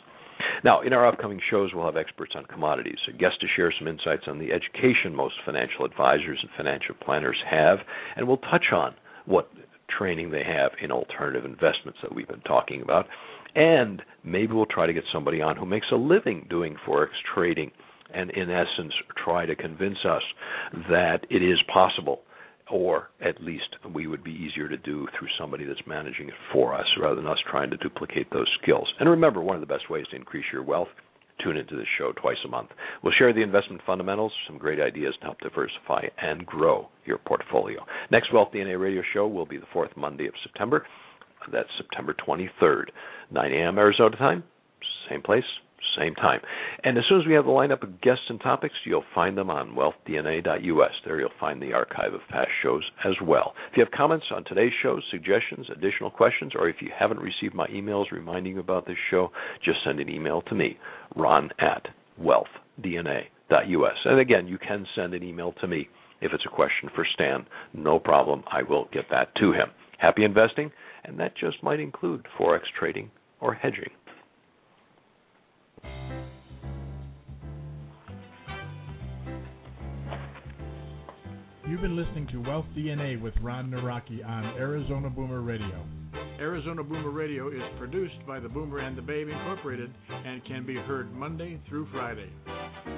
Now, 0.64 0.80
in 0.80 0.92
our 0.92 1.06
upcoming 1.06 1.40
shows, 1.50 1.70
we'll 1.74 1.84
have 1.84 1.96
experts 1.96 2.32
on 2.34 2.44
commodities, 2.46 2.98
a 3.08 3.12
guest 3.12 3.40
to 3.40 3.46
share 3.56 3.72
some 3.78 3.88
insights 3.88 4.24
on 4.26 4.38
the 4.38 4.52
education 4.52 5.14
most 5.14 5.34
financial 5.44 5.84
advisors 5.84 6.38
and 6.40 6.50
financial 6.56 6.94
planners 7.04 7.36
have, 7.48 7.78
and 8.16 8.26
we'll 8.26 8.38
touch 8.38 8.72
on 8.72 8.94
what 9.26 9.50
training 9.96 10.30
they 10.30 10.44
have 10.44 10.72
in 10.82 10.90
alternative 10.90 11.44
investments 11.44 11.98
that 12.02 12.14
we've 12.14 12.28
been 12.28 12.40
talking 12.40 12.82
about. 12.82 13.06
And 13.54 14.02
maybe 14.24 14.52
we'll 14.52 14.66
try 14.66 14.86
to 14.86 14.92
get 14.92 15.04
somebody 15.12 15.40
on 15.42 15.56
who 15.56 15.66
makes 15.66 15.86
a 15.92 15.96
living 15.96 16.46
doing 16.48 16.76
Forex 16.86 17.08
trading 17.34 17.70
and, 18.14 18.30
in 18.30 18.50
essence, 18.50 18.92
try 19.24 19.46
to 19.46 19.54
convince 19.54 19.98
us 20.04 20.22
that 20.88 21.20
it 21.30 21.42
is 21.42 21.58
possible 21.72 22.20
or 22.70 23.10
at 23.20 23.42
least 23.42 23.76
we 23.92 24.06
would 24.06 24.22
be 24.22 24.30
easier 24.30 24.68
to 24.68 24.76
do 24.76 25.06
through 25.18 25.28
somebody 25.38 25.64
that's 25.64 25.80
managing 25.86 26.28
it 26.28 26.34
for 26.52 26.72
us 26.74 26.86
rather 27.00 27.16
than 27.16 27.26
us 27.26 27.38
trying 27.50 27.70
to 27.70 27.76
duplicate 27.78 28.30
those 28.32 28.46
skills. 28.62 28.88
And 29.00 29.08
remember, 29.08 29.40
one 29.40 29.56
of 29.56 29.60
the 29.60 29.66
best 29.66 29.90
ways 29.90 30.06
to 30.10 30.16
increase 30.16 30.44
your 30.52 30.62
wealth 30.62 30.88
tune 31.42 31.56
into 31.56 31.76
this 31.76 31.86
show 31.98 32.12
twice 32.12 32.36
a 32.44 32.48
month. 32.48 32.70
We'll 33.02 33.12
share 33.18 33.32
the 33.32 33.42
investment 33.42 33.82
fundamentals, 33.86 34.32
some 34.46 34.58
great 34.58 34.80
ideas 34.80 35.14
to 35.20 35.26
help 35.26 35.40
diversify 35.40 36.06
and 36.20 36.46
grow 36.46 36.88
your 37.04 37.18
portfolio. 37.18 37.84
Next 38.10 38.32
Wealth 38.32 38.48
DNA 38.54 38.80
radio 38.80 39.02
show 39.12 39.26
will 39.26 39.46
be 39.46 39.58
the 39.58 39.66
fourth 39.72 39.90
Monday 39.96 40.26
of 40.26 40.34
September. 40.42 40.86
That's 41.52 41.68
September 41.78 42.14
23rd, 42.26 42.84
9 43.30 43.52
a.m. 43.52 43.78
Arizona 43.78 44.16
time, 44.16 44.44
same 45.08 45.22
place, 45.22 45.44
same 45.98 46.14
time. 46.14 46.40
And 46.84 46.96
as 46.98 47.04
soon 47.08 47.20
as 47.20 47.26
we 47.26 47.34
have 47.34 47.44
the 47.44 47.50
lineup 47.50 47.82
of 47.82 48.00
guests 48.00 48.24
and 48.28 48.40
topics, 48.40 48.74
you'll 48.84 49.04
find 49.14 49.36
them 49.36 49.50
on 49.50 49.74
wealthdna.us. 49.74 50.92
There 51.04 51.20
you'll 51.20 51.30
find 51.38 51.60
the 51.60 51.72
archive 51.72 52.14
of 52.14 52.20
past 52.28 52.50
shows 52.62 52.82
as 53.04 53.14
well. 53.22 53.54
If 53.70 53.76
you 53.76 53.84
have 53.84 53.92
comments 53.92 54.26
on 54.34 54.44
today's 54.44 54.72
show, 54.82 55.00
suggestions, 55.10 55.66
additional 55.74 56.10
questions, 56.10 56.52
or 56.54 56.68
if 56.68 56.76
you 56.80 56.90
haven't 56.96 57.20
received 57.20 57.54
my 57.54 57.66
emails 57.68 58.10
reminding 58.10 58.54
you 58.54 58.60
about 58.60 58.86
this 58.86 58.96
show, 59.10 59.30
just 59.64 59.78
send 59.84 60.00
an 60.00 60.08
email 60.08 60.42
to 60.42 60.54
me, 60.54 60.78
ron 61.16 61.50
at 61.58 61.86
wealthdna.us. 62.20 63.96
And 64.04 64.20
again, 64.20 64.46
you 64.46 64.58
can 64.58 64.86
send 64.94 65.14
an 65.14 65.22
email 65.22 65.52
to 65.60 65.66
me 65.66 65.88
if 66.20 66.32
it's 66.32 66.44
a 66.46 66.54
question 66.54 66.90
for 66.94 67.06
Stan. 67.14 67.46
No 67.74 67.98
problem. 67.98 68.44
I 68.50 68.62
will 68.62 68.88
get 68.92 69.04
that 69.10 69.34
to 69.36 69.52
him. 69.52 69.68
Happy 69.98 70.24
investing, 70.24 70.70
and 71.04 71.18
that 71.20 71.36
just 71.36 71.62
might 71.62 71.80
include 71.80 72.26
Forex 72.38 72.60
trading 72.78 73.10
or 73.40 73.54
hedging. 73.54 73.90
You've 81.70 81.82
been 81.82 81.94
listening 81.94 82.26
to 82.32 82.42
Wealth 82.42 82.64
DNA 82.76 83.22
with 83.22 83.34
Ron 83.40 83.70
Nawrocki 83.70 84.26
on 84.26 84.44
Arizona 84.58 85.08
Boomer 85.08 85.40
Radio. 85.40 85.86
Arizona 86.40 86.82
Boomer 86.82 87.10
Radio 87.10 87.46
is 87.46 87.62
produced 87.78 88.16
by 88.26 88.40
the 88.40 88.48
Boomer 88.48 88.80
and 88.80 88.98
the 88.98 89.02
Babe 89.02 89.28
Incorporated 89.28 89.94
and 90.08 90.44
can 90.46 90.66
be 90.66 90.74
heard 90.74 91.14
Monday 91.14 91.60
through 91.68 91.86
Friday. 91.92 92.28